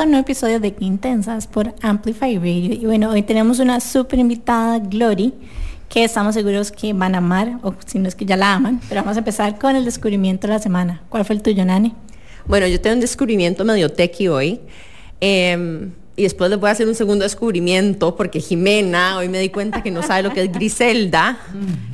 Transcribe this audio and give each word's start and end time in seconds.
a 0.00 0.04
un 0.04 0.12
nuevo 0.12 0.22
episodio 0.22 0.60
de 0.60 0.74
Intensas 0.80 1.46
por 1.46 1.74
Amplify 1.82 2.38
Radio. 2.38 2.72
Y 2.72 2.86
bueno, 2.86 3.10
hoy 3.10 3.22
tenemos 3.22 3.58
una 3.58 3.80
súper 3.80 4.18
invitada, 4.18 4.78
Glory, 4.78 5.34
que 5.90 6.04
estamos 6.04 6.34
seguros 6.34 6.72
que 6.72 6.94
van 6.94 7.14
a 7.14 7.18
amar, 7.18 7.58
o 7.62 7.74
si 7.84 7.98
no 7.98 8.08
es 8.08 8.14
que 8.14 8.24
ya 8.24 8.38
la 8.38 8.54
aman. 8.54 8.80
Pero 8.88 9.02
vamos 9.02 9.16
a 9.16 9.18
empezar 9.18 9.58
con 9.58 9.76
el 9.76 9.84
descubrimiento 9.84 10.46
de 10.46 10.54
la 10.54 10.58
semana. 10.58 11.02
¿Cuál 11.10 11.26
fue 11.26 11.36
el 11.36 11.42
tuyo, 11.42 11.66
Nani? 11.66 11.92
Bueno, 12.46 12.66
yo 12.66 12.80
tengo 12.80 12.94
un 12.94 13.00
descubrimiento 13.00 13.62
medio 13.66 13.90
tequi 13.90 14.28
hoy. 14.28 14.60
Em, 15.20 15.90
y 16.16 16.22
después 16.22 16.48
les 16.48 16.58
voy 16.58 16.70
a 16.70 16.72
hacer 16.72 16.88
un 16.88 16.94
segundo 16.94 17.24
descubrimiento 17.24 18.16
porque 18.16 18.40
Jimena, 18.40 19.18
hoy 19.18 19.28
me 19.28 19.38
di 19.38 19.50
cuenta 19.50 19.82
que 19.82 19.90
no 19.90 20.02
sabe 20.02 20.22
lo 20.22 20.32
que 20.32 20.44
es 20.44 20.52
Griselda, 20.52 21.38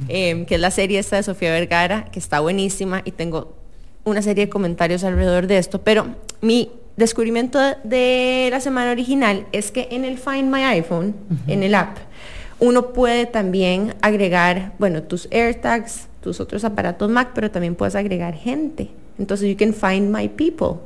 em, 0.06 0.46
que 0.46 0.54
es 0.54 0.60
la 0.60 0.70
serie 0.70 1.00
esta 1.00 1.16
de 1.16 1.24
Sofía 1.24 1.50
Vergara, 1.50 2.04
que 2.12 2.20
está 2.20 2.38
buenísima 2.38 3.02
y 3.04 3.10
tengo 3.10 3.56
una 4.04 4.22
serie 4.22 4.46
de 4.46 4.48
comentarios 4.48 5.02
alrededor 5.02 5.48
de 5.48 5.58
esto, 5.58 5.80
pero 5.82 6.06
mi 6.40 6.70
descubrimiento 6.96 7.58
de 7.84 8.48
la 8.50 8.60
semana 8.60 8.90
original 8.90 9.46
es 9.52 9.70
que 9.70 9.88
en 9.90 10.04
el 10.04 10.18
Find 10.18 10.52
My 10.52 10.62
iPhone, 10.62 11.14
en 11.46 11.62
el 11.62 11.74
app, 11.74 11.98
uno 12.58 12.92
puede 12.92 13.26
también 13.26 13.94
agregar, 14.00 14.72
bueno, 14.78 15.02
tus 15.02 15.28
AirTags, 15.30 16.08
tus 16.22 16.40
otros 16.40 16.64
aparatos 16.64 17.10
Mac, 17.10 17.30
pero 17.34 17.50
también 17.50 17.74
puedes 17.74 17.94
agregar 17.94 18.34
gente. 18.34 18.90
Entonces, 19.18 19.48
you 19.48 19.56
can 19.56 19.72
find 19.72 20.14
my 20.14 20.28
people. 20.28 20.80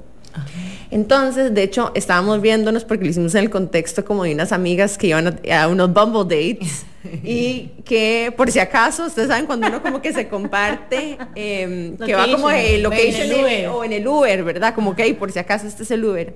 Entonces, 0.90 1.54
de 1.54 1.62
hecho, 1.62 1.92
estábamos 1.94 2.40
viéndonos 2.40 2.84
porque 2.84 3.04
lo 3.04 3.10
hicimos 3.10 3.34
en 3.34 3.44
el 3.44 3.50
contexto 3.50 4.04
como 4.04 4.24
de 4.24 4.34
unas 4.34 4.52
amigas 4.52 4.98
que 4.98 5.08
iban 5.08 5.40
a, 5.50 5.68
unos 5.68 5.92
Bumble 5.92 6.24
Dates 6.24 6.84
y 7.24 7.70
que 7.84 8.32
por 8.36 8.50
si 8.50 8.58
acaso, 8.58 9.06
ustedes 9.06 9.28
saben 9.28 9.46
cuando 9.46 9.68
uno 9.68 9.82
como 9.82 10.02
que 10.02 10.12
se 10.12 10.28
comparte, 10.28 11.16
em, 11.34 11.96
que 11.96 12.14
va 12.14 12.30
como 12.30 12.50
el 12.50 12.82
location 12.82 13.30
o 13.70 13.84
en 13.84 13.92
el 13.92 14.06
Uber, 14.06 14.42
¿verdad? 14.42 14.74
Como 14.74 14.96
que 14.96 15.12
por 15.14 15.30
si 15.30 15.38
acaso 15.38 15.66
este 15.66 15.84
es 15.84 15.90
el 15.90 16.04
Uber. 16.04 16.34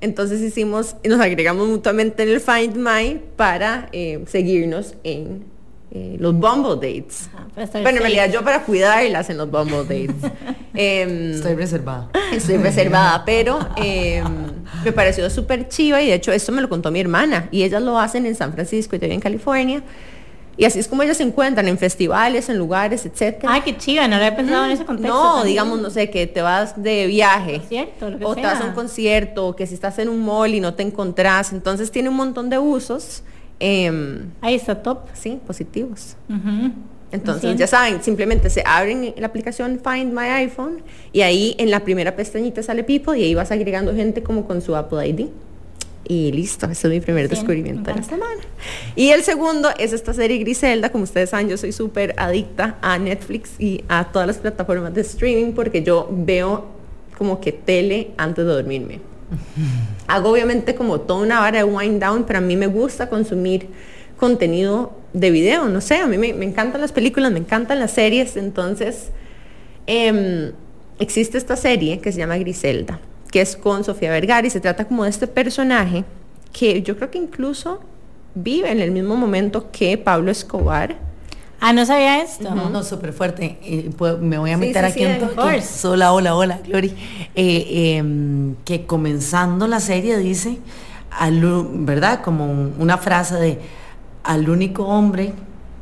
Entonces 0.00 0.40
hicimos, 0.42 0.96
nos 1.04 1.20
agregamos 1.20 1.66
mutuamente 1.68 2.24
en 2.24 2.28
el 2.28 2.40
Find 2.40 2.76
My 2.76 3.20
para 3.36 3.88
em, 3.92 4.26
seguirnos 4.26 4.94
en 5.02 5.53
eh, 5.96 6.16
los 6.18 6.34
Bumble 6.34 6.74
Dates. 6.74 7.30
bueno, 7.54 7.88
en 7.90 7.98
realidad 7.98 8.28
yo 8.28 8.42
para 8.42 8.64
cuidarlas 8.64 9.30
en 9.30 9.38
los 9.38 9.48
Bumble 9.48 9.84
Dates. 9.84 10.32
Em, 10.76 11.34
estoy 11.34 11.54
reservada. 11.54 12.10
Estoy 12.32 12.56
reservada, 12.56 13.24
pero 13.24 13.60
em, 13.76 14.24
me 14.84 14.90
pareció 14.90 15.30
súper 15.30 15.68
chiva 15.68 16.02
y 16.02 16.08
de 16.08 16.14
hecho 16.14 16.32
esto 16.32 16.50
me 16.50 16.60
lo 16.60 16.68
contó 16.68 16.90
mi 16.90 16.98
hermana 16.98 17.48
y 17.52 17.62
ellas 17.62 17.80
lo 17.80 17.96
hacen 17.96 18.26
en 18.26 18.34
San 18.34 18.52
Francisco 18.52 18.96
y 18.96 18.98
yo 18.98 19.06
en 19.06 19.20
California. 19.20 19.84
Y 20.56 20.64
así 20.64 20.80
es 20.80 20.88
como 20.88 21.04
ellas 21.04 21.16
se 21.16 21.22
encuentran 21.22 21.68
en 21.68 21.78
festivales, 21.78 22.48
en 22.48 22.58
lugares, 22.58 23.06
etcétera. 23.06 23.52
Ay, 23.52 23.60
qué 23.60 23.76
chiva, 23.76 24.08
no 24.08 24.16
lo 24.16 24.24
había 24.24 24.36
pensado 24.36 24.64
en 24.64 24.72
ese 24.72 24.84
contexto. 24.84 25.14
No, 25.14 25.44
digamos, 25.44 25.80
no 25.80 25.90
sé, 25.90 26.10
que 26.10 26.26
te 26.26 26.42
vas 26.42 26.80
de 26.82 27.06
viaje. 27.06 27.62
Cierto, 27.68 28.06
o 28.22 28.34
te 28.34 28.42
vas 28.42 28.60
a 28.60 28.64
un 28.64 28.72
concierto, 28.72 29.46
o 29.46 29.56
que 29.56 29.66
si 29.68 29.74
estás 29.74 29.98
en 30.00 30.08
un 30.08 30.24
mall 30.24 30.54
y 30.54 30.60
no 30.60 30.74
te 30.74 30.82
encontrás. 30.82 31.52
Entonces 31.52 31.92
tiene 31.92 32.08
un 32.08 32.16
montón 32.16 32.50
de 32.50 32.58
usos. 32.58 33.22
Em, 33.60 34.30
Ahí 34.40 34.54
está 34.54 34.82
top. 34.82 35.08
Sí, 35.14 35.38
positivos. 35.46 36.16
Entonces, 37.12 37.56
ya 37.56 37.68
saben, 37.68 38.02
simplemente 38.02 38.50
se 38.50 38.64
abren 38.66 39.14
la 39.16 39.26
aplicación 39.28 39.80
Find 39.82 40.12
My 40.12 40.26
iPhone 40.30 40.82
y 41.12 41.20
ahí 41.20 41.54
en 41.58 41.70
la 41.70 41.84
primera 41.84 42.16
pestañita 42.16 42.60
sale 42.62 42.82
People 42.82 43.16
y 43.16 43.22
ahí 43.22 43.34
vas 43.34 43.52
agregando 43.52 43.94
gente 43.94 44.22
como 44.24 44.46
con 44.46 44.60
su 44.60 44.74
Apple 44.74 45.06
ID. 45.06 45.26
Y 46.06 46.32
listo, 46.32 46.66
ese 46.66 46.88
es 46.88 46.92
mi 46.92 47.00
primer 47.00 47.28
descubrimiento 47.28 47.90
de 47.90 47.96
la 47.96 48.02
semana. 48.02 48.42
Y 48.94 49.10
el 49.10 49.22
segundo 49.22 49.70
es 49.78 49.92
esta 49.92 50.12
serie 50.12 50.38
Griselda. 50.38 50.90
Como 50.90 51.04
ustedes 51.04 51.30
saben, 51.30 51.48
yo 51.48 51.56
soy 51.56 51.72
súper 51.72 52.14
adicta 52.18 52.76
a 52.82 52.98
Netflix 52.98 53.52
y 53.58 53.84
a 53.88 54.10
todas 54.12 54.26
las 54.26 54.38
plataformas 54.38 54.92
de 54.92 55.00
streaming 55.00 55.52
porque 55.52 55.82
yo 55.82 56.08
veo 56.10 56.66
como 57.16 57.40
que 57.40 57.52
tele 57.52 58.10
antes 58.18 58.44
de 58.44 58.52
dormirme. 58.52 59.00
Hago 60.06 60.30
obviamente 60.30 60.74
como 60.74 61.00
toda 61.00 61.22
una 61.22 61.40
vara 61.40 61.58
de 61.58 61.64
wind 61.64 62.02
down, 62.02 62.24
pero 62.24 62.38
a 62.38 62.42
mí 62.42 62.56
me 62.56 62.66
gusta 62.66 63.08
consumir 63.08 63.68
contenido 64.16 64.92
de 65.12 65.30
video, 65.30 65.68
no 65.68 65.80
sé, 65.80 65.96
a 65.98 66.06
mí 66.06 66.18
me, 66.18 66.28
encantan 66.44 66.80
las 66.80 66.92
películas, 66.92 67.32
me 67.32 67.38
encantan 67.38 67.78
las 67.78 67.92
series, 67.92 68.36
entonces 68.36 69.10
em, 69.86 70.52
existe 70.98 71.38
esta 71.38 71.56
serie 71.56 72.00
que 72.00 72.12
se 72.12 72.18
llama 72.18 72.36
Griselda, 72.38 73.00
que 73.30 73.40
es 73.40 73.56
con 73.56 73.84
Sofía 73.84 74.10
Vergara 74.10 74.46
y 74.46 74.50
se 74.50 74.60
trata 74.60 74.86
como 74.86 75.04
de 75.04 75.10
este 75.10 75.26
personaje 75.26 76.04
que 76.52 76.82
yo 76.82 76.96
creo 76.96 77.10
que 77.10 77.18
incluso 77.18 77.80
vive 78.34 78.70
en 78.70 78.80
el 78.80 78.90
mismo 78.90 79.16
momento 79.16 79.70
que 79.70 79.98
Pablo 79.98 80.30
Escobar, 80.30 80.96
Ah, 81.60 81.72
no 81.72 81.86
sabía 81.86 82.22
esto. 82.22 82.54
No, 82.54 82.82
súper 82.82 83.12
fuerte. 83.12 83.58
me 84.20 84.38
voy 84.38 84.50
a 84.50 84.58
meter 84.58 84.84
aquí 84.84 85.04
en 85.04 85.30
Hola, 85.84 86.12
hola, 86.12 86.34
hola, 86.34 86.60
Glory. 86.66 86.94
Eh, 87.34 87.96
em, 87.96 88.54
que 88.64 88.86
comenzando 88.86 89.66
la 89.66 89.80
serie 89.80 90.18
dice, 90.18 90.58
¿verdad? 91.72 92.22
Como 92.22 92.72
una 92.78 92.98
frase 92.98 93.36
de, 93.36 93.60
al 94.22 94.48
único 94.48 94.84
hombre 94.86 95.32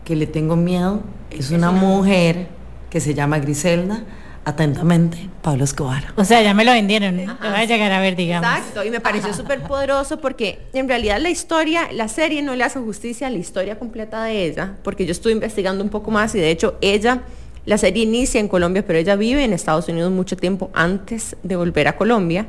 que 0.04 0.16
le 0.16 0.26
tengo 0.26 0.56
miedo 0.56 1.00
es 1.30 1.50
una 1.50 1.70
mujer 1.70 2.48
que 2.90 3.00
se 3.00 3.14
llama 3.14 3.38
Griselda 3.38 4.04
Atentamente, 4.44 5.28
Pablo 5.40 5.62
Escobar. 5.62 6.02
O 6.16 6.24
sea, 6.24 6.42
ya 6.42 6.52
me 6.52 6.64
lo 6.64 6.72
vendieron, 6.72 7.16
lo 7.16 7.34
voy 7.50 7.60
a 7.60 7.64
llegar 7.64 7.92
a 7.92 8.00
ver, 8.00 8.16
digamos. 8.16 8.50
Exacto, 8.50 8.84
y 8.84 8.90
me 8.90 8.98
pareció 8.98 9.32
súper 9.32 9.62
poderoso 9.62 10.18
porque 10.18 10.58
en 10.72 10.88
realidad 10.88 11.18
la 11.20 11.30
historia, 11.30 11.88
la 11.92 12.08
serie 12.08 12.42
no 12.42 12.56
le 12.56 12.64
hace 12.64 12.80
justicia 12.80 13.28
a 13.28 13.30
la 13.30 13.38
historia 13.38 13.78
completa 13.78 14.24
de 14.24 14.44
ella, 14.44 14.74
porque 14.82 15.06
yo 15.06 15.12
estuve 15.12 15.32
investigando 15.32 15.84
un 15.84 15.90
poco 15.90 16.10
más 16.10 16.34
y 16.34 16.40
de 16.40 16.50
hecho 16.50 16.76
ella, 16.80 17.22
la 17.66 17.78
serie 17.78 18.02
inicia 18.02 18.40
en 18.40 18.48
Colombia, 18.48 18.84
pero 18.84 18.98
ella 18.98 19.14
vive 19.14 19.44
en 19.44 19.52
Estados 19.52 19.88
Unidos 19.88 20.10
mucho 20.10 20.36
tiempo 20.36 20.70
antes 20.74 21.36
de 21.44 21.54
volver 21.54 21.86
a 21.86 21.96
Colombia. 21.96 22.48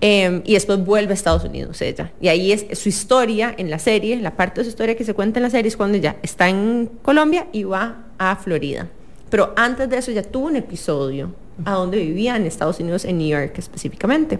Em, 0.00 0.42
y 0.44 0.52
después 0.52 0.84
vuelve 0.84 1.12
a 1.12 1.14
Estados 1.14 1.44
Unidos 1.44 1.80
ella. 1.80 2.12
Y 2.20 2.28
ahí 2.28 2.52
es 2.52 2.66
su 2.78 2.88
historia 2.88 3.54
en 3.56 3.70
la 3.70 3.78
serie, 3.78 4.16
la 4.16 4.36
parte 4.36 4.60
de 4.60 4.64
su 4.64 4.70
historia 4.70 4.96
que 4.96 5.04
se 5.04 5.14
cuenta 5.14 5.38
en 5.38 5.44
la 5.44 5.50
serie 5.50 5.68
es 5.68 5.76
cuando 5.76 5.96
ella 5.96 6.16
está 6.22 6.48
en 6.48 6.90
Colombia 7.02 7.46
y 7.52 7.64
va 7.64 8.04
a 8.18 8.36
Florida. 8.36 8.88
Pero 9.34 9.52
antes 9.56 9.90
de 9.90 9.98
eso 9.98 10.12
ya 10.12 10.22
tuvo 10.22 10.46
un 10.46 10.54
episodio 10.54 11.34
a 11.64 11.72
donde 11.72 11.98
vivía 11.98 12.36
en 12.36 12.46
Estados 12.46 12.78
Unidos, 12.78 13.04
en 13.04 13.18
New 13.18 13.26
York 13.26 13.58
específicamente. 13.58 14.38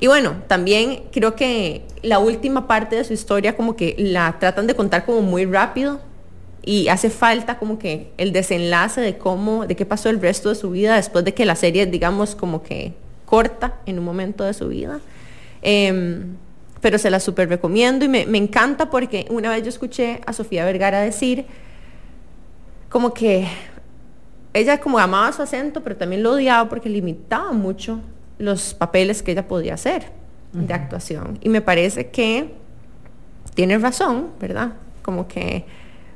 Y 0.00 0.06
bueno, 0.06 0.36
también 0.46 1.02
creo 1.12 1.36
que 1.36 1.82
la 2.00 2.20
última 2.20 2.66
parte 2.66 2.96
de 2.96 3.04
su 3.04 3.12
historia 3.12 3.54
como 3.54 3.76
que 3.76 3.96
la 3.98 4.38
tratan 4.40 4.66
de 4.66 4.74
contar 4.74 5.04
como 5.04 5.20
muy 5.20 5.44
rápido 5.44 6.00
y 6.64 6.88
hace 6.88 7.10
falta 7.10 7.58
como 7.58 7.78
que 7.78 8.12
el 8.16 8.32
desenlace 8.32 9.02
de 9.02 9.18
cómo, 9.18 9.66
de 9.66 9.76
qué 9.76 9.84
pasó 9.84 10.08
el 10.08 10.22
resto 10.22 10.48
de 10.48 10.54
su 10.54 10.70
vida 10.70 10.96
después 10.96 11.22
de 11.22 11.34
que 11.34 11.44
la 11.44 11.54
serie, 11.54 11.84
digamos, 11.84 12.34
como 12.34 12.62
que 12.62 12.94
corta 13.26 13.74
en 13.84 13.98
un 13.98 14.06
momento 14.06 14.42
de 14.42 14.54
su 14.54 14.68
vida. 14.68 15.00
Em, 15.60 16.36
pero 16.80 16.96
se 16.96 17.10
la 17.10 17.20
súper 17.20 17.50
recomiendo 17.50 18.06
y 18.06 18.08
me 18.08 18.38
encanta 18.38 18.88
porque 18.88 19.26
una 19.28 19.50
vez 19.50 19.64
yo 19.64 19.68
escuché 19.68 20.22
a 20.24 20.32
Sofía 20.32 20.64
Vergara 20.64 21.02
decir, 21.02 21.44
como 22.94 23.12
que 23.12 23.48
ella 24.52 24.78
como 24.78 25.00
amaba 25.00 25.32
su 25.32 25.42
acento, 25.42 25.82
pero 25.82 25.96
también 25.96 26.22
lo 26.22 26.34
odiaba 26.34 26.68
porque 26.68 26.88
limitaba 26.88 27.50
mucho 27.50 28.00
los 28.38 28.72
papeles 28.72 29.20
que 29.20 29.32
ella 29.32 29.48
podía 29.48 29.74
hacer 29.74 30.12
de 30.52 30.72
actuación. 30.72 31.36
Y 31.42 31.48
me 31.48 31.60
parece 31.60 32.10
que 32.10 32.54
tiene 33.54 33.78
razón, 33.78 34.28
¿verdad? 34.38 34.74
Como 35.02 35.26
que, 35.26 35.64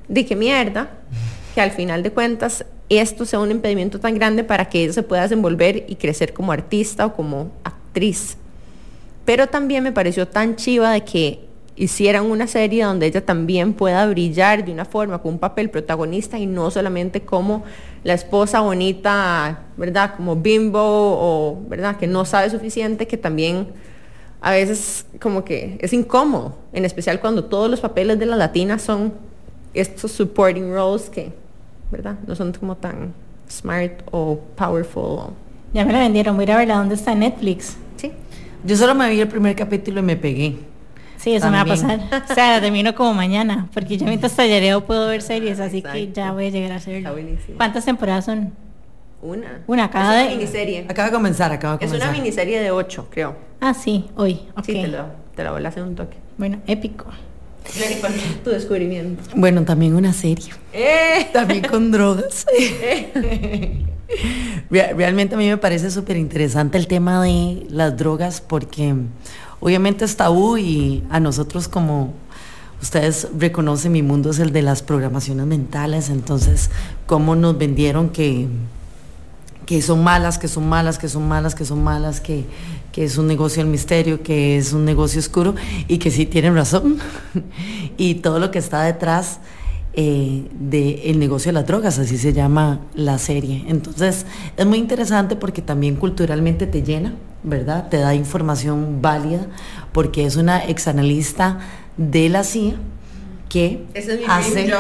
de 0.07 0.25
qué 0.25 0.37
mierda, 0.37 0.89
que 1.57 1.61
al 1.61 1.73
final 1.73 2.05
de 2.05 2.13
cuentas 2.13 2.65
esto 2.89 3.25
sea 3.25 3.41
un 3.41 3.51
impedimento 3.51 3.99
tan 3.99 4.15
grande 4.15 4.45
para 4.45 4.67
que 4.69 4.85
ella 4.85 4.93
se 4.93 5.03
pueda 5.03 5.23
desenvolver 5.23 5.85
y 5.89 5.97
crecer 5.97 6.33
como 6.33 6.53
artista 6.53 7.07
o 7.07 7.13
como 7.13 7.51
actriz. 7.65 8.37
Pero 9.25 9.49
también 9.49 9.83
me 9.83 9.91
pareció 9.91 10.29
tan 10.29 10.55
chiva 10.55 10.93
de 10.93 11.01
que 11.01 11.48
hicieran 11.79 12.27
una 12.27 12.47
serie 12.47 12.85
donde 12.85 13.07
ella 13.07 13.25
también 13.25 13.73
pueda 13.73 14.05
brillar 14.07 14.65
de 14.65 14.73
una 14.73 14.85
forma, 14.85 15.23
con 15.23 15.35
un 15.35 15.39
papel 15.39 15.71
protagonista 15.71 16.39
y 16.39 16.47
no 16.47 16.71
solamente 16.71 17.21
como 17.23 17.63
la 18.03 18.15
esposa 18.15 18.61
bonita, 18.61 19.61
¿verdad? 19.77 20.15
Como 20.17 20.37
bimbo 20.37 20.81
o, 20.81 21.63
¿verdad? 21.69 21.97
Que 21.97 22.07
no 22.07 22.25
sabe 22.25 22.51
suficiente, 22.51 23.07
que 23.07 23.17
también 23.17 23.69
a 24.41 24.51
veces 24.51 25.07
como 25.21 25.45
que 25.45 25.79
es 25.81 25.93
incómodo, 25.93 26.57
en 26.73 26.85
especial 26.85 27.21
cuando 27.21 27.45
todos 27.45 27.71
los 27.71 27.81
papeles 27.81 28.19
de 28.19 28.27
la 28.27 28.37
latina 28.37 28.79
son 28.79 29.13
estos 29.73 30.11
supporting 30.13 30.73
roles 30.73 31.09
que, 31.09 31.33
¿verdad? 31.91 32.17
No 32.27 32.35
son 32.35 32.53
como 32.53 32.77
tan 32.77 33.15
smart 33.49 34.03
o 34.11 34.41
powerful. 34.57 35.33
Ya 35.73 35.85
me 35.85 35.93
la 35.93 36.01
vendieron, 36.01 36.35
voy 36.35 36.43
a 36.43 36.45
ir 36.45 36.53
a 36.53 36.57
verla, 36.57 36.77
¿dónde 36.77 36.97
está 36.97 37.15
Netflix? 37.15 37.77
Sí. 37.97 38.11
Yo 38.65 38.77
solo 38.77 38.95
me 38.95 39.09
vi 39.11 39.21
el 39.21 39.29
primer 39.29 39.55
capítulo 39.55 40.01
y 40.01 40.03
me 40.03 40.17
pegué. 40.17 40.57
Sí, 41.19 41.35
eso 41.35 41.47
me 41.51 41.57
va 41.57 41.63
a 41.63 41.67
pasar. 41.67 42.01
O 42.31 42.35
sea, 42.35 42.61
termino 42.61 42.95
como 42.95 43.13
mañana, 43.13 43.69
porque 43.75 43.97
yo 43.97 44.07
mientras 44.07 44.35
tallereo 44.35 44.85
puedo 44.85 45.09
ver 45.09 45.23
series, 45.23 45.61
así 45.61 45.83
que 45.83 46.13
ya 46.13 46.33
voy 46.33 46.47
a 46.47 46.51
llegar 46.51 46.73
a 46.73 46.77
hacerlo. 46.77 47.15
¿Cuántas 47.57 47.85
temporadas 47.85 48.25
son? 48.25 48.53
Una. 49.21 49.63
Una, 49.67 49.91
cada 49.91 50.23
es 50.23 50.29
una 50.29 50.37
miniserie. 50.37 50.87
Acaba 50.89 51.09
de 51.09 51.15
comenzar, 51.15 51.51
acaba 51.51 51.75
de 51.75 51.79
comenzar. 51.81 51.99
Es 51.99 52.05
una 52.05 52.13
miniserie 52.13 52.61
de 52.61 52.71
ocho, 52.71 53.09
creo. 53.11 53.37
Ah, 53.61 53.75
sí, 53.75 54.09
hoy. 54.15 54.41
Sí, 54.65 54.75
te, 54.75 54.87
lo, 54.87 55.07
te 55.35 55.43
la 55.43 55.51
voy 55.51 55.65
a 55.65 55.69
hacer 55.69 55.83
un 55.83 55.97
toque. 55.97 56.17
Bueno, 56.37 56.61
épico. 56.69 57.07
tu 58.45 58.51
descubrimiento? 58.51 59.23
Bueno, 59.35 59.65
también 59.65 59.95
una 59.97 60.13
serie. 60.13 60.51
Eh. 60.73 61.29
También 61.33 61.65
con 61.65 61.91
drogas. 61.91 62.47
Eh. 64.71 64.95
realmente 64.97 65.35
a 65.35 65.39
mí 65.39 65.47
me 65.47 65.59
parece 65.59 65.91
súper 65.91 66.17
interesante 66.17 66.79
el 66.79 66.87
tema 66.87 67.23
de 67.23 67.67
las 67.69 67.95
drogas 67.95 68.41
porque 68.41 68.95
obviamente 69.61 70.05
es 70.05 70.17
tabú 70.17 70.57
y 70.57 71.05
a 71.11 71.21
nosotros 71.21 71.69
como 71.69 72.15
ustedes 72.81 73.29
reconocen 73.37 73.93
mi 73.93 74.03
mundo 74.03 74.31
es 74.31 74.39
el 74.39 74.53
de 74.53 74.63
las 74.63 74.83
programaciones 74.83 75.47
mentales, 75.47 76.11
entonces 76.11 76.71
cómo 77.07 77.37
nos 77.37 77.59
vendieron 77.59 78.11
que 78.11 78.49
que 79.69 79.83
son 79.83 80.03
malas, 80.03 80.39
que 80.39 80.49
son 80.49 80.67
malas, 80.67 80.97
que 80.97 81.11
son 81.11 81.29
malas, 81.29 81.55
que 81.55 81.67
son 81.67 81.85
malas, 81.85 82.23
que, 82.23 82.47
que 82.91 83.05
es 83.05 83.19
un 83.19 83.27
negocio 83.27 83.63
del 83.63 83.71
misterio, 83.71 84.23
que 84.23 84.57
es 84.57 84.73
un 84.73 84.87
negocio 84.87 85.21
oscuro 85.21 85.55
y 85.89 85.99
que 85.99 86.11
sí 86.11 86.25
tienen 86.25 86.55
razón. 86.55 86.97
y 87.99 88.15
todo 88.15 88.39
lo 88.39 88.51
que 88.51 88.59
está 88.59 88.81
detrás 88.85 89.41
eh, 90.01 90.45
del 90.53 91.19
negocio 91.19 91.49
de 91.49 91.55
las 91.55 91.67
drogas, 91.67 91.99
así 91.99 92.19
se 92.19 92.33
llama 92.33 92.83
la 92.95 93.19
serie. 93.19 93.65
Entonces 93.67 94.27
es 94.57 94.65
muy 94.65 94.79
interesante 94.79 95.35
porque 95.35 95.61
también 95.61 95.97
culturalmente 95.97 96.69
te 96.69 96.85
llena, 96.85 97.15
¿verdad? 97.43 97.89
Te 97.89 97.97
da 97.97 98.15
información 98.15 99.03
válida 99.03 99.49
porque 99.91 100.25
es 100.25 100.37
una 100.37 100.65
exanalista 100.65 101.59
de 101.97 102.29
la 102.29 102.45
CIA 102.45 102.77
que 103.49 103.87
hace, 103.97 104.73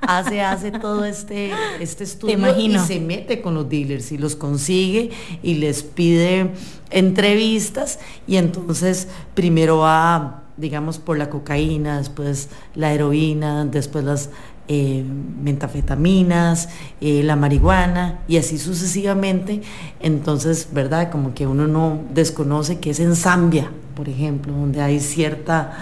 hace, 0.00 0.40
hace, 0.40 0.72
todo 0.72 1.04
este, 1.04 1.52
este 1.78 2.02
estudio 2.02 2.58
y 2.58 2.76
se 2.80 2.98
mete 2.98 3.40
con 3.40 3.54
los 3.54 3.68
dealers 3.68 4.10
y 4.10 4.18
los 4.18 4.34
consigue 4.34 5.12
y 5.40 5.54
les 5.54 5.84
pide 5.84 6.50
entrevistas 6.90 8.00
y 8.26 8.38
entonces 8.38 9.06
primero 9.34 9.78
va 9.78 10.43
digamos, 10.56 10.98
por 10.98 11.18
la 11.18 11.30
cocaína, 11.30 11.98
después 11.98 12.48
la 12.74 12.92
heroína, 12.92 13.64
después 13.64 14.04
las 14.04 14.30
eh, 14.66 15.04
mentafetaminas, 15.42 16.70
eh, 17.00 17.22
la 17.22 17.36
marihuana 17.36 18.20
y 18.28 18.38
así 18.38 18.58
sucesivamente. 18.58 19.62
Entonces, 20.00 20.68
¿verdad? 20.72 21.10
Como 21.10 21.34
que 21.34 21.46
uno 21.46 21.66
no 21.66 22.00
desconoce 22.14 22.78
que 22.78 22.90
es 22.90 23.00
en 23.00 23.16
Zambia, 23.16 23.70
por 23.94 24.08
ejemplo, 24.08 24.54
donde 24.54 24.80
hay 24.80 25.00
cierta 25.00 25.76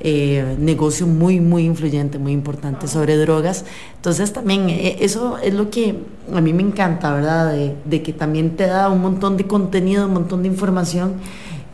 eh, 0.00 0.56
negocio 0.56 1.08
muy, 1.08 1.40
muy 1.40 1.64
influyente, 1.64 2.18
muy 2.18 2.32
importante 2.32 2.86
sobre 2.86 3.16
drogas. 3.16 3.64
Entonces 3.96 4.32
también 4.32 4.68
eso 4.70 5.38
es 5.38 5.54
lo 5.54 5.70
que 5.70 6.04
a 6.32 6.40
mí 6.40 6.52
me 6.52 6.62
encanta, 6.62 7.12
¿verdad? 7.12 7.52
De, 7.52 7.74
de 7.86 8.02
que 8.02 8.12
también 8.12 8.56
te 8.56 8.66
da 8.68 8.88
un 8.88 9.00
montón 9.00 9.36
de 9.36 9.48
contenido, 9.48 10.06
un 10.06 10.12
montón 10.12 10.42
de 10.42 10.48
información 10.48 11.14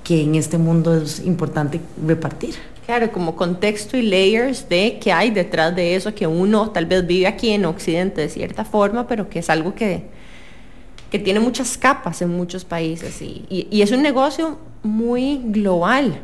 que 0.05 0.23
en 0.23 0.37
este 0.37 0.59
mundo 0.59 0.95
es 0.97 1.21
importante 1.25 1.81
repartir. 2.07 2.55
Claro, 2.87 3.11
como 3.11 3.35
contexto 3.35 3.97
y 3.97 4.03
layers 4.03 4.69
de 4.69 4.99
qué 5.01 5.11
hay 5.11 5.31
detrás 5.31 5.75
de 5.75 5.97
eso, 5.97 6.15
que 6.15 6.27
uno 6.27 6.71
tal 6.71 6.85
vez 6.85 7.07
vive 7.07 7.27
aquí 7.27 7.51
en 7.51 7.65
Occidente 7.65 8.21
de 8.21 8.29
cierta 8.29 8.65
forma, 8.67 9.09
pero 9.09 9.31
que 9.31 9.39
es 9.39 9.49
algo 9.49 9.75
que, 9.75 10.05
que 11.11 11.19
tiene 11.19 11.41
muchas 11.41 11.79
capas 11.79 12.21
en 12.21 12.29
muchos 12.29 12.67
países 12.67 13.23
y, 13.23 13.47
y, 13.49 13.81
es 13.81 13.91
un 13.91 14.03
negocio 14.03 14.59
muy 14.83 15.41
global. 15.45 16.21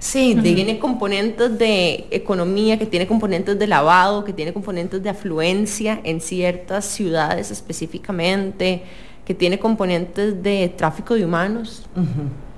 Sí, 0.00 0.36
tiene 0.42 0.80
componentes 0.80 1.56
de 1.56 2.06
economía, 2.10 2.76
que 2.76 2.86
tiene 2.86 3.06
componentes 3.06 3.56
de 3.56 3.68
lavado, 3.68 4.24
que 4.24 4.32
tiene 4.32 4.52
componentes 4.52 5.00
de 5.00 5.10
afluencia 5.10 6.00
en 6.02 6.20
ciertas 6.20 6.86
ciudades 6.86 7.52
específicamente, 7.52 8.82
que 9.24 9.32
tiene 9.32 9.60
componentes 9.60 10.42
de 10.42 10.74
tráfico 10.76 11.14
de 11.14 11.24
humanos 11.24 11.84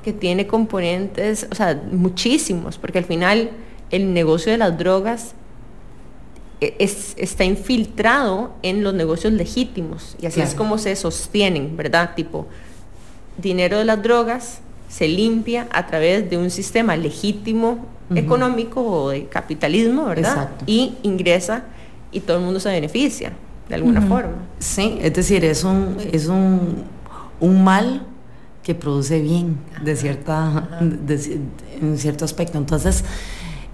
que 0.02 0.12
tiene 0.12 0.46
componentes, 0.46 1.46
o 1.50 1.54
sea, 1.54 1.80
muchísimos, 1.90 2.78
porque 2.78 2.98
al 2.98 3.04
final 3.04 3.50
el 3.90 4.12
negocio 4.12 4.50
de 4.52 4.58
las 4.58 4.76
drogas 4.76 5.34
e, 6.60 6.74
está 6.78 7.44
infiltrado 7.44 8.52
en 8.62 8.82
los 8.82 8.94
negocios 8.94 9.32
legítimos 9.32 10.16
y 10.20 10.26
así 10.26 10.40
es 10.40 10.54
como 10.54 10.78
se 10.78 10.94
sostienen, 10.96 11.76
¿verdad? 11.76 12.14
Tipo, 12.14 12.46
dinero 13.38 13.78
de 13.78 13.84
las 13.84 14.02
drogas 14.02 14.60
se 14.88 15.08
limpia 15.08 15.68
a 15.72 15.86
través 15.86 16.28
de 16.28 16.36
un 16.36 16.50
sistema 16.50 16.96
legítimo 16.96 17.86
económico 18.14 18.82
o 18.82 19.10
de 19.10 19.26
capitalismo, 19.26 20.04
¿verdad? 20.04 20.50
Y 20.66 20.96
ingresa 21.02 21.64
y 22.10 22.20
todo 22.20 22.36
el 22.36 22.44
mundo 22.44 22.60
se 22.60 22.68
beneficia 22.68 23.32
de 23.68 23.74
alguna 23.74 24.02
forma. 24.02 24.36
Sí, 24.58 24.98
es 25.00 25.14
decir, 25.14 25.44
es 25.44 25.64
un, 25.64 25.96
es 26.12 26.26
un, 26.26 26.84
un 27.40 27.64
mal 27.64 28.02
que 28.62 28.74
produce 28.74 29.20
bien 29.20 29.56
de 29.84 29.96
cierta, 29.96 30.80
en 31.80 31.98
cierto 31.98 32.24
aspecto. 32.24 32.58
Entonces, 32.58 33.04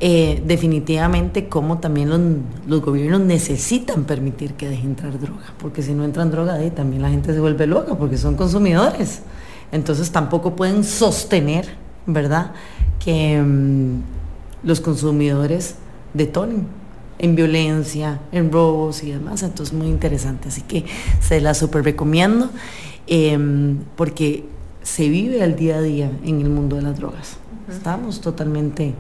eh, 0.01 0.41
definitivamente 0.47 1.49
como 1.49 1.79
también 1.79 2.45
los, 2.67 2.81
gobiernos 2.81 3.21
necesitan 3.21 4.05
permitir 4.05 4.55
que 4.55 4.69
deje 4.69 4.85
entrar 4.85 5.19
droga, 5.19 5.55
porque 5.59 5.83
si 5.83 5.93
no 5.93 6.05
entran 6.05 6.31
droga, 6.31 6.55
ahí 6.55 6.71
también 6.71 7.03
la 7.03 7.11
gente 7.11 7.33
se 7.35 7.41
vuelve 7.41 7.67
loca, 7.67 7.97
porque 7.97 8.17
son 8.17 8.37
consumidores. 8.37 9.23
Entonces 9.73 10.11
tampoco 10.13 10.55
pueden 10.55 10.85
sostener, 10.85 11.69
¿verdad?, 12.07 12.53
que 13.05 13.43
mm, 13.43 14.03
los 14.63 14.81
consumidores 14.81 15.75
detonen 16.15 16.67
en 17.19 17.35
violencia, 17.35 18.21
en 18.31 18.53
robos 18.53 19.03
y 19.03 19.11
demás. 19.11 19.43
Entonces 19.43 19.75
muy 19.75 19.89
interesante. 19.89 20.49
Así 20.49 20.63
que 20.63 20.85
se 21.21 21.41
la 21.41 21.55
super 21.55 21.85
recomiendo 21.85 22.51
em, 23.09 23.79
porque 23.97 24.45
se 24.89 25.09
vive 25.09 25.43
al 25.43 25.55
día 25.55 25.77
a 25.77 25.83
día 25.83 26.11
en 26.25 26.41
el 26.41 26.49
mundo 26.49 26.77
de 26.77 26.83
las 26.83 26.97
drogas. 26.97 27.37
Estamos 27.69 28.21
totalmente, 28.21 28.95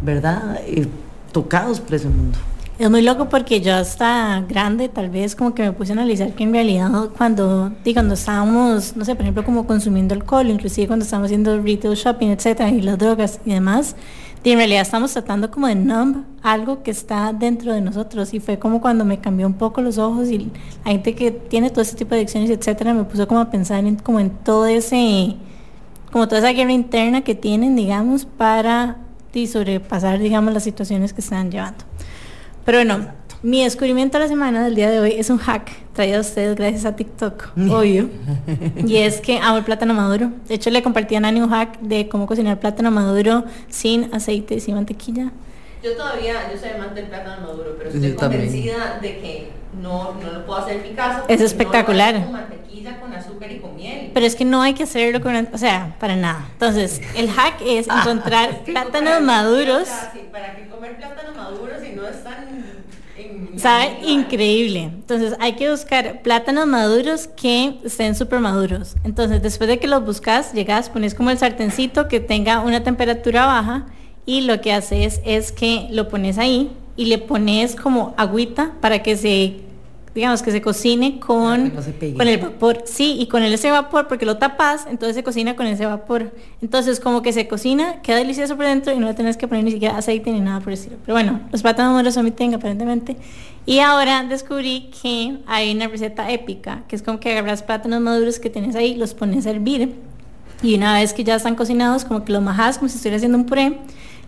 ¿verdad?, 0.00 0.60
eh, 0.66 0.86
tocados 1.32 1.80
por 1.80 1.94
ese 1.94 2.08
mundo. 2.08 2.38
Es 2.78 2.88
muy 2.88 3.02
loco 3.02 3.28
porque 3.28 3.60
yo 3.60 3.74
hasta 3.74 4.44
grande 4.48 4.88
tal 4.88 5.10
vez 5.10 5.34
como 5.34 5.54
que 5.54 5.62
me 5.62 5.72
puse 5.72 5.92
a 5.92 5.94
analizar 5.94 6.32
que 6.32 6.44
en 6.44 6.52
realidad 6.52 6.90
cuando, 7.18 7.72
digo, 7.84 7.96
cuando 7.96 8.14
estábamos, 8.14 8.96
no 8.96 9.04
sé, 9.04 9.14
por 9.14 9.22
ejemplo 9.22 9.44
como 9.44 9.66
consumiendo 9.66 10.14
alcohol, 10.14 10.48
inclusive 10.48 10.86
cuando 10.86 11.04
estábamos 11.04 11.26
haciendo 11.26 11.60
retail 11.60 11.96
shopping, 11.96 12.28
etcétera, 12.28 12.70
y 12.70 12.80
las 12.80 12.98
drogas 12.98 13.40
y 13.44 13.50
demás, 13.50 13.96
y 14.44 14.50
en 14.50 14.58
realidad 14.58 14.82
estamos 14.82 15.12
tratando 15.12 15.50
como 15.50 15.68
de 15.68 15.76
numb 15.76 16.24
algo 16.42 16.82
que 16.82 16.90
está 16.90 17.32
dentro 17.32 17.72
de 17.72 17.80
nosotros 17.80 18.34
y 18.34 18.40
fue 18.40 18.58
como 18.58 18.80
cuando 18.80 19.04
me 19.04 19.20
cambió 19.20 19.46
un 19.46 19.54
poco 19.54 19.80
los 19.82 19.98
ojos 19.98 20.28
y 20.30 20.50
la 20.84 20.90
gente 20.90 21.14
que 21.14 21.30
tiene 21.30 21.70
todo 21.70 21.82
ese 21.82 21.96
tipo 21.96 22.10
de 22.10 22.22
adicciones, 22.22 22.50
etcétera, 22.50 22.92
me 22.92 23.04
puso 23.04 23.28
como 23.28 23.40
a 23.40 23.50
pensar 23.50 23.84
en, 23.84 23.96
como 23.96 24.18
en 24.18 24.30
todo 24.30 24.66
ese, 24.66 25.36
como 26.10 26.26
toda 26.26 26.40
esa 26.40 26.52
guerra 26.52 26.72
interna 26.72 27.22
que 27.22 27.34
tienen, 27.36 27.76
digamos, 27.76 28.24
para 28.24 28.96
sobrepasar, 29.46 30.18
digamos, 30.18 30.52
las 30.52 30.62
situaciones 30.62 31.12
que 31.12 31.20
están 31.22 31.50
llevando. 31.50 31.84
Pero 32.64 32.78
bueno, 32.78 33.06
mi 33.42 33.64
descubrimiento 33.64 34.18
de 34.18 34.24
la 34.24 34.28
semana 34.28 34.64
del 34.64 34.74
día 34.74 34.90
de 34.90 35.00
hoy 35.00 35.14
es 35.18 35.28
un 35.28 35.38
hack 35.38 35.70
traído 35.94 36.18
a 36.18 36.20
ustedes 36.20 36.56
gracias 36.56 36.84
a 36.84 36.94
TikTok, 36.94 37.50
obvio. 37.70 38.08
y 38.86 38.98
es 38.98 39.20
que 39.20 39.38
amo 39.38 39.58
el 39.58 39.64
plátano 39.64 39.94
maduro. 39.94 40.30
De 40.48 40.54
hecho, 40.54 40.70
le 40.70 40.82
compartí 40.82 41.16
a 41.16 41.20
Nani 41.20 41.40
un 41.40 41.50
hack 41.50 41.80
de 41.80 42.08
cómo 42.08 42.26
cocinar 42.26 42.60
plátano 42.60 42.90
maduro 42.90 43.44
sin 43.68 44.14
aceite 44.14 44.54
y 44.54 44.60
sin 44.60 44.76
mantequilla. 44.76 45.32
Yo 45.82 45.96
todavía, 45.96 46.34
yo 46.52 46.58
soy 46.58 46.70
amante 46.70 47.00
del 47.00 47.08
plátano 47.08 47.48
maduro, 47.48 47.74
pero 47.76 47.90
estoy 47.90 48.12
convencida 48.12 49.00
de 49.02 49.18
que 49.18 49.50
no, 49.82 50.14
no 50.14 50.32
lo 50.32 50.46
puedo 50.46 50.60
hacer 50.60 50.76
en 50.76 50.82
mi 50.84 50.94
casa. 50.94 51.24
Es 51.26 51.40
espectacular. 51.40 52.22
con 52.22 52.32
mantequilla, 52.32 53.00
con 53.00 53.12
azúcar 53.12 53.50
y 53.50 53.58
con 53.58 53.74
miel. 53.74 54.12
Pero 54.14 54.24
es 54.24 54.36
que 54.36 54.44
no 54.44 54.62
hay 54.62 54.74
que 54.74 54.84
hacerlo 54.84 55.20
con, 55.20 55.48
o 55.52 55.58
sea, 55.58 55.96
para 55.98 56.14
nada. 56.14 56.46
Entonces, 56.52 57.00
el 57.16 57.28
hack 57.28 57.60
es 57.66 57.88
encontrar 58.00 58.62
plátanos 58.62 59.20
maduros. 59.22 59.88
¿Para 60.30 60.54
qué 60.54 60.68
comer 60.68 60.96
plátanos 60.96 61.36
maduros 61.36 61.78
si 61.82 61.96
no 61.96 62.06
están 62.06 62.81
Sabe 63.56 63.98
increíble. 64.06 64.82
Entonces 64.82 65.34
hay 65.40 65.54
que 65.54 65.70
buscar 65.70 66.22
plátanos 66.22 66.66
maduros 66.66 67.28
que 67.28 67.78
estén 67.84 68.14
súper 68.14 68.40
maduros. 68.40 68.96
Entonces 69.04 69.42
después 69.42 69.68
de 69.68 69.78
que 69.78 69.88
los 69.88 70.04
buscas, 70.04 70.52
llegas, 70.52 70.90
pones 70.90 71.14
como 71.14 71.30
el 71.30 71.38
sartencito 71.38 72.08
que 72.08 72.20
tenga 72.20 72.60
una 72.60 72.82
temperatura 72.82 73.46
baja 73.46 73.86
y 74.26 74.42
lo 74.42 74.60
que 74.60 74.72
haces 74.72 75.20
es 75.24 75.52
que 75.52 75.88
lo 75.90 76.08
pones 76.08 76.38
ahí 76.38 76.70
y 76.96 77.06
le 77.06 77.18
pones 77.18 77.74
como 77.74 78.14
agüita 78.16 78.72
para 78.80 79.02
que 79.02 79.16
se 79.16 79.60
digamos 80.14 80.42
que 80.42 80.50
se 80.50 80.60
cocine 80.60 81.18
con, 81.18 81.70
con 81.70 82.28
el 82.28 82.38
vapor, 82.38 82.82
sí, 82.84 83.16
y 83.18 83.26
con 83.28 83.42
el 83.42 83.52
ese 83.52 83.70
vapor, 83.70 84.08
porque 84.08 84.26
lo 84.26 84.36
tapas, 84.36 84.86
entonces 84.86 85.16
se 85.16 85.22
cocina 85.22 85.56
con 85.56 85.66
ese 85.66 85.86
vapor. 85.86 86.32
Entonces 86.60 87.00
como 87.00 87.22
que 87.22 87.32
se 87.32 87.48
cocina, 87.48 88.02
queda 88.02 88.16
delicioso 88.16 88.56
por 88.56 88.66
dentro 88.66 88.92
y 88.92 88.98
no 88.98 89.06
le 89.06 89.14
tenés 89.14 89.36
que 89.36 89.48
poner 89.48 89.64
ni 89.64 89.72
siquiera 89.72 89.96
aceite 89.96 90.30
ni 90.30 90.40
nada 90.40 90.60
por 90.60 90.70
decirlo. 90.70 90.98
Pero 91.04 91.14
bueno, 91.14 91.40
los 91.50 91.62
plátanos 91.62 91.92
maduros 91.92 92.16
omiten 92.16 92.54
aparentemente. 92.54 93.16
Y 93.64 93.78
ahora 93.78 94.24
descubrí 94.24 94.90
que 95.02 95.38
hay 95.46 95.74
una 95.74 95.88
receta 95.88 96.30
épica, 96.30 96.82
que 96.88 96.96
es 96.96 97.02
como 97.02 97.20
que 97.20 97.32
agarras 97.32 97.62
plátanos 97.62 98.00
maduros 98.00 98.38
que 98.38 98.50
tienes 98.50 98.74
ahí, 98.74 98.94
los 98.94 99.14
pones 99.14 99.46
a 99.46 99.50
hervir 99.50 99.94
y 100.62 100.76
una 100.76 100.94
vez 100.94 101.12
que 101.12 101.24
ya 101.24 101.34
están 101.34 101.56
cocinados, 101.56 102.04
como 102.04 102.24
que 102.24 102.32
los 102.32 102.42
majas 102.42 102.78
como 102.78 102.88
si 102.88 102.96
estuviera 102.96 103.16
haciendo 103.16 103.36
un 103.36 103.46
puré, 103.46 103.78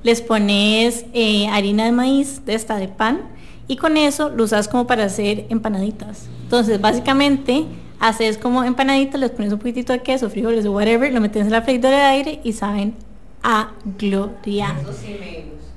les 0.03 0.21
pones 0.21 1.07
eh, 1.14 1.47
harina 1.49 1.85
de 1.85 1.93
maíz 1.93 2.45
de 2.45 2.55
esta 2.55 2.76
de 2.76 2.88
pan 2.88 3.23
y 3.66 3.76
con 3.76 3.97
eso 3.97 4.28
lo 4.28 4.44
usas 4.44 4.68
como 4.68 4.87
para 4.87 5.04
hacer 5.04 5.47
empanaditas. 5.49 6.26
Entonces, 6.42 6.80
básicamente, 6.80 7.64
haces 8.00 8.38
como 8.38 8.64
empanaditas, 8.64 9.21
les 9.21 9.30
pones 9.30 9.52
un 9.52 9.59
poquitito 9.59 9.92
de 9.92 10.00
queso, 10.00 10.28
frijoles 10.30 10.66
o 10.66 10.73
whatever, 10.73 11.12
lo 11.12 11.21
metes 11.21 11.47
en 11.47 11.52
la 11.52 11.62
freidora 11.62 11.97
de 11.97 12.04
aire 12.04 12.40
y 12.44 12.52
saben 12.52 12.94
a 13.42 13.73
gloria. 13.99 14.75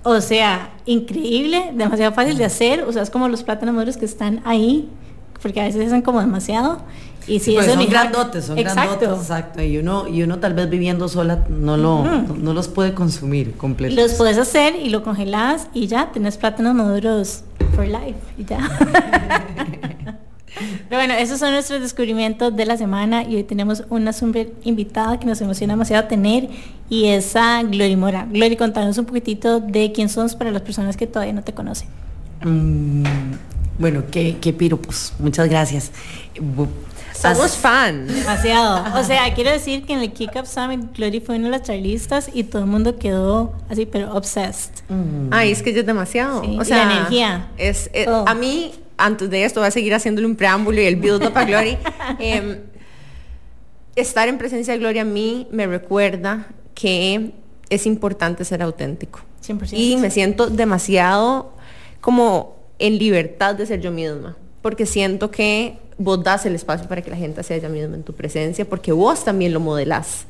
O 0.03 0.21
sea, 0.21 0.73
increíble, 0.85 1.71
demasiado 1.73 2.13
fácil 2.13 2.37
de 2.37 2.45
hacer, 2.45 2.85
usas 2.87 3.09
como 3.09 3.27
los 3.27 3.43
plátanos 3.43 3.75
maduros 3.75 3.97
que 3.97 4.05
están 4.05 4.41
ahí 4.45 4.89
porque 5.41 5.61
a 5.61 5.65
veces 5.65 5.87
hacen 5.87 6.01
como 6.01 6.19
demasiado. 6.19 6.79
Y 7.27 7.39
si 7.39 7.53
pues 7.53 7.65
son 7.65 7.85
grandotes, 7.87 8.45
son 8.45 8.57
exacto. 8.57 8.99
grandotes, 8.99 9.21
exacto. 9.21 9.61
Y 9.61 9.77
uno, 9.77 10.07
y 10.07 10.23
uno 10.23 10.39
tal 10.39 10.53
vez 10.53 10.69
viviendo 10.69 11.09
sola 11.09 11.45
no, 11.49 11.75
lo, 11.75 12.03
no, 12.03 12.53
los 12.53 12.69
puede 12.69 12.93
consumir 12.93 13.53
completos. 13.57 13.97
Los 13.97 14.13
puedes 14.13 14.37
hacer 14.37 14.75
y 14.75 14.89
lo 14.89 15.03
congelas 15.03 15.67
y 15.73 15.87
ya, 15.87 16.11
tenés 16.13 16.37
plátanos 16.37 16.73
maduros 16.73 17.43
for 17.69 17.87
life 17.87 18.17
ya. 18.37 18.59
Pero 20.89 21.01
bueno, 21.01 21.13
esos 21.13 21.39
son 21.39 21.51
nuestros 21.51 21.81
descubrimientos 21.81 22.55
de 22.55 22.65
la 22.65 22.77
semana 22.77 23.23
y 23.23 23.35
hoy 23.35 23.43
tenemos 23.43 23.83
una 23.89 24.13
super 24.13 24.51
invitada 24.63 25.19
que 25.19 25.25
nos 25.25 25.39
emociona 25.41 25.73
demasiado 25.73 26.07
tener 26.07 26.49
y 26.89 27.05
es 27.05 27.35
a 27.35 27.61
Glory 27.63 27.95
Mora. 27.95 28.27
Glory, 28.31 28.55
contanos 28.55 28.97
un 28.97 29.05
poquitito 29.05 29.59
de 29.59 29.91
quién 29.91 30.09
somos 30.09 30.35
para 30.35 30.51
las 30.51 30.61
personas 30.61 30.97
que 30.97 31.05
todavía 31.05 31.33
no 31.33 31.43
te 31.43 31.53
conocen. 31.53 31.89
Mm, 32.43 33.03
bueno, 33.77 34.03
qué, 34.09 34.37
qué 34.39 34.53
piropos. 34.53 35.13
Muchas 35.19 35.49
gracias. 35.49 35.91
Somos 37.17 37.55
fan. 37.57 38.07
Demasiado. 38.07 38.99
O 38.99 39.03
sea, 39.03 39.33
quiero 39.33 39.51
decir 39.51 39.85
que 39.85 39.93
en 39.93 39.99
el 39.99 40.13
Kick 40.13 40.35
Up 40.35 40.45
Summit 40.45 40.95
Glory 40.95 41.19
fue 41.19 41.37
una 41.37 41.45
de 41.45 41.51
las 41.51 41.63
charlistas 41.63 42.29
y 42.33 42.43
todo 42.43 42.61
el 42.61 42.67
mundo 42.67 42.97
quedó 42.97 43.53
así, 43.69 43.85
pero 43.85 44.13
obsessed. 44.13 44.71
Mm. 44.89 45.29
Ay, 45.31 45.51
es 45.51 45.63
que 45.63 45.71
ella 45.71 45.79
es 45.79 45.85
demasiado. 45.85 46.41
o 46.41 46.63
sea, 46.63 46.85
la 46.85 46.93
energía. 46.93 47.47
Es, 47.57 47.89
a 48.05 48.33
mí, 48.35 48.71
antes 48.97 49.29
de 49.29 49.43
esto, 49.43 49.61
voy 49.61 49.67
a 49.67 49.71
seguir 49.71 49.93
haciéndole 49.93 50.27
un 50.27 50.35
preámbulo 50.35 50.79
y 50.79 50.85
el 50.85 50.95
build 50.95 51.25
up 51.25 51.37
a 51.37 51.43
Glory. 51.43 51.77
Em, 52.19 52.59
estar 53.95 54.27
en 54.27 54.37
presencia 54.37 54.73
de 54.73 54.79
Gloria 54.79 55.01
a 55.01 55.05
mí 55.05 55.47
me 55.51 55.65
recuerda 55.65 56.47
que 56.75 57.31
es 57.69 57.85
importante 57.85 58.45
ser 58.45 58.61
auténtico. 58.61 59.21
100%. 59.45 59.69
Y 59.73 59.97
me 59.97 60.11
siento 60.11 60.47
demasiado 60.47 61.53
como 61.99 62.55
en 62.79 62.99
libertad 62.99 63.55
de 63.55 63.65
ser 63.65 63.81
yo 63.81 63.91
misma, 63.91 64.37
porque 64.61 64.85
siento 64.85 65.31
que 65.31 65.79
vos 65.97 66.23
das 66.23 66.45
el 66.45 66.55
espacio 66.55 66.87
para 66.87 67.01
que 67.01 67.09
la 67.09 67.17
gente 67.17 67.41
sea 67.43 67.57
ella 67.57 67.69
misma 67.69 67.95
en 67.95 68.03
tu 68.03 68.13
presencia, 68.13 68.67
porque 68.67 68.91
vos 68.91 69.23
también 69.23 69.53
lo 69.53 69.59
modelás. 69.59 70.25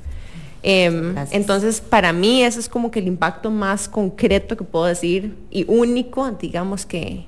Em, 0.63 1.15
entonces, 1.31 1.81
para 1.81 2.11
mí 2.13 2.43
eso 2.43 2.59
es 2.59 2.67
como 2.67 2.89
que 2.89 2.99
el 2.99 3.07
impacto 3.07 3.51
más 3.51 3.87
concreto 3.87 4.57
que 4.57 4.63
puedo 4.63 4.85
decir 4.85 5.37
y 5.51 5.65
único, 5.67 6.29
digamos, 6.31 6.85
que, 6.85 7.25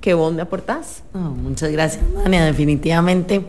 que 0.00 0.14
vos 0.14 0.32
me 0.32 0.42
aportás. 0.42 1.02
muchas 1.12 1.70
gracias, 1.70 2.02
Mania. 2.14 2.44
Definitivamente 2.44 3.44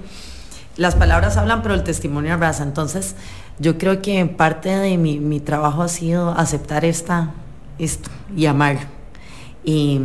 las 0.75 0.95
palabras 0.95 1.37
hablan, 1.37 1.61
pero 1.61 1.75
el 1.75 1.83
testimonio 1.83 2.33
abraza. 2.33 2.63
Entonces, 2.63 3.15
yo 3.59 3.77
creo 3.77 4.01
que 4.01 4.25
parte 4.25 4.69
de 4.69 4.97
mi, 4.97 5.19
mi 5.19 5.39
trabajo 5.39 5.83
ha 5.83 5.87
sido 5.87 6.31
aceptar 6.31 6.83
esta, 6.83 7.31
esto 7.77 8.09
y 8.35 8.47
amar. 8.47 8.77
Y, 9.63 9.99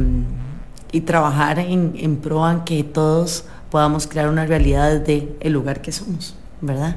y 0.93 1.01
trabajar 1.03 1.59
en, 1.59 1.95
en 1.97 2.17
pro 2.17 2.49
en 2.51 2.61
que 2.61 2.85
todos 2.85 3.45
podamos 3.71 4.07
crear 4.07 4.29
una 4.29 4.47
realidad 4.47 5.01
desde 5.01 5.37
el 5.41 5.53
lugar 5.53 5.83
que 5.83 5.93
somos, 5.93 6.35
¿verdad? 6.61 6.97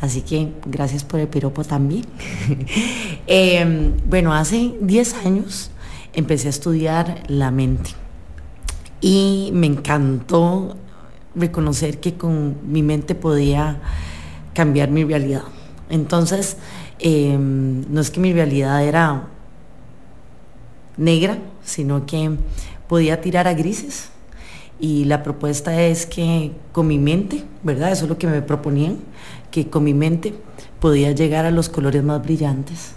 Así 0.00 0.22
que 0.22 0.52
gracias 0.66 1.04
por 1.04 1.20
el 1.20 1.28
piropo 1.28 1.64
también. 1.64 2.04
Em, 3.26 3.92
bueno, 4.08 4.32
hace 4.32 4.74
10 4.80 5.14
años 5.26 5.70
empecé 6.14 6.46
a 6.46 6.50
estudiar 6.50 7.22
la 7.28 7.50
mente 7.50 7.90
y 9.00 9.50
me 9.52 9.66
encantó 9.66 10.76
reconocer 11.34 12.00
que 12.00 12.14
con 12.14 12.56
mi 12.72 12.82
mente 12.82 13.14
podía 13.14 13.80
cambiar 14.54 14.90
mi 14.90 15.04
realidad. 15.04 15.42
Entonces, 15.90 16.56
em, 16.98 17.84
no 17.92 18.00
es 18.00 18.10
que 18.10 18.18
mi 18.18 18.32
realidad 18.32 18.82
era 18.82 19.28
negra, 20.96 21.38
sino 21.62 22.06
que 22.06 22.30
podía 22.88 23.20
tirar 23.20 23.46
a 23.46 23.54
grises 23.54 24.10
y 24.80 25.04
la 25.04 25.22
propuesta 25.22 25.82
es 25.82 26.06
que 26.06 26.52
con 26.72 26.86
mi 26.86 26.98
mente, 26.98 27.44
¿verdad? 27.62 27.90
Eso 27.90 28.04
es 28.04 28.08
lo 28.08 28.18
que 28.18 28.28
me 28.28 28.42
proponían, 28.42 28.98
que 29.50 29.68
con 29.68 29.84
mi 29.84 29.94
mente 29.94 30.34
podía 30.80 31.10
llegar 31.12 31.46
a 31.46 31.50
los 31.50 31.68
colores 31.68 32.04
más 32.04 32.22
brillantes. 32.22 32.92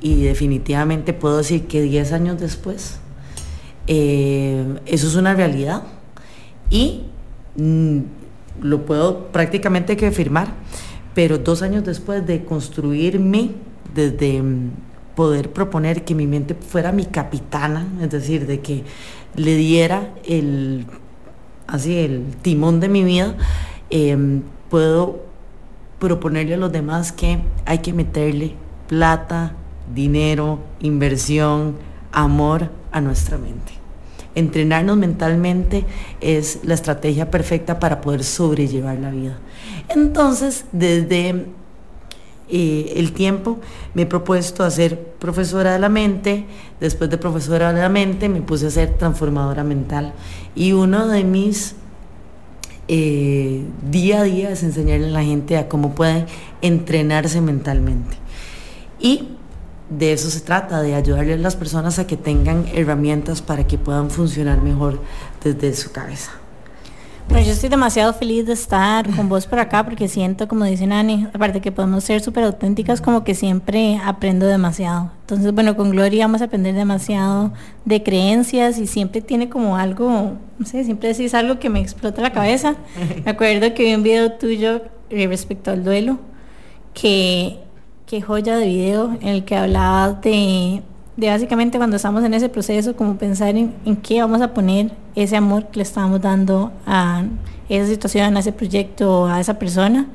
Y 0.00 0.22
definitivamente 0.22 1.12
puedo 1.12 1.38
decir 1.38 1.66
que 1.66 1.80
10 1.82 2.12
años 2.12 2.40
después, 2.40 2.98
eh, 3.86 4.78
eso 4.86 5.06
es 5.06 5.14
una 5.14 5.34
realidad. 5.34 5.82
Y 6.70 7.04
mm, 7.56 7.98
lo 8.60 8.84
puedo 8.84 9.28
prácticamente 9.28 9.96
que 9.96 10.08
afirmar, 10.08 10.52
pero 11.14 11.38
dos 11.38 11.62
años 11.62 11.84
después 11.84 12.26
de 12.26 12.44
construirme 12.44 13.52
desde 13.94 14.42
mm, 14.42 14.70
poder 15.18 15.52
proponer 15.52 16.04
que 16.04 16.14
mi 16.14 16.26
mente 16.26 16.54
fuera 16.54 16.92
mi 16.92 17.04
capitana, 17.04 17.88
es 18.00 18.10
decir, 18.10 18.46
de 18.46 18.60
que 18.60 18.84
le 19.34 19.56
diera 19.56 20.14
el, 20.24 20.86
así, 21.66 21.96
el 21.96 22.24
timón 22.42 22.80
de 22.80 22.88
mi 22.88 23.04
vida, 23.04 23.36
em, 23.90 24.42
puedo 24.70 25.22
proponerle 25.98 26.54
a 26.54 26.58
los 26.58 26.72
demás 26.72 27.12
que 27.12 27.38
hay 27.66 27.78
que 27.78 27.92
meterle 27.92 28.54
plata, 28.88 29.54
dinero, 29.94 30.58
inversión, 30.80 31.76
amor 32.12 32.70
a 32.92 33.00
nuestra 33.00 33.38
mente. 33.38 33.72
Entrenarnos 34.34 34.96
mentalmente 34.96 35.84
es 36.20 36.60
la 36.62 36.74
estrategia 36.74 37.30
perfecta 37.30 37.78
para 37.80 38.00
poder 38.00 38.22
sobrellevar 38.22 38.98
la 38.98 39.10
vida. 39.10 39.38
Entonces, 39.88 40.66
desde 40.72 41.46
eh, 42.50 42.94
el 42.96 43.12
tiempo 43.12 43.58
me 43.94 44.02
he 44.02 44.06
propuesto 44.06 44.64
a 44.64 44.70
ser 44.70 44.98
profesora 45.18 45.72
de 45.72 45.78
la 45.78 45.88
mente, 45.88 46.46
después 46.80 47.10
de 47.10 47.18
profesora 47.18 47.72
de 47.72 47.80
la 47.80 47.88
mente 47.88 48.28
me 48.28 48.40
puse 48.40 48.68
a 48.68 48.70
ser 48.70 48.94
transformadora 48.94 49.64
mental 49.64 50.12
y 50.54 50.72
uno 50.72 51.08
de 51.08 51.24
mis 51.24 51.74
eh, 52.90 53.64
día 53.90 54.20
a 54.20 54.22
día 54.22 54.50
es 54.50 54.62
enseñarle 54.62 55.08
a 55.08 55.10
la 55.10 55.22
gente 55.22 55.58
a 55.58 55.68
cómo 55.68 55.94
pueden 55.94 56.24
entrenarse 56.62 57.40
mentalmente. 57.42 58.16
Y 58.98 59.28
de 59.90 60.12
eso 60.12 60.30
se 60.30 60.40
trata, 60.40 60.80
de 60.80 60.94
ayudarle 60.94 61.34
a 61.34 61.36
las 61.38 61.56
personas 61.56 61.98
a 61.98 62.06
que 62.06 62.16
tengan 62.16 62.66
herramientas 62.74 63.42
para 63.42 63.66
que 63.66 63.78
puedan 63.78 64.10
funcionar 64.10 64.62
mejor 64.62 65.00
desde 65.44 65.74
su 65.74 65.92
cabeza. 65.92 66.32
Bueno, 67.28 67.44
yo 67.44 67.52
estoy 67.52 67.68
demasiado 67.68 68.14
feliz 68.14 68.46
de 68.46 68.54
estar 68.54 69.14
con 69.14 69.28
vos 69.28 69.46
por 69.46 69.58
acá 69.58 69.84
porque 69.84 70.08
siento, 70.08 70.48
como 70.48 70.64
dice 70.64 70.86
Nani, 70.86 71.26
aparte 71.34 71.60
que 71.60 71.70
podemos 71.70 72.02
ser 72.02 72.22
súper 72.22 72.44
auténticas, 72.44 73.02
como 73.02 73.22
que 73.22 73.34
siempre 73.34 74.00
aprendo 74.02 74.46
demasiado. 74.46 75.10
Entonces, 75.20 75.52
bueno, 75.52 75.76
con 75.76 75.90
Gloria 75.90 76.24
vamos 76.24 76.40
a 76.40 76.46
aprender 76.46 76.74
demasiado 76.74 77.52
de 77.84 78.02
creencias 78.02 78.78
y 78.78 78.86
siempre 78.86 79.20
tiene 79.20 79.50
como 79.50 79.76
algo, 79.76 80.38
no 80.58 80.66
sé, 80.66 80.84
siempre 80.84 81.10
decís 81.10 81.34
algo 81.34 81.58
que 81.58 81.68
me 81.68 81.80
explota 81.80 82.22
la 82.22 82.32
cabeza. 82.32 82.76
Me 83.24 83.30
acuerdo 83.30 83.74
que 83.74 83.84
vi 83.84 83.94
un 83.94 84.02
video 84.02 84.32
tuyo 84.32 84.80
eh, 85.10 85.26
respecto 85.26 85.70
al 85.70 85.84
duelo, 85.84 86.18
que, 86.94 87.58
qué 88.06 88.22
joya 88.22 88.56
de 88.56 88.64
video 88.64 89.18
en 89.20 89.28
el 89.28 89.44
que 89.44 89.54
hablabas 89.54 90.22
de 90.22 90.82
de 91.18 91.28
básicamente 91.28 91.78
cuando 91.78 91.96
estamos 91.96 92.22
en 92.22 92.32
ese 92.32 92.48
proceso, 92.48 92.94
como 92.94 93.16
pensar 93.16 93.56
en, 93.56 93.74
qué 94.04 94.20
vamos 94.20 94.40
a 94.40 94.54
poner 94.54 94.92
ese 95.16 95.36
amor 95.36 95.66
que 95.66 95.78
le 95.78 95.82
estamos 95.82 96.20
dando 96.20 96.70
a 96.86 97.24
esa 97.68 97.88
situación, 97.88 98.36
a 98.36 98.40
ese 98.40 98.52
proyecto, 98.52 99.26
a 99.26 99.40
esa 99.40 99.58
persona. 99.58 100.06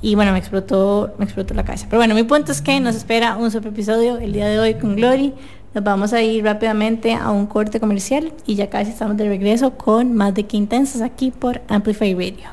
Y 0.00 0.14
bueno, 0.14 0.30
me 0.30 0.38
explotó, 0.38 1.12
me 1.18 1.24
explotó 1.24 1.54
la 1.54 1.64
cabeza. 1.64 1.86
Pero 1.90 1.98
bueno, 1.98 2.14
mi 2.14 2.22
punto 2.22 2.52
es 2.52 2.62
que 2.62 2.78
nos 2.78 2.94
espera 2.94 3.36
un 3.36 3.50
super 3.50 3.72
episodio 3.72 4.18
el 4.18 4.32
día 4.32 4.46
de 4.46 4.60
hoy 4.60 4.74
con 4.74 4.94
Glory. 4.94 5.34
Nos 5.74 5.82
vamos 5.82 6.12
a 6.12 6.22
ir 6.22 6.44
rápidamente 6.44 7.14
a 7.14 7.32
un 7.32 7.46
corte 7.46 7.80
comercial 7.80 8.32
y 8.46 8.54
ya 8.54 8.70
casi 8.70 8.92
estamos 8.92 9.16
de 9.16 9.28
regreso 9.28 9.72
con 9.72 10.14
más 10.14 10.34
de 10.34 10.44
que 10.44 10.56
intensas 10.56 11.02
aquí 11.02 11.32
por 11.32 11.62
Amplify 11.66 12.14
Radio. 12.14 12.48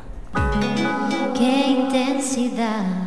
Qué 1.38 1.70
intensidad. 1.70 3.01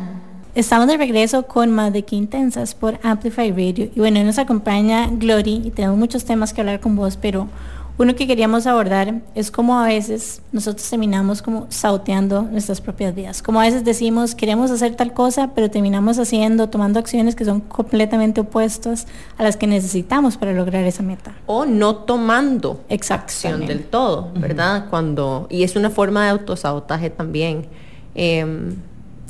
Estamos 0.55 0.87
de 0.87 0.95
regreso 0.95 1.47
con 1.47 1.71
más 1.71 1.91
de 1.91 2.03
que 2.03 2.15
intensas 2.15 2.75
por 2.75 2.97
Amplify 3.03 3.51
Radio. 3.51 3.89
Y 3.93 3.99
bueno, 3.99 4.23
nos 4.23 4.39
acompaña 4.39 5.09
Glory 5.11 5.61
y 5.65 5.71
tenemos 5.71 5.97
muchos 5.97 6.23
temas 6.23 6.53
que 6.53 6.61
hablar 6.61 6.79
con 6.79 6.95
vos, 6.95 7.17
pero 7.17 7.49
uno 7.97 8.15
que 8.15 8.25
queríamos 8.25 8.65
abordar 8.65 9.15
es 9.35 9.51
cómo 9.51 9.77
a 9.77 9.85
veces 9.87 10.41
nosotros 10.53 10.89
terminamos 10.89 11.41
como 11.41 11.67
sauteando 11.67 12.43
nuestras 12.43 12.79
propias 12.79 13.13
vidas. 13.13 13.41
Como 13.41 13.59
a 13.59 13.63
veces 13.63 13.83
decimos, 13.83 14.33
queremos 14.33 14.71
hacer 14.71 14.95
tal 14.95 15.11
cosa, 15.13 15.51
pero 15.53 15.69
terminamos 15.69 16.19
haciendo, 16.19 16.69
tomando 16.69 16.99
acciones 16.99 17.35
que 17.35 17.43
son 17.43 17.59
completamente 17.59 18.39
opuestas 18.39 19.07
a 19.37 19.43
las 19.43 19.57
que 19.57 19.67
necesitamos 19.67 20.37
para 20.37 20.53
lograr 20.53 20.85
esa 20.85 21.03
meta. 21.03 21.33
O 21.47 21.65
no 21.65 21.97
tomando 21.97 22.79
acción 22.89 23.65
del 23.65 23.83
todo, 23.83 24.31
¿verdad? 24.35 24.85
Cuando, 24.89 25.47
y 25.49 25.63
es 25.63 25.75
una 25.75 25.89
forma 25.89 26.23
de 26.23 26.29
autosabotaje 26.29 27.09
también. 27.09 27.67
Em, 28.15 28.77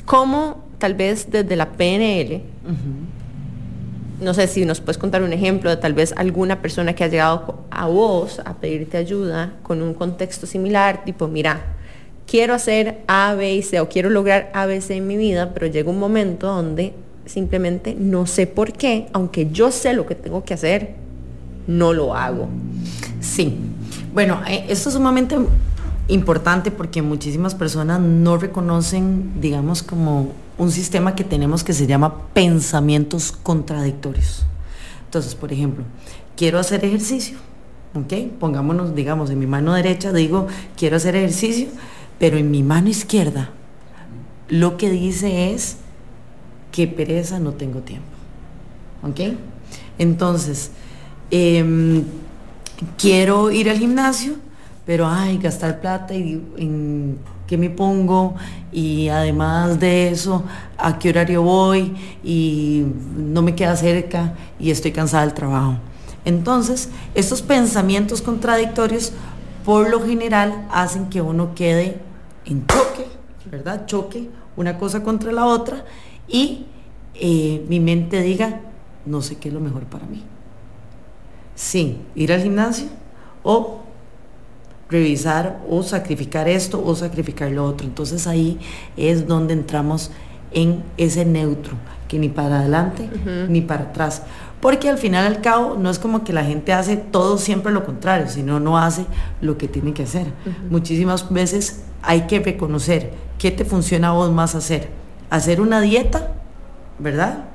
¿Cómo 0.06 0.65
tal 0.86 0.94
vez 0.94 1.32
desde 1.32 1.56
la 1.56 1.72
PNL, 1.72 2.44
no 4.22 4.36
sé 4.36 4.46
si 4.46 4.66
nos 4.66 4.82
puedes 4.82 5.00
contar 5.00 5.24
un 5.24 5.34
ejemplo 5.34 5.72
de 5.72 5.78
tal 5.78 5.96
vez 5.96 6.14
alguna 6.16 6.62
persona 6.62 6.94
que 6.94 7.04
ha 7.04 7.08
llegado 7.08 7.66
a 7.72 7.88
vos 7.88 8.40
a 8.46 8.54
pedirte 8.58 8.98
ayuda 8.98 9.54
con 9.64 9.82
un 9.82 9.96
contexto 9.96 10.46
similar, 10.46 11.04
tipo, 11.04 11.28
mira, 11.28 11.60
quiero 12.28 12.54
hacer 12.54 13.00
A, 13.08 13.34
B 13.34 13.56
y 13.56 13.64
C 13.64 13.80
o 13.80 13.90
quiero 13.90 14.12
lograr 14.12 14.52
A, 14.54 14.68
B, 14.68 14.80
C 14.80 14.98
en 14.98 15.08
mi 15.08 15.18
vida, 15.18 15.56
pero 15.56 15.66
llega 15.66 15.90
un 15.90 15.98
momento 15.98 16.46
donde 16.46 16.94
simplemente 17.26 17.96
no 17.98 18.28
sé 18.28 18.46
por 18.46 18.72
qué, 18.72 19.08
aunque 19.12 19.50
yo 19.50 19.72
sé 19.72 19.94
lo 19.94 20.06
que 20.06 20.14
tengo 20.14 20.44
que 20.44 20.54
hacer, 20.54 20.94
no 21.66 21.94
lo 21.94 22.14
hago. 22.14 22.48
Sí. 23.22 23.58
Bueno, 24.14 24.40
eh, 24.48 24.66
esto 24.70 24.90
es 24.90 24.94
sumamente 24.94 25.36
importante 26.10 26.70
porque 26.70 27.02
muchísimas 27.02 27.56
personas 27.56 28.00
no 28.00 28.38
reconocen, 28.38 29.42
digamos, 29.42 29.82
como 29.82 30.45
un 30.58 30.72
sistema 30.72 31.16
que 31.16 31.24
tenemos 31.24 31.64
que 31.64 31.74
se 31.74 31.88
llama 31.88 32.30
pensamientos 32.34 33.32
contradictorios. 33.32 34.46
Entonces, 35.06 35.36
por 35.36 35.52
ejemplo, 35.52 35.84
quiero 36.36 36.60
hacer 36.60 36.84
ejercicio, 36.86 37.38
¿ok? 37.94 38.14
Pongámonos, 38.40 38.96
digamos, 38.96 39.30
en 39.30 39.40
mi 39.40 39.48
mano 39.48 39.74
derecha 39.74 40.12
digo, 40.12 40.48
quiero 40.78 40.98
hacer 40.98 41.16
ejercicio, 41.16 41.68
pero 42.20 42.38
en 42.38 42.52
mi 42.52 42.64
mano 42.64 42.90
izquierda 42.90 43.52
lo 44.50 44.78
que 44.78 44.90
dice 44.90 45.54
es 45.54 45.78
que 46.72 46.88
pereza, 46.88 47.40
no 47.40 47.54
tengo 47.54 47.80
tiempo, 47.80 48.08
¿ok? 49.04 49.38
Entonces, 49.98 50.72
em, 51.32 52.04
quiero 52.98 53.52
ir 53.52 53.70
al 53.70 53.78
gimnasio, 53.78 54.36
pero 54.86 55.08
ay, 55.08 55.38
gastar 55.38 55.80
plata 55.82 56.14
y 56.14 56.42
qué 57.48 57.58
me 57.58 57.70
pongo 57.70 58.36
y 58.72 59.10
además 59.10 59.80
de 59.80 60.10
eso, 60.10 60.44
a 60.78 61.00
qué 61.00 61.10
horario 61.10 61.42
voy 61.42 61.96
y 62.24 62.86
no 63.18 63.42
me 63.42 63.56
queda 63.56 63.76
cerca 63.76 64.34
y 64.60 64.72
estoy 64.72 64.92
cansada 64.92 65.26
del 65.26 65.34
trabajo. 65.34 65.78
Entonces, 66.26 66.90
estos 67.14 67.42
pensamientos 67.42 68.22
contradictorios 68.22 69.14
por 69.64 69.90
lo 69.90 70.04
general 70.06 70.68
hacen 70.72 71.10
que 71.10 71.22
uno 71.22 71.54
quede 71.56 72.00
en 72.46 72.66
choque, 72.68 73.08
¿verdad? 73.50 73.86
Choque 73.86 74.30
una 74.58 74.78
cosa 74.78 75.04
contra 75.04 75.32
la 75.32 75.46
otra 75.46 75.86
y 76.28 76.66
eh, 77.16 77.66
mi 77.70 77.80
mente 77.80 78.22
diga, 78.22 78.62
no 79.06 79.22
sé 79.22 79.38
qué 79.38 79.50
es 79.50 79.54
lo 79.54 79.60
mejor 79.60 79.84
para 79.84 80.06
mí. 80.06 80.24
Sí, 81.56 82.02
ir 82.16 82.34
al 82.34 82.42
gimnasio 82.42 82.88
o 83.44 83.85
revisar 84.96 85.60
o 85.70 85.84
sacrificar 85.84 86.48
esto 86.48 86.82
o 86.84 86.96
sacrificar 86.96 87.52
lo 87.52 87.66
otro. 87.66 87.86
Entonces 87.86 88.28
ahí 88.28 88.60
es 88.96 89.28
donde 89.28 89.54
entramos 89.54 90.12
en 90.52 90.84
ese 90.96 91.26
neutro, 91.26 91.74
que 92.08 92.18
ni 92.18 92.30
para 92.30 92.60
adelante 92.60 93.10
ni 93.50 93.62
para 93.62 93.84
atrás. 93.84 94.22
Porque 94.62 94.90
al 94.90 94.98
final 94.98 95.26
al 95.28 95.42
cabo 95.42 95.76
no 95.78 95.90
es 95.90 96.00
como 96.00 96.24
que 96.24 96.32
la 96.32 96.46
gente 96.46 96.72
hace 96.72 96.96
todo 96.96 97.38
siempre 97.38 97.74
lo 97.74 97.86
contrario, 97.86 98.28
sino 98.30 98.60
no 98.60 98.78
hace 98.78 99.06
lo 99.42 99.58
que 99.58 99.68
tiene 99.68 99.94
que 99.94 100.04
hacer. 100.04 100.28
Muchísimas 100.70 101.30
veces 101.30 101.84
hay 102.02 102.22
que 102.22 102.40
reconocer 102.40 103.12
qué 103.38 103.52
te 103.52 103.66
funciona 103.66 104.10
a 104.10 104.14
vos 104.14 104.32
más 104.32 104.56
hacer. 104.56 104.90
Hacer 105.30 105.60
una 105.60 105.82
dieta, 105.82 106.32
¿verdad? 107.00 107.46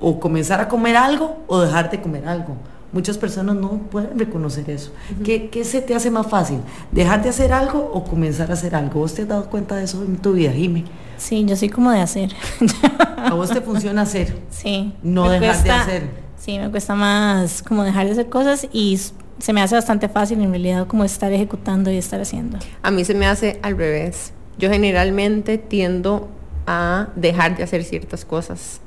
O 0.00 0.18
comenzar 0.18 0.60
a 0.60 0.68
comer 0.68 0.96
algo 0.96 1.44
o 1.46 1.60
dejar 1.60 1.90
de 1.90 2.00
comer 2.00 2.26
algo 2.26 2.56
Muchas 2.92 3.16
personas 3.16 3.56
no 3.56 3.78
pueden 3.90 4.18
reconocer 4.18 4.68
eso. 4.68 4.92
¿Qué, 5.24 5.50
se 5.64 5.80
te 5.80 5.94
hace 5.94 6.10
más 6.10 6.26
fácil? 6.26 6.58
¿Dejar 6.90 7.22
de 7.22 7.30
hacer 7.30 7.52
algo 7.52 7.90
o 7.92 8.04
comenzar 8.04 8.50
a 8.50 8.54
hacer 8.54 8.74
algo? 8.74 9.00
¿Vos 9.00 9.14
te 9.14 9.22
has 9.22 9.28
dado 9.28 9.48
cuenta 9.48 9.76
de 9.76 9.84
eso 9.84 10.02
en 10.02 10.18
tu 10.18 10.34
vida, 10.34 10.52
Jimmy? 10.52 10.84
Sí, 11.16 11.44
yo 11.46 11.56
soy 11.56 11.70
como 11.70 11.90
de 11.90 12.00
hacer. 12.00 12.34
¿A 13.16 13.32
vos 13.32 13.48
te 13.48 13.62
funciona 13.62 14.02
hacer? 14.02 14.36
Sí. 14.50 14.92
No 15.02 15.30
dejar 15.30 15.62
de 15.62 15.70
hacer. 15.70 16.10
Sí, 16.36 16.58
me 16.58 16.70
cuesta 16.70 16.94
más 16.94 17.62
como 17.62 17.82
dejar 17.82 18.04
de 18.06 18.12
hacer 18.12 18.28
cosas 18.28 18.68
y 18.72 19.00
se 19.38 19.52
me 19.52 19.62
hace 19.62 19.74
bastante 19.74 20.08
fácil 20.08 20.42
en 20.42 20.50
realidad 20.50 20.86
como 20.86 21.04
estar 21.04 21.32
ejecutando 21.32 21.90
y 21.90 21.96
estar 21.96 22.20
haciendo. 22.20 22.58
A 22.82 22.90
mí 22.90 23.04
se 23.04 23.14
me 23.14 23.26
hace 23.26 23.58
al 23.62 23.78
revés. 23.78 24.32
Yo 24.58 24.68
generalmente 24.68 25.56
tiendo 25.56 26.28
a 26.66 27.08
dejar 27.16 27.56
de 27.56 27.62
hacer 27.62 27.84
ciertas 27.84 28.24
cosas 28.24 28.80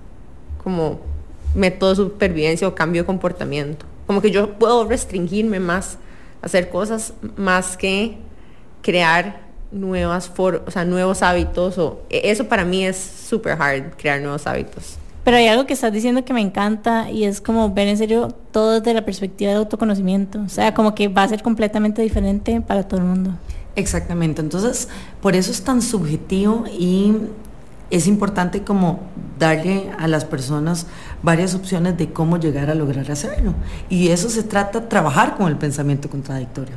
como 0.63 0.99
método 1.55 1.89
de 1.89 1.95
supervivencia 1.95 2.67
o 2.67 2.75
cambio 2.75 3.01
de 3.01 3.05
comportamiento. 3.05 3.85
Como 4.07 4.21
que 4.21 4.31
yo 4.31 4.53
puedo 4.53 4.85
restringirme 4.87 5.59
más, 5.59 5.97
hacer 6.41 6.69
cosas 6.69 7.13
más 7.37 7.77
que 7.77 8.17
crear 8.81 9.45
nuevas 9.71 10.29
for 10.29 10.63
o 10.67 10.71
sea, 10.71 10.85
nuevos 10.85 11.21
hábitos 11.21 11.77
o 11.77 12.01
e, 12.09 12.31
eso 12.31 12.47
para 12.47 12.63
mí 12.63 12.85
es 12.85 12.95
super 12.97 13.59
hard 13.59 13.95
crear 13.97 14.21
nuevos 14.21 14.47
hábitos. 14.47 14.97
Pero 15.25 15.37
hay 15.37 15.47
algo 15.47 15.65
que 15.65 15.73
estás 15.73 15.91
diciendo 15.91 16.23
que 16.23 16.33
me 16.33 16.41
encanta 16.41 17.09
y 17.09 17.23
es 17.23 17.41
como 17.41 17.73
ver 17.73 17.87
en 17.87 17.97
serio 17.97 18.27
todo 18.51 18.79
desde 18.79 18.93
la 18.93 19.03
perspectiva 19.03 19.49
de 19.49 19.57
autoconocimiento. 19.57 20.39
O 20.45 20.49
sea, 20.49 20.75
como 20.75 20.93
que 20.93 21.07
va 21.07 21.23
a 21.23 21.27
ser 21.27 21.41
completamente 21.41 22.03
diferente 22.03 22.61
para 22.61 22.87
todo 22.87 22.99
el 22.99 23.07
mundo. 23.07 23.31
Exactamente. 23.75 24.41
Entonces, 24.41 24.87
por 25.21 25.35
eso 25.35 25.51
es 25.51 25.63
tan 25.63 25.81
subjetivo 25.81 26.65
y 26.67 27.13
es 27.89 28.05
importante 28.05 28.61
como 28.61 28.99
darle 29.39 29.89
a 29.97 30.07
las 30.07 30.25
personas 30.25 30.85
varias 31.25 31.55
opciones 31.55 31.97
de 31.97 32.13
cómo 32.13 32.37
llegar 32.37 32.69
a 32.69 32.75
lograr 32.75 33.11
hacerlo. 33.11 33.53
Y 33.89 34.09
eso 34.09 34.29
se 34.29 34.43
trata, 34.43 34.87
trabajar 34.87 35.35
con 35.35 35.47
el 35.47 35.57
pensamiento 35.57 36.09
contradictorio. 36.09 36.75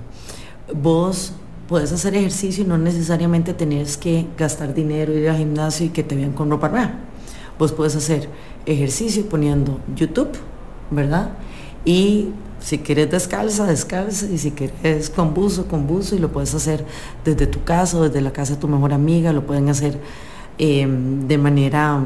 Vos 0.74 1.34
puedes 1.68 1.92
hacer 1.92 2.16
ejercicio 2.16 2.64
y 2.64 2.66
no 2.66 2.78
necesariamente 2.78 3.54
tenés 3.54 3.96
que 3.96 4.26
gastar 4.36 4.74
dinero, 4.74 5.12
ir 5.12 5.28
al 5.28 5.36
gimnasio 5.36 5.86
y 5.86 5.90
que 5.90 6.02
te 6.02 6.16
vean 6.16 6.32
con 6.32 6.50
ropa 6.50 6.68
nueva. 6.68 6.94
Vos 7.58 7.72
puedes 7.72 7.94
hacer 7.94 8.28
ejercicio 8.66 9.28
poniendo 9.28 9.80
YouTube, 9.94 10.30
¿verdad? 10.90 11.30
Y 11.84 12.30
si 12.58 12.78
quieres 12.78 13.10
descalza, 13.10 13.66
descalza, 13.66 14.26
y 14.26 14.38
si 14.38 14.50
quieres 14.50 15.10
con 15.10 15.34
buzo, 15.34 15.66
con 15.68 15.86
buzo, 15.86 16.16
y 16.16 16.18
lo 16.18 16.32
puedes 16.32 16.54
hacer 16.54 16.84
desde 17.24 17.46
tu 17.46 17.62
casa 17.62 17.98
o 17.98 18.02
desde 18.04 18.20
la 18.20 18.32
casa 18.32 18.54
de 18.54 18.60
tu 18.60 18.68
mejor 18.68 18.92
amiga, 18.92 19.32
lo 19.32 19.46
pueden 19.46 19.68
hacer 19.68 19.98
Em, 20.58 21.28
de 21.28 21.38
manera 21.38 22.00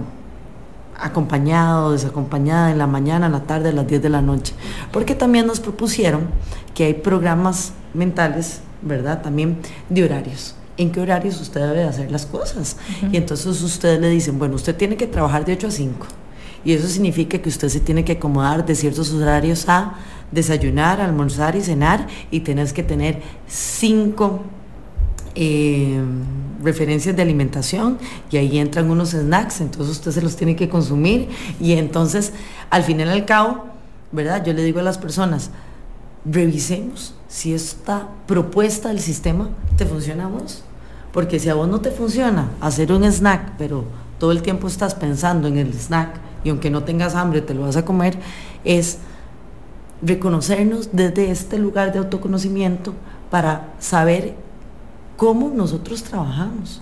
acompañada 1.02 1.84
o 1.84 1.92
desacompañada 1.92 2.70
en 2.70 2.78
la 2.78 2.86
mañana, 2.86 3.26
en 3.26 3.32
la 3.32 3.42
tarde, 3.42 3.70
a 3.70 3.72
las 3.72 3.86
10 3.86 4.02
de 4.02 4.08
la 4.08 4.22
noche. 4.22 4.54
Porque 4.92 5.14
también 5.14 5.46
nos 5.46 5.60
propusieron 5.60 6.28
que 6.74 6.84
hay 6.84 6.94
programas 6.94 7.72
mentales, 7.92 8.60
¿verdad? 8.80 9.22
También 9.22 9.58
de 9.88 10.04
horarios. 10.04 10.54
¿En 10.76 10.90
qué 10.90 11.00
horarios 11.00 11.40
usted 11.40 11.60
debe 11.60 11.84
hacer 11.84 12.10
las 12.10 12.24
cosas? 12.24 12.76
Y 13.10 13.16
entonces 13.16 13.60
ustedes 13.62 14.00
le 14.00 14.08
dicen, 14.08 14.38
bueno, 14.38 14.54
usted 14.54 14.74
tiene 14.74 14.96
que 14.96 15.06
trabajar 15.06 15.44
de 15.44 15.52
8 15.52 15.66
a 15.66 15.70
5. 15.70 16.06
Y 16.64 16.72
eso 16.72 16.86
significa 16.86 17.38
que 17.38 17.48
usted 17.48 17.68
se 17.68 17.80
tiene 17.80 18.04
que 18.04 18.12
acomodar 18.12 18.64
de 18.64 18.74
ciertos 18.74 19.12
horarios 19.12 19.68
a 19.68 19.94
desayunar, 20.30 21.00
almorzar 21.00 21.56
y 21.56 21.60
cenar 21.60 22.06
y 22.30 22.40
tenés 22.40 22.72
que 22.72 22.82
tener 22.82 23.20
5 23.48 24.42
eh, 25.34 26.00
referencias 26.62 27.16
de 27.16 27.22
alimentación 27.22 27.98
y 28.30 28.36
ahí 28.36 28.58
entran 28.58 28.90
unos 28.90 29.10
snacks, 29.10 29.60
entonces 29.60 29.96
usted 29.96 30.12
se 30.12 30.22
los 30.22 30.36
tiene 30.36 30.56
que 30.56 30.68
consumir 30.68 31.28
y 31.60 31.72
entonces 31.72 32.32
al 32.70 32.84
final 32.84 33.08
al 33.08 33.24
cabo, 33.24 33.64
¿verdad? 34.12 34.44
Yo 34.44 34.52
le 34.52 34.62
digo 34.62 34.80
a 34.80 34.82
las 34.82 34.98
personas, 34.98 35.50
revisemos 36.24 37.14
si 37.28 37.52
esta 37.54 38.08
propuesta 38.26 38.88
del 38.88 39.00
sistema 39.00 39.50
te 39.76 39.86
funciona 39.86 40.26
a 40.26 40.28
vos, 40.28 40.62
porque 41.12 41.38
si 41.38 41.48
a 41.48 41.54
vos 41.54 41.68
no 41.68 41.80
te 41.80 41.90
funciona 41.90 42.50
hacer 42.60 42.92
un 42.92 43.04
snack, 43.04 43.54
pero 43.58 43.84
todo 44.18 44.32
el 44.32 44.42
tiempo 44.42 44.68
estás 44.68 44.94
pensando 44.94 45.48
en 45.48 45.58
el 45.58 45.72
snack 45.72 46.20
y 46.44 46.50
aunque 46.50 46.70
no 46.70 46.84
tengas 46.84 47.14
hambre 47.14 47.40
te 47.40 47.54
lo 47.54 47.62
vas 47.62 47.76
a 47.76 47.84
comer, 47.84 48.18
es 48.64 48.98
reconocernos 50.02 50.90
desde 50.92 51.30
este 51.30 51.58
lugar 51.58 51.92
de 51.92 52.00
autoconocimiento 52.00 52.94
para 53.30 53.72
saber 53.78 54.34
cómo 55.16 55.48
nosotros 55.48 56.02
trabajamos 56.02 56.80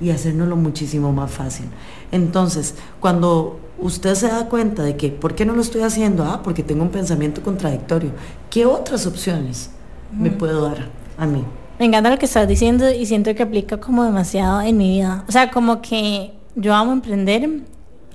y 0.00 0.10
hacernoslo 0.10 0.56
muchísimo 0.56 1.12
más 1.12 1.30
fácil. 1.30 1.66
Entonces, 2.10 2.74
cuando 3.00 3.60
usted 3.78 4.14
se 4.14 4.28
da 4.28 4.48
cuenta 4.48 4.82
de 4.82 4.96
que, 4.96 5.08
¿por 5.08 5.34
qué 5.34 5.44
no 5.44 5.54
lo 5.54 5.62
estoy 5.62 5.82
haciendo? 5.82 6.24
Ah, 6.24 6.42
porque 6.42 6.62
tengo 6.62 6.82
un 6.82 6.90
pensamiento 6.90 7.42
contradictorio. 7.42 8.10
¿Qué 8.50 8.66
otras 8.66 9.06
opciones 9.06 9.70
me 10.12 10.30
puedo 10.30 10.62
dar 10.62 10.88
a 11.18 11.26
mí? 11.26 11.44
Me 11.78 11.86
encanta 11.86 12.10
lo 12.10 12.18
que 12.18 12.26
estás 12.26 12.46
diciendo 12.46 12.90
y 12.90 13.06
siento 13.06 13.34
que 13.34 13.42
aplica 13.42 13.78
como 13.78 14.04
demasiado 14.04 14.60
en 14.60 14.76
mi 14.76 14.90
vida. 14.90 15.24
O 15.28 15.32
sea, 15.32 15.50
como 15.50 15.80
que 15.82 16.32
yo 16.54 16.74
amo 16.74 16.92
emprender, 16.92 17.62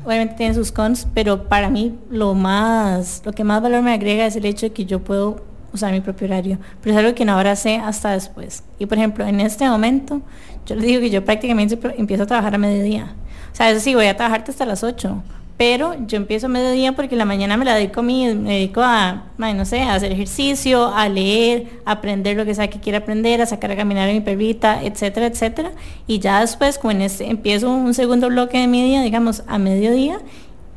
obviamente 0.05 0.35
tiene 0.35 0.53
sus 0.53 0.71
cons, 0.71 1.07
pero 1.13 1.49
para 1.49 1.69
mí 1.69 1.97
lo 2.09 2.33
más, 2.33 3.21
lo 3.25 3.33
que 3.33 3.43
más 3.43 3.61
valor 3.61 3.81
me 3.81 3.93
agrega 3.93 4.25
es 4.25 4.35
el 4.35 4.45
hecho 4.45 4.67
de 4.67 4.73
que 4.73 4.85
yo 4.85 4.99
puedo 4.99 5.41
usar 5.77 5.93
mi 5.93 6.01
propio 6.01 6.27
horario, 6.27 6.57
pero 6.81 6.93
es 6.93 6.99
algo 6.99 7.15
que 7.15 7.25
no 7.25 7.33
ahora 7.33 7.55
sé 7.55 7.77
hasta 7.77 8.11
después. 8.11 8.63
Y 8.79 8.85
por 8.85 8.97
ejemplo, 8.97 9.25
en 9.25 9.39
este 9.39 9.69
momento, 9.69 10.21
yo 10.65 10.75
les 10.75 10.85
digo 10.85 11.01
que 11.01 11.09
yo 11.09 11.23
prácticamente 11.23 11.79
empiezo 11.97 12.23
a 12.23 12.27
trabajar 12.27 12.55
a 12.55 12.57
mediodía. 12.57 13.15
O 13.51 13.55
sea, 13.55 13.71
eso 13.71 13.79
sí, 13.79 13.95
voy 13.95 14.07
a 14.07 14.17
trabajar 14.17 14.43
hasta 14.47 14.65
las 14.65 14.83
8, 14.83 15.23
pero 15.57 15.95
yo 16.05 16.17
empiezo 16.17 16.45
a 16.45 16.49
mediodía 16.49 16.93
porque 16.93 17.15
la 17.15 17.25
mañana 17.25 17.57
me 17.57 17.65
la 17.65 17.73
dedico 17.73 18.01
a 18.01 18.03
mí, 18.03 18.33
me 18.35 18.53
dedico 18.53 18.81
a, 18.81 19.23
no 19.37 19.65
sé, 19.65 19.81
a 19.81 19.95
hacer 19.95 20.11
ejercicio, 20.11 20.93
a 20.93 21.09
leer, 21.09 21.67
a 21.83 21.93
aprender 21.93 22.37
lo 22.37 22.45
que 22.45 22.53
sea 22.53 22.69
que 22.69 22.79
quiera 22.79 22.99
aprender, 22.99 23.41
a 23.41 23.47
sacar 23.47 23.71
a 23.71 23.75
caminar 23.75 24.09
a 24.09 24.13
mi 24.13 24.21
perrita, 24.21 24.83
etcétera, 24.83 25.25
etcétera. 25.25 25.71
Y 26.05 26.19
ya 26.19 26.41
después, 26.41 26.77
como 26.77 26.91
este, 26.91 27.29
empiezo 27.29 27.71
un 27.71 27.93
segundo 27.95 28.27
bloque 28.27 28.59
de 28.59 28.67
mi 28.67 28.83
día, 28.83 29.01
digamos, 29.01 29.43
a 29.47 29.57
mediodía, 29.57 30.19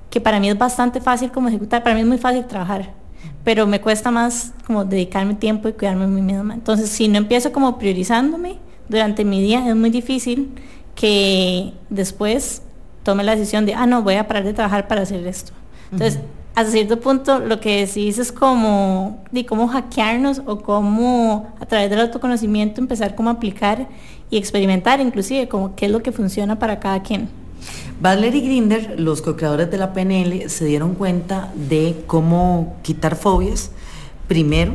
que 0.09 0.21
para 0.21 0.41
mí 0.41 0.49
es 0.49 0.57
bastante 0.57 1.01
fácil 1.01 1.31
como 1.31 1.49
ejecutar, 1.49 1.83
para 1.83 1.95
mí 1.95 2.01
es 2.01 2.07
muy 2.07 2.19
fácil 2.19 2.47
trabajar 2.47 3.00
pero 3.45 3.67
me 3.67 3.81
cuesta 3.81 4.11
más 4.11 4.53
como 4.67 4.85
dedicarme 4.85 5.35
tiempo 5.35 5.69
y 5.69 5.73
cuidarme 5.73 6.05
a 6.05 6.09
mí 6.09 6.21
misma. 6.21 6.55
Entonces, 6.55 6.91
si 6.91 7.09
no 7.09 7.19
empiezo 7.19 7.53
como 7.53 7.79
priorizándome 7.79 8.59
durante 8.89 9.25
mi 9.25 9.41
día, 9.41 9.67
es 9.69 9.77
muy 9.77 9.91
difícil 9.91 10.53
que 10.95 11.73
después 11.89 12.63
tome 13.03 13.25
la 13.25 13.35
decisión 13.35 13.65
de, 13.67 13.75
ah, 13.75 13.87
no, 13.87 14.03
voy 14.03 14.15
a 14.15 14.27
parar 14.27 14.45
de 14.45 14.53
trabajar 14.53 14.89
para 14.89 15.03
hacer 15.03 15.27
esto. 15.27 15.53
Entonces, 15.91 16.21
a 16.55 16.65
cierto 16.65 17.01
punto 17.01 17.39
lo 17.39 17.61
que 17.61 17.87
decís 17.87 18.19
es 18.19 18.33
como 18.33 19.23
de 19.31 19.47
cómo 19.47 19.69
hackearnos 19.69 20.43
o 20.47 20.61
cómo 20.61 21.55
a 21.61 21.67
través 21.67 21.89
del 21.91 22.01
autoconocimiento 22.01 22.81
empezar 22.81 23.15
como 23.15 23.31
a 23.31 23.35
aplicar 23.35 23.89
y 24.31 24.37
experimentar 24.37 25.01
inclusive 25.01 25.49
como 25.49 25.75
qué 25.75 25.87
es 25.87 25.93
lo 25.93 26.03
que 26.03 26.13
funciona 26.13 26.59
para 26.59 26.79
cada 26.81 27.03
quien. 27.03 27.29
Badler 28.01 28.35
y 28.35 28.41
Grinder, 28.41 28.99
los 28.99 29.21
co-creadores 29.21 29.71
de 29.71 29.77
la 29.77 29.93
PNL, 29.93 30.49
se 30.49 30.65
dieron 30.65 30.95
cuenta 30.95 31.53
de 31.55 32.03
cómo 32.07 32.77
quitar 32.83 33.15
fobias. 33.15 33.73
Primero, 34.27 34.75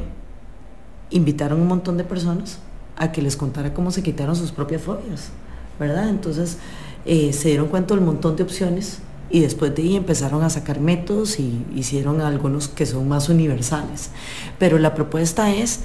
invitaron 1.09 1.59
un 1.59 1.67
montón 1.67 1.97
de 1.97 2.03
personas 2.03 2.59
a 2.95 3.11
que 3.11 3.23
les 3.23 3.35
contara 3.35 3.73
cómo 3.73 3.89
se 3.89 4.03
quitaron 4.03 4.35
sus 4.35 4.51
propias 4.51 4.83
fobias, 4.83 5.31
¿verdad? 5.79 6.09
Entonces 6.09 6.59
eh, 7.05 7.33
se 7.33 7.49
dieron 7.49 7.67
cuenta 7.67 7.95
del 7.95 8.03
montón 8.03 8.35
de 8.35 8.43
opciones 8.43 8.99
y 9.31 9.39
después 9.39 9.73
de 9.73 9.81
ahí 9.81 9.95
empezaron 9.95 10.43
a 10.43 10.51
sacar 10.51 10.79
métodos 10.79 11.39
y 11.39 11.65
hicieron 11.75 12.21
algunos 12.21 12.67
que 12.67 12.85
son 12.85 13.07
más 13.07 13.27
universales. 13.27 14.11
Pero 14.59 14.77
la 14.77 14.93
propuesta 14.93 15.51
es 15.51 15.79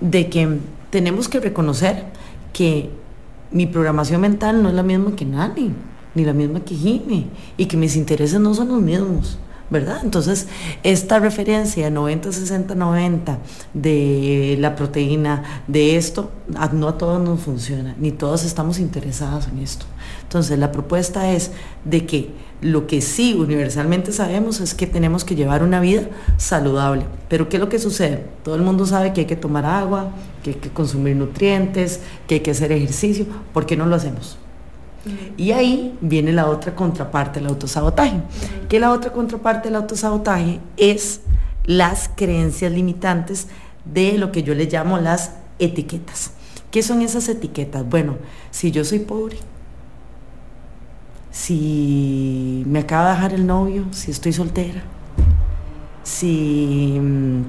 de 0.00 0.30
que 0.30 0.58
tenemos 0.90 1.28
que 1.28 1.40
reconocer 1.40 2.04
que 2.52 2.90
mi 3.50 3.66
programación 3.66 4.20
mental 4.20 4.62
no 4.62 4.68
es 4.68 4.76
la 4.76 4.84
misma 4.84 5.16
que 5.16 5.24
Nani, 5.24 5.72
ni 6.14 6.24
la 6.24 6.32
misma 6.32 6.60
que 6.60 6.74
Jimmy, 6.74 7.28
y 7.56 7.66
que 7.66 7.76
mis 7.76 7.96
intereses 7.96 8.40
no 8.40 8.54
son 8.54 8.68
los 8.68 8.82
mismos. 8.82 9.38
¿verdad? 9.70 10.00
Entonces, 10.04 10.46
esta 10.82 11.18
referencia 11.18 11.90
90, 11.90 12.32
60, 12.32 12.74
90 12.74 13.38
de 13.72 14.56
la 14.60 14.76
proteína, 14.76 15.62
de 15.66 15.96
esto, 15.96 16.30
no 16.72 16.88
a 16.88 16.98
todos 16.98 17.20
nos 17.20 17.40
funciona, 17.40 17.94
ni 17.98 18.12
todos 18.12 18.44
estamos 18.44 18.78
interesados 18.78 19.48
en 19.48 19.58
esto. 19.58 19.86
Entonces, 20.22 20.58
la 20.58 20.70
propuesta 20.70 21.32
es 21.32 21.50
de 21.84 22.04
que 22.06 22.30
lo 22.60 22.86
que 22.86 23.00
sí 23.00 23.34
universalmente 23.34 24.12
sabemos 24.12 24.60
es 24.60 24.74
que 24.74 24.86
tenemos 24.86 25.24
que 25.24 25.34
llevar 25.34 25.62
una 25.62 25.80
vida 25.80 26.08
saludable. 26.36 27.04
Pero 27.28 27.48
¿qué 27.48 27.56
es 27.56 27.60
lo 27.60 27.68
que 27.68 27.78
sucede? 27.78 28.24
Todo 28.42 28.54
el 28.54 28.62
mundo 28.62 28.86
sabe 28.86 29.12
que 29.12 29.22
hay 29.22 29.26
que 29.26 29.36
tomar 29.36 29.66
agua, 29.66 30.12
que 30.42 30.50
hay 30.50 30.56
que 30.56 30.70
consumir 30.70 31.16
nutrientes, 31.16 32.00
que 32.26 32.36
hay 32.36 32.40
que 32.40 32.52
hacer 32.52 32.70
ejercicio. 32.72 33.26
¿Por 33.52 33.66
qué 33.66 33.76
no 33.76 33.86
lo 33.86 33.96
hacemos? 33.96 34.38
Y 35.36 35.52
ahí 35.52 35.96
viene 36.00 36.32
la 36.32 36.48
otra 36.48 36.74
contraparte 36.74 37.40
del 37.40 37.48
autosabotaje. 37.48 38.20
Que 38.68 38.80
la 38.80 38.92
otra 38.92 39.12
contraparte 39.12 39.68
del 39.68 39.76
autosabotaje 39.76 40.60
es 40.76 41.20
las 41.64 42.10
creencias 42.14 42.72
limitantes 42.72 43.48
de 43.84 44.18
lo 44.18 44.32
que 44.32 44.42
yo 44.42 44.54
le 44.54 44.66
llamo 44.66 44.98
las 44.98 45.32
etiquetas. 45.58 46.32
¿Qué 46.70 46.82
son 46.82 47.02
esas 47.02 47.28
etiquetas? 47.28 47.88
Bueno, 47.88 48.16
si 48.50 48.70
yo 48.70 48.84
soy 48.84 48.98
pobre, 49.00 49.36
si 51.30 52.62
me 52.66 52.80
acaba 52.80 53.10
de 53.10 53.14
dejar 53.14 53.32
el 53.34 53.46
novio, 53.46 53.84
si 53.92 54.10
estoy 54.10 54.32
soltera, 54.32 54.82
si 56.02 56.98
mm, 57.00 57.42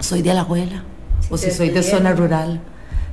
soy 0.00 0.22
de 0.22 0.34
la 0.34 0.42
abuela 0.42 0.84
o 1.30 1.38
si 1.38 1.50
soy 1.50 1.70
de 1.70 1.82
zona 1.82 2.12
rural, 2.12 2.60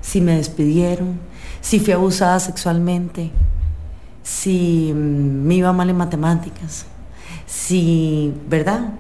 si 0.02 0.22
me 0.22 0.36
despidieron, 0.36 1.20
si 1.62 1.80
fui 1.80 1.94
abusada 1.94 2.40
sexualmente, 2.40 3.32
si 4.30 4.94
mm, 4.94 5.48
me 5.48 5.56
iba 5.56 5.74
mal 5.74 5.90
en 5.90 5.98
matemáticas, 5.98 6.86
si, 7.48 8.32
¿verdad? 8.48 8.94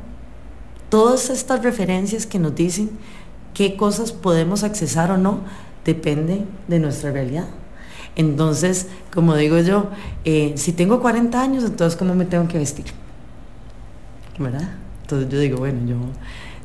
Todas 0.89 1.29
estas 1.29 1.61
referencias 1.61 2.25
que 2.25 2.39
nos 2.39 2.55
dicen 2.55 2.89
qué 3.53 3.75
cosas 3.75 4.11
podemos 4.11 4.63
accesar 4.63 5.11
o 5.11 5.17
no, 5.17 5.41
depende 5.85 6.45
de 6.67 6.79
nuestra 6.79 7.11
realidad. 7.11 7.45
Entonces, 8.15 8.87
como 9.13 9.35
digo 9.35 9.59
yo, 9.59 9.89
eh, 10.25 10.53
si 10.55 10.73
tengo 10.73 10.99
40 10.99 11.39
años, 11.39 11.63
entonces 11.63 11.97
¿cómo 11.97 12.15
me 12.15 12.25
tengo 12.25 12.47
que 12.47 12.57
vestir? 12.57 12.85
¿Verdad? 14.39 14.69
Entonces 15.03 15.29
yo 15.29 15.39
digo, 15.39 15.59
bueno, 15.59 15.87
yo 15.87 15.97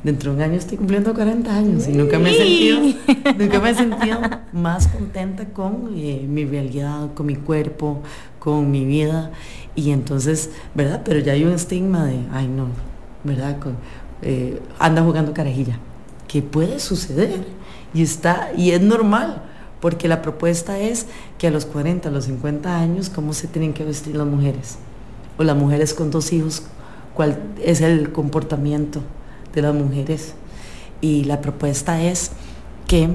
dentro 0.05 0.31
de 0.31 0.37
un 0.37 0.43
año 0.43 0.53
estoy 0.53 0.77
cumpliendo 0.77 1.15
40 1.15 1.51
años 1.51 1.87
y 1.87 1.91
nunca 1.91 2.19
me 2.19 2.29
he 2.29 2.37
sentido, 2.37 2.79
nunca 3.39 3.59
me 3.59 3.71
he 3.71 3.73
sentido 3.73 4.19
más 4.53 4.87
contenta 4.87 5.45
con 5.45 5.89
eh, 5.95 6.23
mi 6.29 6.45
realidad, 6.45 7.11
con 7.15 7.25
mi 7.25 7.35
cuerpo, 7.35 8.03
con 8.37 8.69
mi 8.69 8.85
vida. 8.85 9.31
Y 9.73 9.89
entonces, 9.89 10.51
¿verdad? 10.75 11.01
Pero 11.03 11.19
ya 11.19 11.33
hay 11.33 11.43
un 11.43 11.53
estigma 11.53 12.05
de, 12.05 12.19
ay 12.31 12.47
no, 12.47 12.67
¿verdad? 13.23 13.57
Eh, 14.21 14.61
anda 14.77 15.01
jugando 15.01 15.33
carajilla. 15.33 15.79
Que 16.27 16.43
puede 16.43 16.79
suceder 16.79 17.43
y 17.91 18.03
está, 18.03 18.51
y 18.55 18.71
es 18.71 18.81
normal, 18.81 19.41
porque 19.81 20.07
la 20.07 20.21
propuesta 20.21 20.77
es 20.77 21.07
que 21.39 21.47
a 21.47 21.51
los 21.51 21.65
40, 21.65 22.09
a 22.09 22.11
los 22.11 22.25
50 22.25 22.79
años, 22.79 23.09
¿cómo 23.09 23.33
se 23.33 23.47
tienen 23.47 23.73
que 23.73 23.83
vestir 23.83 24.15
las 24.15 24.27
mujeres? 24.27 24.77
O 25.39 25.43
las 25.43 25.57
mujeres 25.57 25.95
con 25.95 26.11
dos 26.11 26.31
hijos, 26.31 26.61
¿cuál 27.15 27.39
es 27.63 27.81
el 27.81 28.11
comportamiento 28.11 29.01
de 29.55 29.61
las 29.61 29.73
mujeres? 29.73 30.35
Y 31.01 31.23
la 31.23 31.41
propuesta 31.41 32.01
es 32.03 32.31
que 32.87 33.09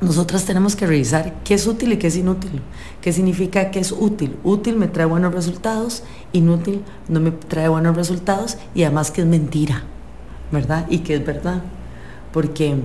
nosotras 0.00 0.44
tenemos 0.44 0.76
que 0.76 0.86
revisar 0.86 1.34
qué 1.42 1.54
es 1.54 1.66
útil 1.66 1.92
y 1.92 1.96
qué 1.96 2.08
es 2.08 2.16
inútil. 2.16 2.62
¿Qué 3.00 3.12
significa 3.12 3.70
que 3.70 3.80
es 3.80 3.92
útil? 3.92 4.36
Útil 4.44 4.76
me 4.76 4.88
trae 4.88 5.06
buenos 5.06 5.34
resultados, 5.34 6.02
inútil 6.32 6.82
no 7.08 7.20
me 7.20 7.30
trae 7.30 7.68
buenos 7.68 7.96
resultados 7.96 8.58
y 8.74 8.82
además 8.82 9.10
que 9.10 9.22
es 9.22 9.26
mentira, 9.26 9.84
¿verdad? 10.52 10.86
Y 10.90 10.98
que 10.98 11.14
es 11.14 11.24
verdad. 11.24 11.62
Porque 12.32 12.76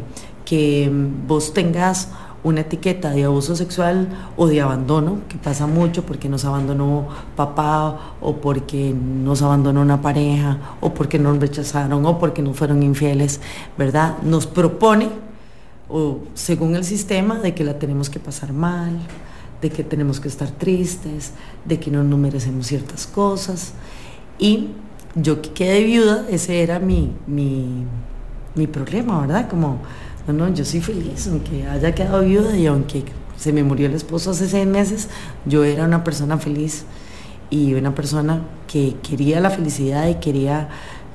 que 0.46 0.90
vos 1.28 1.54
tengas 1.54 2.10
una 2.44 2.62
etiqueta 2.62 3.12
de 3.12 3.26
abuso 3.26 3.56
sexual 3.56 4.08
o 4.36 4.48
de 4.48 4.62
abandono, 4.62 5.20
que 5.30 5.38
pasa 5.38 5.68
mucho 5.68 6.04
porque 6.04 6.28
nos 6.28 6.44
abandonó 6.46 7.08
papá 7.36 8.16
o 8.20 8.38
porque 8.38 8.94
nos 8.94 9.42
abandonó 9.42 9.82
una 9.82 10.02
pareja 10.02 10.58
o 10.82 10.94
porque 10.94 11.20
nos 11.20 11.40
rechazaron 11.40 12.06
o 12.06 12.18
porque 12.18 12.42
nos 12.42 12.58
fueron 12.58 12.82
infieles, 12.84 13.40
¿verdad? 13.78 14.18
Nos 14.24 14.48
propone 14.48 15.10
o 15.88 16.20
según 16.34 16.76
el 16.76 16.84
sistema 16.84 17.40
de 17.40 17.54
que 17.54 17.64
la 17.64 17.78
tenemos 17.78 18.10
que 18.10 18.20
pasar 18.20 18.54
mal, 18.54 18.98
de 19.62 19.70
que 19.70 19.84
tenemos 19.84 20.20
que 20.20 20.28
estar 20.28 20.50
tristes, 20.50 21.34
de 21.66 21.80
que 21.80 21.92
no 21.92 22.04
nos 22.04 22.18
merecemos 22.18 22.68
ciertas 22.68 23.06
cosas. 23.06 23.74
Y 24.40 24.70
yo 25.16 25.42
que 25.42 25.52
quedé 25.52 25.84
viuda, 25.84 26.26
ese 26.30 26.64
era 26.64 26.80
mi, 26.80 27.12
mi, 27.28 27.86
mi 28.56 28.68
problema, 28.68 29.22
¿verdad? 29.22 29.50
Como, 29.50 29.80
no, 30.28 30.34
no, 30.34 30.54
yo 30.54 30.66
soy 30.66 30.82
feliz, 30.82 31.28
aunque 31.28 31.66
haya 31.68 31.94
quedado 31.96 32.22
viuda 32.22 32.58
y 32.58 32.68
aunque 32.68 33.04
se 33.38 33.52
me 33.52 33.64
murió 33.64 33.88
el 33.88 33.96
esposo 33.96 34.32
hace 34.32 34.48
seis 34.48 34.68
meses, 34.68 35.10
yo 35.46 35.64
era 35.64 35.86
una 35.86 36.04
persona 36.04 36.38
feliz 36.38 36.86
y 37.50 37.74
una 37.74 37.96
persona 37.96 38.44
que 38.68 38.96
quería 39.02 39.40
la 39.40 39.50
felicidad 39.50 40.08
y 40.08 40.16
quería 40.16 40.70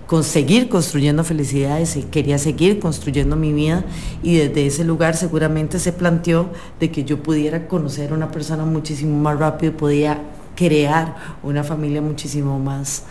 conseguir 0.07 0.69
construyendo 0.69 1.25
felicidades 1.25 1.97
y 1.97 2.03
quería 2.03 2.39
seguir 2.39 2.79
construyendo 2.79 3.37
mi 3.37 3.53
vida 3.53 3.85
y 4.23 4.37
desde 4.37 4.67
ese 4.67 4.85
lugar 4.85 5.17
seguramente 5.17 5.79
se 5.79 5.93
planteó 5.93 6.51
de 6.79 6.91
que 6.91 7.05
yo 7.05 7.23
pudiera 7.23 7.67
conocer 7.67 8.13
a 8.13 8.15
una 8.15 8.31
persona 8.31 8.65
muchísimo 8.65 9.19
más 9.19 9.39
rápido, 9.39 9.77
podía 9.77 10.23
crear 10.55 11.17
una 11.43 11.65
familia 11.65 12.01
muchísimo 12.01 12.59
más 12.59 13.05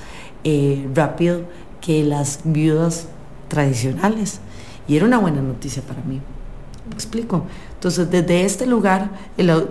eh, 0.43 0.87
rápido 0.93 1.41
que 1.81 2.03
las 2.03 2.39
viudas 2.43 3.07
tradicionales. 3.49 4.39
Y 4.87 4.97
era 4.97 5.05
una 5.05 5.17
buena 5.17 5.41
noticia 5.41 5.81
para 5.81 6.01
mí. 6.03 6.21
¿Me 6.87 6.93
explico? 6.93 7.45
Entonces, 7.73 8.09
desde 8.11 8.45
este 8.45 8.67
lugar 8.67 9.09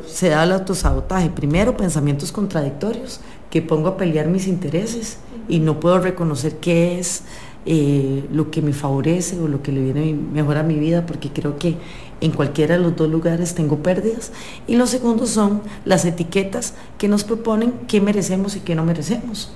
se 0.06 0.28
da 0.30 0.44
el 0.44 0.52
autosabotaje. 0.52 1.30
Primero, 1.30 1.76
pensamientos 1.76 2.32
contradictorios, 2.32 3.20
que 3.50 3.62
pongo 3.62 3.88
a 3.88 3.96
pelear 3.96 4.26
mis 4.26 4.48
intereses 4.48 5.18
y 5.48 5.60
no 5.60 5.78
puedo 5.78 6.00
reconocer 6.00 6.56
qué 6.56 6.98
es 6.98 7.22
eh, 7.66 8.24
lo 8.32 8.50
que 8.50 8.60
me 8.62 8.72
favorece 8.72 9.38
o 9.38 9.46
lo 9.46 9.62
que 9.62 9.70
le 9.70 9.80
viene 9.80 10.12
mejor 10.12 10.56
a 10.56 10.64
mi 10.64 10.74
vida, 10.74 11.06
porque 11.06 11.30
creo 11.30 11.56
que 11.56 11.76
en 12.20 12.32
cualquiera 12.32 12.76
de 12.76 12.82
los 12.82 12.96
dos 12.96 13.08
lugares 13.08 13.54
tengo 13.54 13.78
pérdidas. 13.78 14.32
Y 14.66 14.76
lo 14.76 14.86
segundo 14.86 15.26
son 15.26 15.62
las 15.84 16.04
etiquetas 16.04 16.74
que 16.98 17.06
nos 17.06 17.22
proponen 17.22 17.72
qué 17.86 18.00
merecemos 18.00 18.56
y 18.56 18.60
qué 18.60 18.74
no 18.74 18.84
merecemos, 18.84 19.52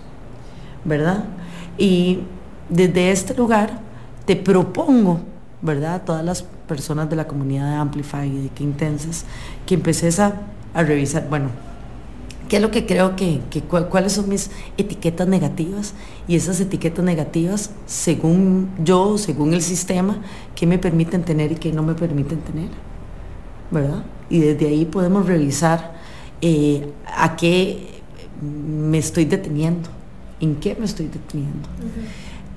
¿verdad? 0.84 1.24
Y 1.76 2.20
desde 2.68 3.10
este 3.10 3.34
lugar 3.34 3.80
te 4.26 4.36
propongo, 4.36 5.20
¿verdad? 5.62 6.02
Todas 6.04 6.24
las 6.24 6.42
personas 6.42 7.10
de 7.10 7.16
la 7.16 7.26
comunidad 7.26 7.70
de 7.70 7.76
Amplify 7.76 8.28
y 8.28 8.42
de 8.42 8.48
Qué 8.50 8.64
Intensas, 8.64 9.24
que 9.66 9.74
empeces 9.74 10.20
a, 10.20 10.34
a 10.74 10.82
revisar, 10.82 11.28
bueno, 11.28 11.48
¿Qué 12.48 12.56
es 12.56 12.62
lo 12.62 12.70
que 12.70 12.86
creo 12.86 13.14
que, 13.14 13.42
cuáles 13.90 14.12
son 14.12 14.28
mis 14.30 14.50
etiquetas 14.78 15.28
negativas? 15.28 15.92
Y 16.26 16.34
esas 16.34 16.58
etiquetas 16.60 17.04
negativas, 17.04 17.72
según 17.84 18.70
yo, 18.82 19.18
según 19.18 19.52
el 19.52 19.60
sistema, 19.60 20.22
¿qué 20.54 20.66
me 20.66 20.78
permiten 20.78 21.24
tener 21.24 21.52
y 21.52 21.56
qué 21.56 21.72
no 21.72 21.82
me 21.82 21.92
permiten 21.92 22.40
tener? 22.40 22.70
¿Verdad? 23.70 24.02
Y 24.30 24.38
desde 24.38 24.66
ahí 24.66 24.86
podemos 24.86 25.26
revisar 25.26 25.92
eh, 26.40 26.90
a 27.06 27.36
qué 27.36 28.00
me 28.40 28.96
estoy 28.96 29.26
deteniendo, 29.26 29.90
en 30.40 30.56
qué 30.56 30.74
me 30.78 30.86
estoy 30.86 31.08
deteniendo. 31.08 31.68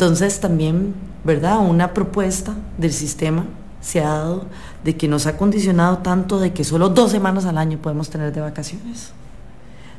Entonces 0.02 0.40
también, 0.40 0.96
¿verdad? 1.24 1.60
Una 1.60 1.94
propuesta 1.94 2.56
del 2.80 2.92
sistema 2.92 3.46
se 3.82 4.00
ha 4.00 4.08
dado 4.08 4.46
de 4.84 4.98
que 4.98 5.08
nos 5.08 5.28
ha 5.28 5.38
condicionado 5.38 6.00
tanto 6.00 6.40
de 6.40 6.54
que 6.54 6.64
solo 6.64 6.90
dos 6.90 7.12
semanas 7.12 7.46
al 7.46 7.60
año 7.60 7.78
podemos 7.78 8.10
tener 8.10 8.34
de 8.34 8.42
vacaciones 8.42 9.12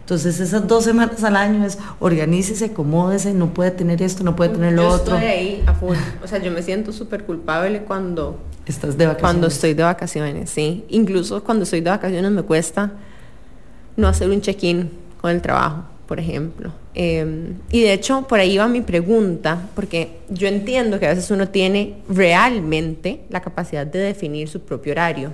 Entonces 0.01 0.41
esas 0.41 0.67
dos 0.67 0.83
semanas 0.83 1.23
al 1.23 1.37
año 1.37 1.65
es 1.65 1.79
organícese, 2.01 2.65
acomódese, 2.65 3.33
no 3.33 3.55
puede 3.55 3.71
tener 3.71 4.03
esto, 4.03 4.25
no 4.25 4.35
puede 4.35 4.51
tener 4.51 4.73
lo 4.73 4.89
otro. 4.89 5.15
Estoy 5.15 5.31
ahí 5.31 5.65
a 5.69 5.75
full. 5.75 5.95
O 6.25 6.27
sea, 6.27 6.41
yo 6.41 6.51
me 6.51 6.65
siento 6.65 6.91
súper 6.91 7.23
culpable 7.23 7.85
cuando... 7.85 8.41
Estás 8.67 8.99
de 8.99 9.07
vacaciones. 9.07 9.21
Cuando 9.21 9.47
estoy 9.47 9.75
de 9.75 9.85
vacaciones, 9.85 10.51
sí. 10.51 10.85
Incluso 10.89 11.45
cuando 11.45 11.63
estoy 11.63 11.81
de 11.81 11.91
vacaciones 11.91 12.33
me 12.33 12.43
cuesta 12.43 12.91
no 13.97 14.09
hacer 14.09 14.29
un 14.31 14.41
check-in 14.41 14.91
con 15.21 15.31
el 15.31 15.41
trabajo, 15.41 15.85
por 16.13 16.21
ejemplo. 16.21 16.71
Em, 16.93 17.55
y 17.71 17.81
de 17.81 17.95
hecho, 17.95 18.27
por 18.29 18.39
ahí 18.39 18.59
va 18.59 18.69
mi 18.69 18.83
pregunta, 18.83 19.71
porque 19.75 20.19
yo 20.29 20.47
entiendo 20.47 21.01
que 21.01 21.07
a 21.07 21.09
veces 21.09 21.31
uno 21.31 21.49
tiene 21.49 21.95
realmente 22.07 23.23
la 23.31 23.41
capacidad 23.41 23.87
de 23.87 23.99
definir 23.99 24.47
su 24.47 24.61
propio 24.61 24.93
horario. 24.93 25.33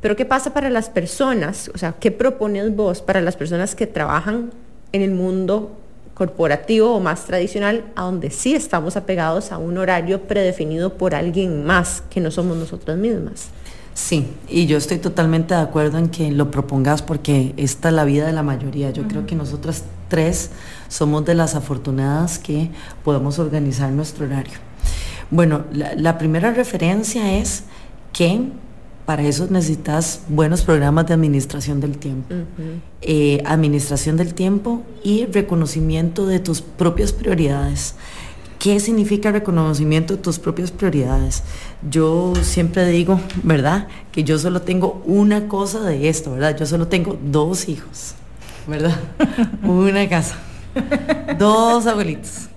Pero 0.00 0.16
¿qué 0.16 0.24
pasa 0.24 0.52
para 0.52 0.68
las 0.68 0.90
personas? 0.90 1.70
O 1.72 1.78
sea, 1.78 1.94
¿qué 2.00 2.10
propones 2.10 2.74
vos 2.74 3.02
para 3.02 3.20
las 3.20 3.36
personas 3.36 3.76
que 3.76 3.86
trabajan 3.86 4.50
en 4.90 5.02
el 5.02 5.12
mundo 5.12 5.76
corporativo 6.14 6.96
o 6.96 6.98
más 6.98 7.24
tradicional, 7.26 7.84
a 7.94 8.02
donde 8.02 8.30
sí 8.30 8.56
estamos 8.56 8.96
apegados 8.96 9.52
a 9.52 9.58
un 9.58 9.78
horario 9.78 10.22
predefinido 10.22 10.94
por 10.94 11.14
alguien 11.14 11.64
más 11.64 12.02
que 12.10 12.20
no 12.20 12.32
somos 12.32 12.56
nosotras 12.56 12.98
mismas? 12.98 13.50
Sí, 13.96 14.26
y 14.46 14.66
yo 14.66 14.76
estoy 14.76 14.98
totalmente 14.98 15.54
de 15.54 15.60
acuerdo 15.60 15.96
en 15.96 16.10
que 16.10 16.30
lo 16.30 16.50
propongas 16.50 17.00
porque 17.00 17.54
esta 17.56 17.88
es 17.88 17.94
la 17.94 18.04
vida 18.04 18.26
de 18.26 18.34
la 18.34 18.42
mayoría. 18.42 18.90
Yo 18.90 19.08
creo 19.08 19.24
que 19.26 19.34
nosotras 19.34 19.84
tres 20.08 20.50
somos 20.88 21.24
de 21.24 21.34
las 21.34 21.54
afortunadas 21.54 22.38
que 22.38 22.68
podemos 23.02 23.38
organizar 23.38 23.90
nuestro 23.90 24.26
horario. 24.26 24.58
Bueno, 25.30 25.64
la, 25.72 26.18
primera 26.18 26.52
referencia 26.52 27.38
es 27.38 27.64
que 28.12 28.42
para 29.06 29.22
eso 29.22 29.46
necesitas 29.48 30.20
buenos 30.28 30.60
programas 30.60 31.06
de 31.06 31.14
administración 31.14 31.80
del 31.80 31.96
tiempo. 31.96 32.34
Eh, 33.00 33.42
administración 33.46 34.18
del 34.18 34.34
tiempo 34.34 34.82
y 35.04 35.24
reconocimiento 35.24 36.26
de 36.26 36.38
tus 36.38 36.60
propias 36.60 37.14
prioridades. 37.14 37.94
¿Qué 38.66 38.80
significa 38.80 39.30
reconocimiento 39.30 40.16
de 40.16 40.20
tus 40.20 40.40
propias 40.40 40.72
prioridades? 40.72 41.44
Yo 41.88 42.32
siempre 42.42 42.84
digo, 42.88 43.20
¿verdad? 43.44 43.86
Que 44.10 44.24
yo 44.24 44.40
solo 44.40 44.62
tengo 44.62 45.04
una 45.06 45.46
cosa 45.46 45.82
de 45.82 46.08
esto, 46.08 46.32
¿verdad? 46.32 46.58
Yo 46.58 46.66
solo 46.66 46.88
tengo 46.88 47.16
dos 47.22 47.68
hijos, 47.68 48.16
¿verdad? 48.66 48.98
una 49.62 50.08
casa, 50.08 50.34
dos 51.38 51.86
abuelitos. 51.86 52.48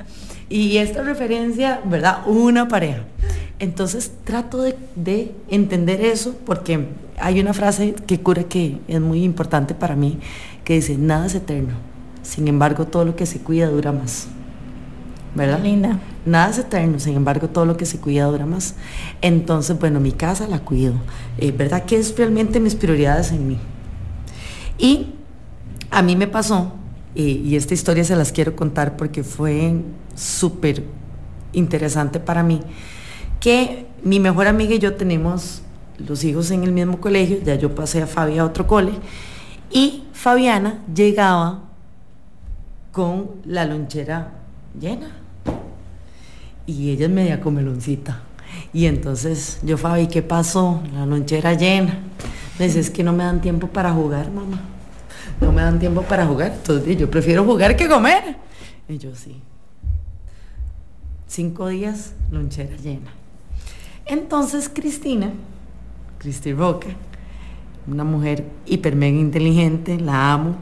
Y 0.50 0.78
esta 0.78 1.04
referencia, 1.04 1.80
¿verdad? 1.86 2.24
Una 2.26 2.68
pareja. 2.68 3.04
Entonces 3.60 4.12
trato 4.24 4.64
de, 4.64 4.76
de, 4.96 5.36
entender 5.48 6.02
eso 6.02 6.36
porque 6.44 6.88
hay 7.20 7.40
una 7.40 7.54
frase 7.54 7.94
que 8.08 8.20
cura 8.20 8.46
que 8.46 8.80
es 8.88 9.00
muy 9.00 9.24
importante 9.24 9.76
para 9.76 9.96
mí, 9.96 10.18
que 10.64 10.74
dice, 10.74 10.98
nada 10.98 11.28
es 11.28 11.36
eterno. 11.36 11.76
Sin 12.24 12.48
embargo, 12.48 12.88
todo 12.88 13.06
lo 13.06 13.16
que 13.16 13.28
se 13.28 13.42
cuida 13.42 13.70
dura 13.70 13.92
más. 13.92 14.28
¿Verdad? 15.36 15.62
Linda. 15.62 16.00
Nada 16.26 16.50
es 16.50 16.58
eterno, 16.58 17.00
sin 17.00 17.16
embargo, 17.16 17.50
todo 17.50 17.66
lo 17.66 17.78
que 17.78 17.86
se 17.86 18.00
cuida 18.00 18.26
dura 18.26 18.46
más. 18.46 18.76
Entonces, 19.22 19.80
bueno, 19.80 20.00
mi 20.00 20.12
casa 20.12 20.48
la 20.48 20.60
cuido, 20.60 20.94
eh, 21.38 21.52
¿verdad? 21.52 21.86
¿Qué 21.86 21.98
es 21.98 22.16
realmente 22.18 22.60
mis 22.60 22.76
prioridades 22.76 23.32
en 23.32 23.48
mí? 23.48 23.58
Y 24.78 25.14
a 25.92 26.02
mí 26.02 26.16
me 26.16 26.28
pasó, 26.28 26.74
y 27.16 27.56
esta 27.56 27.74
historia 27.74 28.04
se 28.04 28.16
las 28.16 28.32
quiero 28.32 28.56
contar 28.56 28.96
porque 28.96 29.24
fue 29.24 29.82
súper 30.16 30.84
interesante 31.52 32.20
para 32.20 32.44
mí, 32.44 32.62
que 33.40 33.88
mi 34.04 34.20
mejor 34.20 34.48
amiga 34.48 34.76
y 34.76 34.80
yo 34.80 34.96
tenemos 34.96 35.62
los 35.98 36.24
hijos 36.24 36.52
en 36.52 36.64
el 36.64 36.72
mismo 36.72 37.02
colegio, 37.02 37.40
ya 37.44 37.56
yo 37.56 37.76
pasé 37.76 38.02
a 38.02 38.08
Fabi 38.08 38.38
a 38.38 38.46
otro 38.46 38.68
cole, 38.68 38.92
y 39.72 40.04
Fabiana 40.14 40.80
llegaba 40.94 41.64
con 42.92 43.32
la 43.46 43.66
lonchera 43.66 44.34
llena 44.80 45.19
y 46.70 46.92
ella 46.92 47.06
es 47.06 47.12
media 47.12 47.42
comeloncita. 47.42 48.22
Y 48.74 48.86
entonces 48.86 49.60
yo, 49.64 49.78
Fabi, 49.78 50.08
¿qué 50.08 50.22
pasó? 50.22 50.82
La 50.94 51.06
lonchera 51.06 51.54
llena. 51.54 52.00
Me 52.58 52.66
dice, 52.66 52.80
es 52.80 52.90
que 52.90 53.04
no 53.04 53.14
me 53.14 53.24
dan 53.24 53.42
tiempo 53.42 53.68
para 53.68 53.92
jugar, 53.92 54.32
mamá. 54.32 54.62
No 55.42 55.52
me 55.52 55.62
dan 55.62 55.80
tiempo 55.80 56.02
para 56.04 56.26
jugar. 56.26 56.54
Entonces 56.56 56.98
yo 56.98 57.10
prefiero 57.10 57.44
jugar 57.46 57.76
que 57.76 57.88
comer. 57.88 58.38
Y 58.88 58.98
yo 58.98 59.16
sí. 59.16 59.42
Cinco 61.28 61.68
días, 61.68 62.14
lonchera 62.32 62.76
llena. 62.76 63.12
Entonces 64.06 64.70
Cristina, 64.70 65.32
Cristi 66.18 66.54
Roca, 66.54 66.90
una 67.88 68.04
mujer 68.04 68.46
hiper 68.66 68.96
mega 68.96 69.18
inteligente, 69.18 70.00
la 70.00 70.34
amo, 70.34 70.56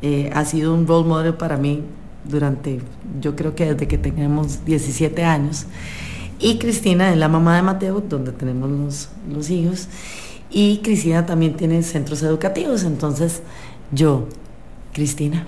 eh, 0.00 0.30
ha 0.34 0.44
sido 0.44 0.74
un 0.74 0.86
role 0.86 1.08
model 1.08 1.34
para 1.34 1.56
mí 1.56 1.82
durante, 2.24 2.80
yo 3.20 3.36
creo 3.36 3.54
que 3.54 3.72
desde 3.72 3.88
que 3.88 3.98
tenemos 3.98 4.64
17 4.64 5.24
años. 5.24 5.66
Y 6.38 6.58
Cristina 6.58 7.10
es 7.10 7.16
la 7.16 7.28
mamá 7.28 7.56
de 7.56 7.62
Mateo, 7.62 8.00
donde 8.00 8.32
tenemos 8.32 8.70
los, 8.70 9.08
los 9.28 9.50
hijos. 9.50 9.88
Y 10.50 10.78
Cristina 10.78 11.26
también 11.26 11.56
tiene 11.56 11.82
centros 11.82 12.22
educativos. 12.22 12.84
Entonces 12.84 13.42
yo, 13.92 14.28
Cristina, 14.92 15.46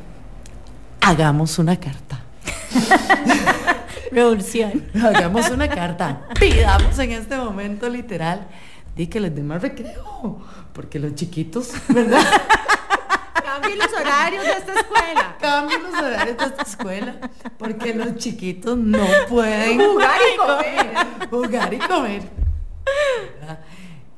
hagamos 1.00 1.59
una 1.59 1.78
carta. 1.78 2.24
Revolución. 4.12 4.85
Hagamos 4.94 5.50
una 5.50 5.68
carta. 5.68 6.26
Pidamos 6.38 6.98
en 6.98 7.12
este 7.12 7.37
momento 7.37 7.88
literal. 7.88 8.48
Di 8.96 9.06
que 9.06 9.20
les 9.20 9.35
dé 9.35 9.42
más 9.42 9.62
recreo. 9.62 10.38
Porque 10.72 10.98
los 10.98 11.14
chiquitos, 11.14 11.72
¿verdad? 11.88 12.22
Cambien 13.61 13.79
los 13.79 13.92
horarios 13.92 14.44
de 14.44 14.53
esta 14.53 14.73
escuela. 14.73 15.37
Cambien 15.40 15.83
los 15.83 15.94
horarios 15.94 16.37
de 16.37 16.44
esta 16.44 16.62
escuela. 16.62 17.31
Porque 17.59 17.94
los 17.94 18.16
chiquitos 18.16 18.77
no 18.77 19.05
pueden 19.29 19.81
jugar 19.81 20.20
y 20.20 20.37
comer. 20.37 21.29
Jugar 21.31 21.75
y 21.75 21.79
comer. 21.79 22.23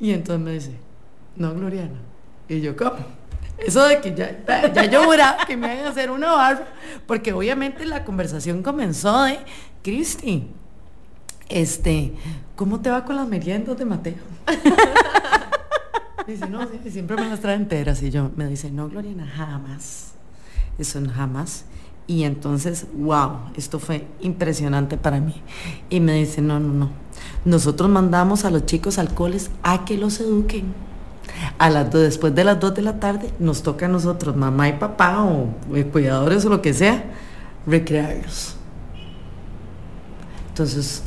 Y 0.01 0.13
entonces 0.13 0.45
me 0.45 0.53
dice, 0.53 0.77
no, 1.37 1.55
Gloriana. 1.55 2.01
Y 2.49 2.61
yo, 2.61 2.77
¿cómo? 2.77 2.97
Eso 3.59 3.87
de 3.87 4.01
que 4.01 4.15
ya, 4.15 4.45
ya 4.73 4.85
yo 4.87 5.05
juraba 5.05 5.45
que 5.47 5.57
me 5.57 5.75
iban 5.75 5.87
a 5.87 5.91
hacer 5.91 6.11
una 6.11 6.33
barba, 6.33 6.67
porque 7.07 7.33
obviamente 7.33 7.85
la 7.87 8.05
conversación 8.05 8.63
comenzó 8.63 9.23
de, 9.23 9.39
Cristi, 9.83 10.49
este, 11.49 12.13
¿cómo 12.57 12.81
te 12.81 12.91
va 12.91 13.05
con 13.05 13.17
las 13.17 13.29
meriendas 13.29 13.77
de 13.77 13.85
Mateo? 13.85 14.15
Dice, 16.27 16.49
no, 16.49 16.61
siempre 16.89 17.17
me 17.17 17.29
las 17.29 17.41
trae 17.41 17.57
enteras. 17.57 18.03
Y 18.03 18.11
yo 18.11 18.31
me 18.37 18.47
dice, 18.47 18.71
no, 18.71 18.89
Gloriana, 18.89 19.27
jamás. 19.27 20.13
Eso 20.79 21.01
no 21.01 21.11
jamás. 21.11 21.65
Y 22.07 22.25
entonces, 22.25 22.87
wow, 22.95 23.39
esto 23.57 23.79
fue 23.79 24.07
impresionante 24.21 24.97
para 24.97 25.21
mí. 25.21 25.41
Y 25.91 26.01
me 26.01 26.15
dice, 26.15 26.43
no, 26.43 26.61
no, 26.61 26.73
no. 26.73 26.91
Nosotros 27.45 27.89
mandamos 27.89 28.45
a 28.45 28.51
los 28.51 28.67
chicos 28.67 28.99
al 28.99 29.15
coles 29.15 29.51
a 29.63 29.85
que 29.85 29.97
los 29.97 30.21
eduquen. 30.21 30.75
A 31.59 31.71
las 31.71 31.91
después 31.93 32.35
de 32.35 32.45
las 32.45 32.61
2 32.61 32.75
de 32.75 32.83
la 32.83 33.01
tarde 33.01 33.31
nos 33.39 33.63
toca 33.63 33.87
a 33.87 33.89
nosotros, 33.89 34.37
mamá 34.37 34.69
y 34.69 34.75
papá 34.75 35.23
o 35.23 35.49
eh, 35.75 35.85
cuidadores 35.85 36.45
o 36.45 36.49
lo 36.49 36.61
que 36.61 36.75
sea, 36.75 37.05
recrearlos. 37.67 38.57
Entonces, 40.49 41.03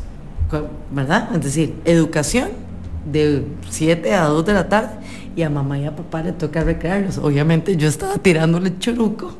¿verdad? 0.91 1.35
Es 1.35 1.43
decir, 1.43 1.79
educación 1.85 2.64
de 3.05 3.45
7 3.69 4.13
a 4.13 4.25
2 4.25 4.45
de 4.45 4.53
la 4.53 4.69
tarde 4.69 4.95
y 5.35 5.43
a 5.43 5.49
mamá 5.49 5.77
y 5.77 5.85
a 5.85 5.95
papá 5.95 6.23
le 6.23 6.31
toca 6.31 6.63
recrearlos. 6.63 7.17
Obviamente 7.17 7.75
yo 7.77 7.87
estaba 7.87 8.17
tirándole 8.17 8.77
churuco, 8.79 9.33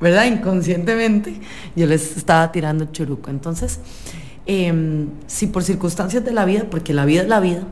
¿verdad? 0.00 0.26
Inconscientemente 0.26 1.40
yo 1.76 1.86
les 1.86 2.16
estaba 2.16 2.50
tirando 2.52 2.86
churuco. 2.86 3.30
Entonces, 3.30 3.80
em, 4.46 5.08
si 5.26 5.46
por 5.46 5.62
circunstancias 5.62 6.24
de 6.24 6.32
la 6.32 6.44
vida, 6.44 6.64
porque 6.70 6.94
la 6.94 7.04
vida 7.04 7.22
es 7.22 7.28
la 7.28 7.40
vida, 7.40 7.64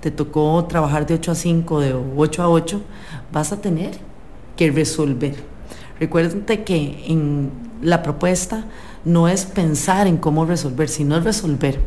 te 0.00 0.10
tocó 0.10 0.64
trabajar 0.66 1.06
de 1.06 1.14
8 1.14 1.32
a 1.32 1.34
5, 1.34 1.80
de 1.80 1.94
8 2.16 2.42
a 2.42 2.48
8, 2.48 2.82
vas 3.32 3.52
a 3.52 3.60
tener 3.60 3.98
que 4.56 4.70
resolver. 4.70 5.34
Recuerden 5.98 6.42
que 6.42 7.04
en 7.08 7.50
la 7.82 8.02
propuesta 8.02 8.64
no 9.04 9.28
es 9.28 9.46
pensar 9.46 10.06
en 10.06 10.16
cómo 10.16 10.44
resolver, 10.44 10.88
sino 10.88 11.20
resolver. 11.20 11.80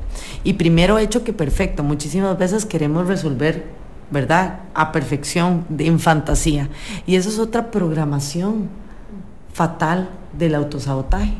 Y 0.43 0.53
primero 0.53 0.97
hecho 0.97 1.23
que 1.23 1.33
perfecto. 1.33 1.83
Muchísimas 1.83 2.37
veces 2.37 2.65
queremos 2.65 3.07
resolver, 3.07 3.65
¿verdad? 4.09 4.61
A 4.73 4.91
perfección, 4.91 5.65
en 5.77 5.99
fantasía. 5.99 6.69
Y 7.05 7.15
eso 7.15 7.29
es 7.29 7.39
otra 7.39 7.71
programación 7.71 8.69
fatal 9.53 10.09
del 10.37 10.55
autosabotaje. 10.55 11.33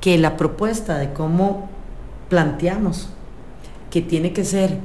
Que 0.00 0.18
la 0.18 0.36
propuesta 0.36 0.98
de 0.98 1.12
cómo 1.12 1.68
planteamos 2.28 3.08
que 3.90 4.02
tiene 4.02 4.32
que 4.32 4.44
ser, 4.44 4.78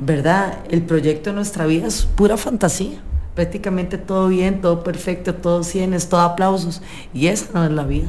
¿verdad? 0.00 0.58
El 0.70 0.82
proyecto 0.82 1.30
de 1.30 1.36
nuestra 1.36 1.66
vida 1.66 1.86
es 1.86 2.04
pura 2.04 2.36
fantasía. 2.36 2.98
Prácticamente 3.34 3.98
todo 3.98 4.28
bien, 4.28 4.60
todo 4.60 4.82
perfecto, 4.82 5.34
todo 5.36 5.62
cienes, 5.62 6.08
todo 6.08 6.22
aplausos. 6.22 6.82
Y 7.14 7.28
esa 7.28 7.46
no 7.54 7.64
es 7.64 7.70
la 7.70 7.84
vida. 7.84 8.08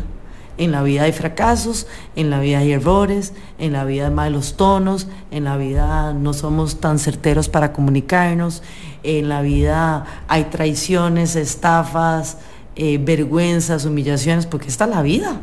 En 0.60 0.72
la 0.72 0.84
vida 0.84 1.04
hay 1.04 1.14
fracasos, 1.14 1.88
en 2.18 2.30
la 2.30 2.40
vida 2.42 2.60
hay 2.60 2.74
errores, 2.74 3.34
en 3.58 3.74
la 3.74 3.86
vida 3.86 4.08
hay 4.08 4.14
malos 4.14 4.58
tonos, 4.58 5.08
en 5.32 5.46
la 5.46 5.56
vida 5.56 6.14
no 6.14 6.34
somos 6.34 6.82
tan 6.82 7.00
certeros 7.00 7.48
para 7.48 7.72
comunicarnos, 7.72 8.62
en 9.04 9.30
la 9.30 9.42
vida 9.42 10.06
hay 10.28 10.44
traiciones, 10.44 11.38
estafas, 11.38 12.38
eh, 12.76 13.00
vergüenzas, 13.02 13.86
humillaciones, 13.86 14.46
porque 14.46 14.68
está 14.68 14.86
la 14.86 15.02
vida. 15.02 15.40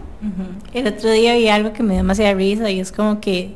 El 0.75 0.87
otro 0.87 1.11
día 1.11 1.35
vi 1.35 1.49
algo 1.49 1.73
que 1.73 1.83
me 1.83 1.95
dio 1.95 2.03
demasiada 2.03 2.35
risa 2.35 2.71
y 2.71 2.81
es 2.81 2.93
como 2.93 3.19
que 3.19 3.55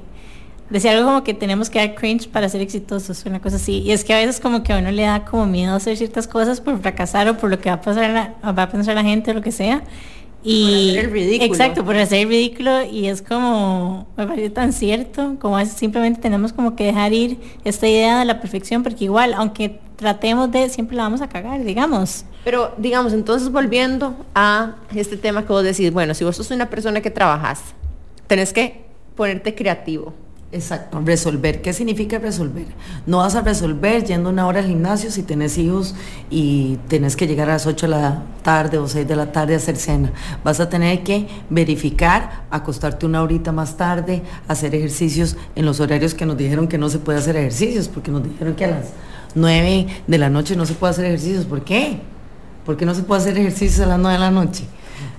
decía 0.71 0.93
algo 0.93 1.05
como 1.05 1.25
que 1.25 1.35
tenemos 1.35 1.69
que 1.69 1.79
dar 1.79 1.95
cringe 1.95 2.29
para 2.29 2.49
ser 2.49 2.63
exitosos, 2.63 3.27
una 3.27 3.41
cosa 3.41 3.57
así. 3.57 3.81
Y 3.81 3.93
es 3.93 4.05
que 4.05 4.15
a 4.15 4.17
veces 4.17 4.41
como 4.41 4.63
que 4.63 4.73
a 4.73 4.79
uno 4.79 4.91
le 4.91 5.03
da 5.03 5.25
como 5.25 5.47
miedo 5.47 5.75
hacer 5.75 5.97
ciertas 5.97 6.27
cosas 6.27 6.61
por 6.61 6.81
fracasar 6.81 7.29
o 7.29 7.37
por 7.37 7.51
lo 7.51 7.59
que 7.59 7.69
va 7.69 7.77
a 7.77 7.81
pasar, 7.81 8.35
va 8.43 8.63
a 8.63 8.71
pensar 8.71 8.95
la 8.95 9.03
gente 9.03 9.33
o 9.33 9.35
lo 9.35 9.43
que 9.43 9.53
sea. 9.53 9.83
Y 10.43 10.65
por 10.65 10.99
hacer 10.99 11.05
el 11.05 11.11
ridículo. 11.11 11.53
Exacto, 11.53 11.85
por 11.85 11.97
hacer 11.97 12.21
el 12.21 12.29
ridículo 12.29 12.85
y 12.85 13.09
es 13.09 13.23
como, 13.23 14.07
me 14.17 14.27
parece 14.27 14.51
tan 14.51 14.73
cierto, 14.73 15.37
como 15.39 15.59
es, 15.59 15.71
simplemente 15.71 16.21
tenemos 16.21 16.53
como 16.53 16.77
que 16.77 16.85
dejar 16.85 17.13
ir 17.13 17.39
esta 17.65 17.87
idea 17.87 18.21
de 18.21 18.25
la 18.25 18.41
perfección, 18.41 18.83
porque 18.83 19.05
igual, 19.05 19.35
aunque 19.35 19.81
tratemos 19.97 20.51
de, 20.51 20.69
siempre 20.71 20.97
la 20.97 21.03
vamos 21.03 21.21
a 21.21 21.29
cagar, 21.29 21.63
digamos. 21.63 22.25
Pero 22.43 22.73
digamos, 22.79 23.13
entonces 23.13 23.51
volviendo 23.51 24.17
a 24.35 24.77
este 24.95 25.19
tema 25.19 25.43
que 25.43 25.53
vos 25.53 25.63
decís, 25.63 25.93
bueno, 25.93 26.15
si 26.15 26.25
vos 26.25 26.37
sos 26.37 26.51
una 26.51 26.71
persona 26.71 27.03
que 27.03 27.11
trabajas, 27.11 27.61
tenés 28.27 28.53
que 28.53 28.85
ponerte 29.15 29.55
creativo. 29.55 30.15
Exacto, 30.53 31.01
resolver. 31.05 31.63
¿Qué 31.63 31.73
significa 31.73 32.19
resolver? 32.19 32.67
No 33.07 33.19
vas 33.19 33.37
a 33.37 33.41
resolver 33.41 34.05
yendo 34.05 34.31
una 34.31 34.49
hora 34.49 34.59
al 34.59 34.67
gimnasio 34.67 35.13
si 35.13 35.23
tenés 35.23 35.57
hijos 35.59 35.95
y 36.29 36.77
tenés 36.89 37.15
que 37.15 37.29
llegar 37.29 37.49
a 37.49 37.53
las 37.53 37.67
8 37.67 37.87
de 37.87 37.91
la 37.93 38.23
tarde 38.43 38.77
o 38.79 38.89
6 38.89 39.07
de 39.07 39.15
la 39.15 39.31
tarde 39.31 39.55
a 39.55 39.59
hacer 39.59 39.77
cena. 39.77 40.13
Vas 40.43 40.59
a 40.59 40.69
tener 40.69 41.05
que 41.05 41.29
verificar, 41.51 42.47
acostarte 42.51 43.07
una 43.07 43.23
horita 43.23 43.53
más 43.53 43.77
tarde, 43.77 44.23
hacer 44.49 44.75
ejercicios 44.75 45.37
en 45.55 45.67
los 45.67 45.79
horarios 45.79 46.15
que 46.15 46.27
nos 46.27 46.37
dijeron 46.37 46.67
que 46.67 46.79
no 46.79 46.89
se 46.89 46.99
puede 46.99 47.21
hacer 47.21 47.37
ejercicios, 47.37 47.87
porque 47.87 48.11
nos 48.11 48.25
dijeron 48.25 48.57
que 48.57 48.65
a 48.65 48.71
las 48.71 48.87
9 49.37 49.87
de 50.09 50.19
la 50.19 50.31
noche 50.31 50.57
no 50.57 50.67
se 50.67 50.75
puede 50.75 50.91
hacer 50.91 51.05
ejercicios. 51.05 51.45
¿Por 51.45 51.63
qué? 51.63 52.01
Porque 52.67 52.85
no 52.85 52.97
se 52.97 53.05
puede 53.05 53.21
hacer 53.21 53.39
ejercicios 53.39 53.87
a 53.87 53.87
las 53.87 54.01
9 54.01 54.15
de 54.15 54.19
la 54.19 54.31
noche. 54.33 54.65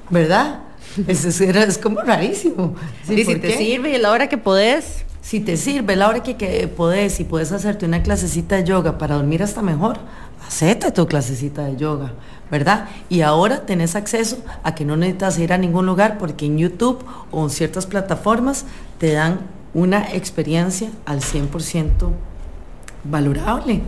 ¿Verdad? 0.10 0.60
Es, 1.08 1.24
es, 1.24 1.78
como 1.78 2.02
rarísimo. 2.02 2.76
y 3.08 3.24
si 3.24 3.36
te 3.38 3.56
sirve 3.56 3.96
y 3.96 3.98
la 3.98 4.12
hora 4.12 4.28
que 4.28 4.38
podés, 4.38 5.06
si 5.22 5.40
te 5.40 5.56
sirve 5.58 5.96
la 5.96 6.10
hora 6.10 6.24
que, 6.24 6.36
que 6.36 6.68
podés 6.68 7.20
y 7.20 7.24
puedes 7.24 7.52
hacerte 7.52 7.86
una 7.86 8.04
clasecita 8.04 8.56
de 8.56 8.64
yoga 8.64 8.98
para 8.98 9.16
dormir 9.16 9.44
hasta 9.44 9.62
mejor, 9.62 10.00
acepta 10.46 10.92
tu 10.92 11.08
clasecita 11.08 11.66
de 11.66 11.78
yoga, 11.78 12.14
¿verdad? 12.50 12.90
Y 13.08 13.22
ahora 13.22 13.66
tenés 13.66 13.96
acceso 13.96 14.38
a 14.64 14.76
que 14.76 14.84
no 14.84 14.98
necesitas 14.98 15.40
ir 15.40 15.54
a 15.54 15.58
ningún 15.58 15.86
lugar 15.86 16.18
porque 16.18 16.46
en 16.46 16.58
YouTube 16.58 17.04
o 17.32 17.44
en 17.44 17.50
ciertas 17.50 17.86
plataformas 17.86 18.66
te 18.98 19.14
dan 19.14 19.40
una 19.74 20.12
experiencia 20.14 20.90
al 21.06 21.22
100% 21.22 22.10
valorable. 23.04 23.82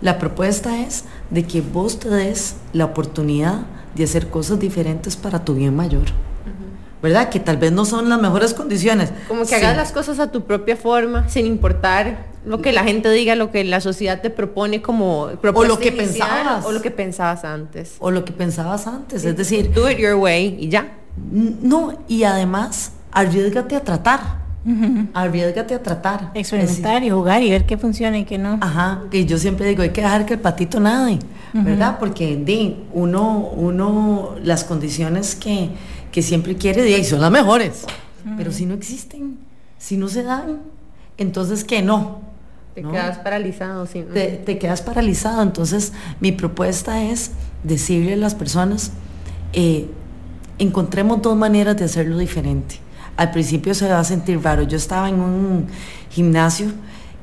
La 0.00 0.18
propuesta 0.18 0.80
es 0.80 1.04
de 1.30 1.44
que 1.44 1.60
vos 1.60 2.00
te 2.00 2.08
des 2.08 2.56
la 2.72 2.86
oportunidad 2.86 3.62
de 3.94 4.04
hacer 4.04 4.28
cosas 4.28 4.58
diferentes 4.58 5.16
para 5.16 5.44
tu 5.44 5.54
bien 5.54 5.76
mayor. 5.76 6.06
¿Verdad? 7.02 7.28
Que 7.28 7.40
tal 7.40 7.56
vez 7.56 7.72
no 7.72 7.84
son 7.84 8.08
las 8.08 8.20
mejores 8.20 8.54
condiciones. 8.54 9.12
Como 9.28 9.44
que 9.44 9.54
hagas 9.56 9.76
las 9.76 9.92
cosas 9.92 10.20
a 10.20 10.30
tu 10.30 10.44
propia 10.44 10.76
forma, 10.76 11.28
sin 11.28 11.46
importar 11.46 12.32
lo 12.44 12.60
que 12.60 12.72
la 12.72 12.84
gente 12.84 13.10
diga, 13.10 13.34
lo 13.34 13.50
que 13.50 13.64
la 13.64 13.80
sociedad 13.80 14.20
te 14.20 14.30
propone 14.30 14.82
como 14.82 15.22
o 15.22 15.64
lo 15.64 15.78
que 15.78 15.92
pensabas 15.92 16.64
o 16.64 16.72
lo 16.72 16.82
que 16.82 16.90
pensabas 16.90 17.44
antes 17.44 17.94
o 17.98 18.10
lo 18.10 18.24
que 18.24 18.32
pensabas 18.32 18.86
antes, 18.86 19.24
es 19.24 19.36
decir, 19.36 19.72
do 19.72 19.90
it 19.90 19.98
your 19.98 20.14
way 20.14 20.56
y 20.58 20.68
ya. 20.68 20.98
No, 21.30 21.98
y 22.08 22.24
además 22.24 22.92
arriesgate 23.10 23.76
a 23.76 23.80
tratar. 23.80 24.42
Arriesgate 25.12 25.74
a 25.74 25.82
tratar. 25.82 26.30
Experimentar 26.34 27.02
y 27.02 27.10
jugar 27.10 27.42
y 27.42 27.50
ver 27.50 27.66
qué 27.66 27.76
funciona 27.76 28.18
y 28.18 28.24
qué 28.24 28.38
no. 28.38 28.58
Ajá, 28.60 29.02
que 29.10 29.26
yo 29.26 29.38
siempre 29.38 29.66
digo, 29.66 29.82
hay 29.82 29.90
que 29.90 30.02
dejar 30.02 30.24
que 30.24 30.34
el 30.34 30.40
patito 30.40 30.80
nade, 30.80 31.18
¿verdad? 31.52 31.98
Porque 31.98 32.36
de, 32.36 32.76
uno, 32.92 33.50
uno, 33.54 34.36
las 34.42 34.64
condiciones 34.64 35.34
que, 35.34 35.70
que 36.12 36.22
siempre 36.22 36.54
quiere 36.56 36.88
y 36.88 37.04
son 37.04 37.20
las 37.20 37.30
mejores. 37.30 37.84
Pero 38.36 38.52
si 38.52 38.66
no 38.66 38.74
existen, 38.74 39.38
si 39.78 39.96
no 39.96 40.08
se 40.08 40.22
dan, 40.22 40.60
entonces 41.16 41.64
que 41.64 41.82
no. 41.82 42.20
Te 42.74 42.82
quedas 42.82 43.18
paralizado. 43.18 43.86
¿sí? 43.86 44.04
Te, 44.12 44.58
quedas 44.58 44.82
paralizado. 44.82 45.42
Entonces 45.42 45.92
mi 46.20 46.30
propuesta 46.30 47.02
es 47.02 47.32
decirle 47.64 48.12
a 48.12 48.16
las 48.16 48.34
personas, 48.34 48.92
eh, 49.52 49.88
encontremos 50.58 51.20
dos 51.20 51.36
maneras 51.36 51.76
de 51.76 51.86
hacerlo 51.86 52.18
diferente. 52.18 52.76
Al 53.16 53.30
principio 53.30 53.74
se 53.74 53.88
va 53.88 53.98
a 53.98 54.04
sentir 54.04 54.40
raro. 54.40 54.62
Yo 54.62 54.76
estaba 54.76 55.08
en 55.08 55.20
un 55.20 55.66
gimnasio 56.10 56.68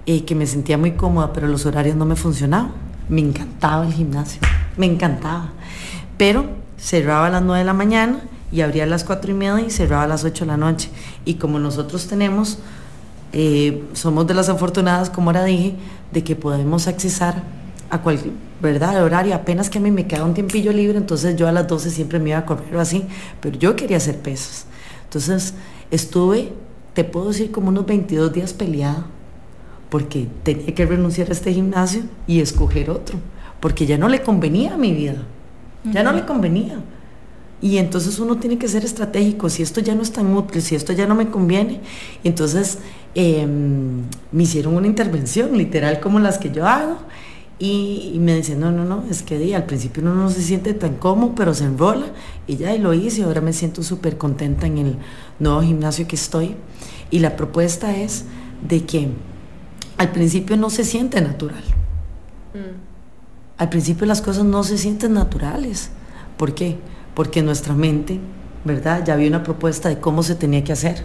eh, 0.05 0.25
que 0.25 0.35
me 0.35 0.45
sentía 0.45 0.77
muy 0.77 0.91
cómoda, 0.91 1.31
pero 1.33 1.47
los 1.47 1.65
horarios 1.65 1.95
no 1.95 2.05
me 2.05 2.15
funcionaban. 2.15 2.71
Me 3.07 3.21
encantaba 3.21 3.87
el 3.87 3.93
gimnasio, 3.93 4.39
me 4.77 4.85
encantaba. 4.85 5.49
Pero 6.17 6.45
cerraba 6.77 7.27
a 7.27 7.29
las 7.31 7.41
9 7.41 7.59
de 7.59 7.65
la 7.65 7.73
mañana 7.73 8.21
y 8.51 8.61
abría 8.61 8.83
a 8.83 8.87
las 8.87 9.03
cuatro 9.03 9.31
y 9.31 9.33
media 9.33 9.61
y 9.61 9.69
cerraba 9.69 10.03
a 10.03 10.07
las 10.07 10.23
8 10.23 10.45
de 10.45 10.51
la 10.51 10.57
noche. 10.57 10.89
Y 11.25 11.35
como 11.35 11.59
nosotros 11.59 12.07
tenemos, 12.07 12.59
eh, 13.31 13.83
somos 13.93 14.25
de 14.27 14.33
las 14.33 14.49
afortunadas, 14.49 15.09
como 15.09 15.29
ahora 15.29 15.43
dije, 15.43 15.75
de 16.11 16.23
que 16.23 16.35
podemos 16.35 16.87
accesar 16.87 17.43
a 17.89 18.01
cualquier, 18.01 18.33
¿verdad? 18.61 19.03
horario, 19.03 19.35
apenas 19.35 19.69
que 19.69 19.77
a 19.77 19.81
mí 19.81 19.91
me 19.91 20.07
queda 20.07 20.23
un 20.23 20.33
tiempillo 20.33 20.71
libre, 20.71 20.97
entonces 20.97 21.35
yo 21.35 21.47
a 21.47 21.51
las 21.51 21.67
12 21.67 21.89
siempre 21.89 22.19
me 22.19 22.29
iba 22.29 22.39
a 22.39 22.45
correr 22.45 22.75
o 22.75 22.79
así, 22.79 23.05
pero 23.39 23.57
yo 23.57 23.75
quería 23.75 23.97
hacer 23.97 24.17
pesos. 24.17 24.65
Entonces 25.05 25.53
estuve, 25.91 26.53
te 26.93 27.03
puedo 27.03 27.29
decir, 27.29 27.51
como 27.51 27.69
unos 27.69 27.85
22 27.85 28.33
días 28.33 28.53
peleada, 28.53 29.05
porque 29.89 30.27
tenía 30.43 30.73
que 30.73 30.85
renunciar 30.85 31.29
a 31.29 31.31
este 31.31 31.51
gimnasio 31.51 32.03
y 32.27 32.41
escoger 32.41 32.91
otro, 32.91 33.17
porque 33.59 33.85
ya 33.87 33.97
no 33.97 34.07
le 34.07 34.21
convenía 34.21 34.75
a 34.75 34.77
mi 34.77 34.93
vida, 34.93 35.23
ya 35.91 36.03
no 36.03 36.13
le 36.13 36.25
convenía. 36.25 36.79
Y 37.61 37.77
entonces 37.77 38.19
uno 38.19 38.37
tiene 38.37 38.57
que 38.57 38.67
ser 38.67 38.85
estratégico, 38.85 39.49
si 39.49 39.63
esto 39.63 39.81
ya 39.81 39.93
no 39.93 40.01
es 40.01 40.11
tan 40.11 40.33
útil, 40.35 40.61
si 40.61 40.75
esto 40.75 40.93
ya 40.93 41.05
no 41.05 41.15
me 41.15 41.29
conviene, 41.29 41.81
entonces 42.23 42.77
em, 43.15 44.03
me 44.31 44.43
hicieron 44.43 44.75
una 44.75 44.87
intervención 44.87 45.57
literal 45.57 45.99
como 45.99 46.19
las 46.19 46.37
que 46.37 46.51
yo 46.51 46.65
hago 46.65 46.97
y, 47.61 48.15
me 48.21 48.35
dicen, 48.35 48.61
no, 48.61 48.71
no, 48.71 48.85
no, 48.85 49.03
es 49.09 49.21
que 49.21 49.53
al 49.53 49.65
principio 49.65 50.01
uno 50.01 50.15
no 50.15 50.29
se 50.29 50.41
siente 50.41 50.73
tan 50.73 50.95
cómodo, 50.95 51.33
pero 51.35 51.53
se 51.53 51.65
enrola 51.65 52.05
y 52.47 52.55
ya 52.55 52.73
y 52.73 52.79
lo 52.79 52.93
hice 52.93 53.23
ahora 53.23 53.41
me 53.41 53.51
siento 53.51 53.83
súper 53.83 54.17
contenta 54.17 54.65
en 54.65 54.77
el 54.77 54.95
nuevo 55.39 55.61
gimnasio 55.61 56.07
que 56.07 56.15
estoy. 56.15 56.55
Y 57.11 57.19
la 57.19 57.35
propuesta 57.35 57.93
es 57.97 58.23
de 58.65 58.85
que 58.85 59.09
al 59.97 60.11
principio 60.13 60.55
no 60.55 60.69
se 60.69 60.85
siente 60.85 61.19
natural. 61.19 61.63
Mm. 62.53 62.79
Al 63.57 63.67
principio 63.67 64.07
las 64.07 64.21
cosas 64.21 64.45
no 64.45 64.63
se 64.63 64.77
sienten 64.77 65.13
naturales. 65.13 65.89
¿Por 66.37 66.55
qué? 66.55 66.77
Porque 67.19 67.43
nuestra 67.43 67.73
mente, 67.73 68.17
¿verdad? 68.63 69.03
Ya 69.05 69.13
había 69.13 69.27
una 69.27 69.43
propuesta 69.43 69.89
de 69.89 69.99
cómo 69.99 70.23
se 70.23 70.35
tenía 70.35 70.63
que 70.63 70.71
hacer, 70.71 71.03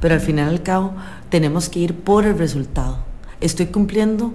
pero 0.00 0.14
al 0.14 0.20
final 0.20 0.48
al 0.48 0.62
cabo 0.62 0.94
tenemos 1.28 1.68
que 1.68 1.80
ir 1.80 1.92
por 1.92 2.24
el 2.24 2.38
resultado. 2.38 2.98
Estoy 3.40 3.66
cumpliendo 3.66 4.32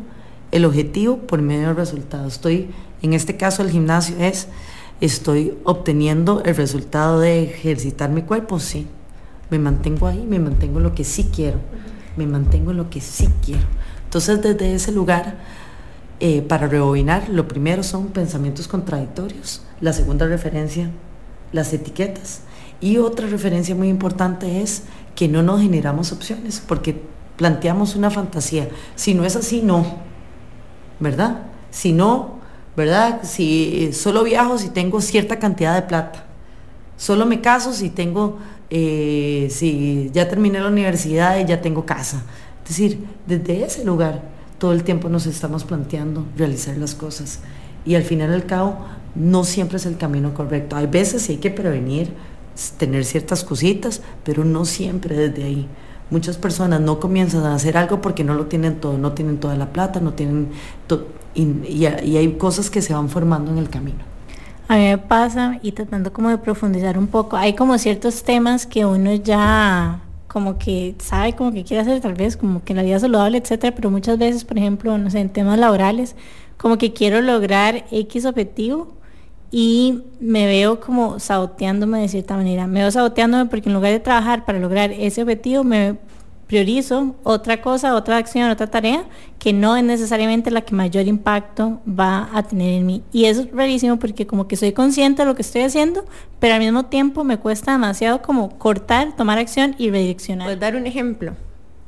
el 0.51 0.65
objetivo 0.65 1.19
por 1.19 1.41
medio 1.41 1.67
del 1.67 1.77
resultado. 1.77 2.27
Estoy, 2.27 2.71
en 3.01 3.13
este 3.13 3.37
caso 3.37 3.61
el 3.61 3.69
gimnasio 3.69 4.17
es, 4.19 4.49
estoy 4.99 5.57
obteniendo 5.63 6.43
el 6.43 6.53
resultado 6.53 7.21
de 7.21 7.43
ejercitar 7.43 8.09
mi 8.09 8.23
cuerpo, 8.23 8.59
sí. 8.59 8.85
Me 9.49 9.57
mantengo 9.57 10.07
ahí, 10.07 10.25
me 10.27 10.37
mantengo 10.37 10.79
en 10.79 10.83
lo 10.83 10.93
que 10.93 11.05
sí 11.05 11.29
quiero, 11.33 11.59
me 12.17 12.27
mantengo 12.27 12.71
en 12.71 12.77
lo 12.77 12.89
que 12.89 12.99
sí 12.99 13.29
quiero. 13.41 13.63
Entonces 14.03 14.41
desde 14.41 14.75
ese 14.75 14.91
lugar, 14.91 15.37
eh, 16.19 16.41
para 16.41 16.67
rebobinar, 16.67 17.29
lo 17.29 17.47
primero 17.47 17.83
son 17.83 18.07
pensamientos 18.07 18.67
contradictorios, 18.67 19.61
la 19.79 19.93
segunda 19.93 20.27
referencia 20.27 20.91
las 21.51 21.73
etiquetas. 21.73 22.41
Y 22.79 22.97
otra 22.97 23.27
referencia 23.27 23.75
muy 23.75 23.89
importante 23.89 24.61
es 24.61 24.83
que 25.15 25.27
no 25.27 25.43
nos 25.43 25.61
generamos 25.61 26.11
opciones, 26.11 26.61
porque 26.65 27.01
planteamos 27.37 27.95
una 27.95 28.09
fantasía. 28.09 28.69
Si 28.95 29.13
no 29.13 29.25
es 29.25 29.35
así, 29.35 29.61
no. 29.61 29.85
¿Verdad? 30.99 31.43
Si 31.69 31.93
no, 31.93 32.39
¿verdad? 32.75 33.21
Si 33.23 33.91
solo 33.93 34.23
viajo 34.23 34.57
si 34.57 34.69
tengo 34.69 35.01
cierta 35.01 35.39
cantidad 35.39 35.75
de 35.75 35.87
plata. 35.87 36.25
Solo 36.97 37.25
me 37.25 37.41
caso 37.41 37.73
si 37.73 37.89
tengo, 37.89 38.37
eh, 38.69 39.47
si 39.49 40.11
ya 40.13 40.29
terminé 40.29 40.59
la 40.59 40.67
universidad 40.67 41.39
y 41.39 41.45
ya 41.45 41.61
tengo 41.61 41.85
casa. 41.85 42.23
Es 42.63 42.69
decir, 42.69 43.05
desde 43.25 43.65
ese 43.65 43.83
lugar 43.83 44.21
todo 44.59 44.73
el 44.73 44.83
tiempo 44.83 45.09
nos 45.09 45.25
estamos 45.25 45.63
planteando 45.63 46.27
realizar 46.37 46.77
las 46.77 46.93
cosas. 46.93 47.39
Y 47.83 47.95
al 47.95 48.03
final 48.03 48.31
al 48.31 48.45
cabo 48.45 48.85
no 49.15 49.43
siempre 49.43 49.77
es 49.77 49.85
el 49.85 49.97
camino 49.97 50.33
correcto. 50.33 50.75
Hay 50.75 50.87
veces 50.87 51.27
hay 51.29 51.37
que 51.37 51.51
prevenir, 51.51 52.13
tener 52.77 53.05
ciertas 53.05 53.43
cositas, 53.43 54.01
pero 54.23 54.45
no 54.45 54.65
siempre 54.65 55.15
desde 55.15 55.43
ahí. 55.43 55.67
Muchas 56.09 56.37
personas 56.37 56.81
no 56.81 56.99
comienzan 56.99 57.43
a 57.45 57.55
hacer 57.55 57.77
algo 57.77 58.01
porque 58.01 58.23
no 58.23 58.33
lo 58.33 58.47
tienen 58.47 58.75
todo, 58.79 58.97
no 58.97 59.13
tienen 59.13 59.39
toda 59.39 59.55
la 59.55 59.71
plata, 59.71 60.01
no 60.01 60.13
tienen 60.13 60.49
todo, 60.87 61.07
y, 61.33 61.85
hay 61.85 62.33
cosas 62.33 62.69
que 62.69 62.81
se 62.81 62.93
van 62.93 63.07
formando 63.07 63.51
en 63.51 63.57
el 63.57 63.69
camino. 63.69 63.99
A 64.67 64.75
mí 64.75 64.83
me 64.83 64.97
pasa, 64.97 65.59
y 65.61 65.71
tratando 65.71 66.11
como 66.11 66.29
de 66.29 66.37
profundizar 66.37 66.97
un 66.97 67.07
poco, 67.07 67.37
hay 67.37 67.55
como 67.55 67.77
ciertos 67.77 68.23
temas 68.23 68.65
que 68.65 68.85
uno 68.85 69.13
ya 69.15 70.01
como 70.27 70.57
que 70.57 70.95
sabe 70.99 71.33
como 71.33 71.51
que 71.51 71.65
quiere 71.65 71.81
hacer 71.81 71.99
tal 71.99 72.13
vez 72.13 72.37
como 72.37 72.63
que 72.63 72.73
la 72.73 72.83
vida 72.83 72.99
saludable, 72.99 73.37
etcétera, 73.37 73.75
pero 73.75 73.91
muchas 73.91 74.17
veces, 74.17 74.45
por 74.45 74.57
ejemplo, 74.57 74.97
no 74.97 75.09
sé, 75.09 75.19
en 75.19 75.29
temas 75.29 75.59
laborales, 75.59 76.15
como 76.57 76.77
que 76.77 76.93
quiero 76.93 77.21
lograr 77.21 77.85
X 77.91 78.25
objetivo 78.25 79.00
y 79.51 80.03
me 80.21 80.45
veo 80.45 80.79
como 80.79 81.19
saboteándome 81.19 81.99
de 81.99 82.07
cierta 82.07 82.37
manera. 82.37 82.67
Me 82.67 82.79
veo 82.79 82.91
saboteándome 82.91 83.47
porque 83.47 83.67
en 83.67 83.75
lugar 83.75 83.91
de 83.91 83.99
trabajar 83.99 84.45
para 84.45 84.59
lograr 84.59 84.91
ese 84.91 85.21
objetivo, 85.21 85.65
me 85.65 85.97
priorizo 86.47 87.15
otra 87.23 87.61
cosa, 87.61 87.95
otra 87.95 88.17
acción, 88.17 88.49
otra 88.49 88.67
tarea 88.67 89.05
que 89.39 89.53
no 89.53 89.77
es 89.77 89.83
necesariamente 89.83 90.51
la 90.51 90.61
que 90.61 90.75
mayor 90.75 91.07
impacto 91.07 91.79
va 91.87 92.29
a 92.33 92.43
tener 92.43 92.73
en 92.73 92.85
mí. 92.85 93.03
Y 93.11 93.25
eso 93.25 93.41
es 93.41 93.51
rarísimo 93.51 93.97
porque 93.99 94.27
como 94.27 94.47
que 94.47 94.55
soy 94.55 94.71
consciente 94.71 95.21
de 95.21 95.27
lo 95.27 95.35
que 95.35 95.43
estoy 95.43 95.61
haciendo, 95.61 96.05
pero 96.39 96.55
al 96.55 96.59
mismo 96.59 96.85
tiempo 96.85 97.23
me 97.23 97.37
cuesta 97.37 97.71
demasiado 97.71 98.21
como 98.21 98.57
cortar, 98.57 99.15
tomar 99.15 99.37
acción 99.37 99.75
y 99.77 99.91
redireccionar. 99.91 100.47
¿Puedes 100.47 100.59
dar 100.59 100.75
un 100.75 100.87
ejemplo? 100.87 101.35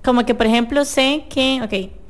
Como 0.01 0.26
que 0.26 0.34
por 0.34 0.47
ejemplo 0.47 0.86
sé 0.86 1.26
que, 1.30 1.61
ok, 1.61 2.03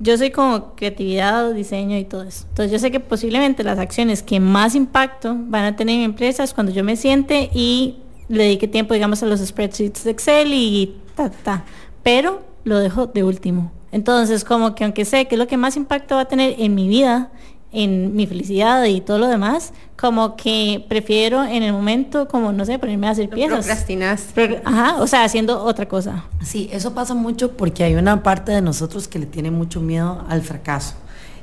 yo 0.00 0.16
soy 0.16 0.30
como 0.30 0.74
creatividad, 0.74 1.52
diseño 1.52 1.96
y 1.98 2.04
todo 2.04 2.22
eso. 2.22 2.46
Entonces 2.48 2.72
yo 2.72 2.78
sé 2.78 2.90
que 2.90 3.00
posiblemente 3.00 3.62
las 3.62 3.78
acciones 3.78 4.22
que 4.22 4.40
más 4.40 4.74
impacto 4.74 5.36
van 5.38 5.64
a 5.64 5.76
tener 5.76 5.94
en 5.94 6.00
mi 6.00 6.04
empresa 6.06 6.42
es 6.42 6.54
cuando 6.54 6.72
yo 6.72 6.82
me 6.82 6.96
siente 6.96 7.50
y 7.54 7.98
le 8.28 8.44
dedique 8.44 8.66
tiempo, 8.66 8.94
digamos, 8.94 9.22
a 9.22 9.26
los 9.26 9.40
spreadsheets 9.40 10.04
de 10.04 10.10
Excel 10.10 10.52
y 10.54 10.96
ta, 11.14 11.30
ta 11.30 11.64
pero 12.02 12.42
lo 12.64 12.78
dejo 12.78 13.06
de 13.06 13.24
último. 13.24 13.72
Entonces, 13.92 14.44
como 14.44 14.74
que 14.74 14.84
aunque 14.84 15.04
sé 15.04 15.26
que 15.26 15.34
es 15.34 15.38
lo 15.38 15.46
que 15.46 15.56
más 15.56 15.76
impacto 15.76 16.14
va 16.14 16.22
a 16.22 16.28
tener 16.28 16.54
en 16.58 16.74
mi 16.74 16.88
vida, 16.88 17.30
en 17.72 18.16
mi 18.16 18.26
felicidad 18.26 18.84
y 18.84 19.00
todo 19.00 19.18
lo 19.18 19.28
demás, 19.28 19.72
como 19.96 20.34
que 20.36 20.84
prefiero 20.88 21.44
en 21.44 21.62
el 21.62 21.72
momento, 21.72 22.26
como 22.26 22.52
no 22.52 22.64
sé, 22.64 22.78
ponerme 22.78 23.06
a 23.06 23.10
hacer 23.10 23.28
piezas. 23.28 23.66
Procrastinas. 23.66 24.26
Ajá, 24.64 24.96
o 25.00 25.06
sea, 25.06 25.24
haciendo 25.24 25.62
otra 25.62 25.86
cosa. 25.86 26.24
Sí, 26.42 26.68
eso 26.72 26.94
pasa 26.94 27.14
mucho 27.14 27.56
porque 27.56 27.84
hay 27.84 27.94
una 27.94 28.22
parte 28.22 28.52
de 28.52 28.62
nosotros 28.62 29.08
que 29.08 29.18
le 29.18 29.26
tiene 29.26 29.50
mucho 29.50 29.80
miedo 29.80 30.24
al 30.28 30.42
fracaso. 30.42 30.94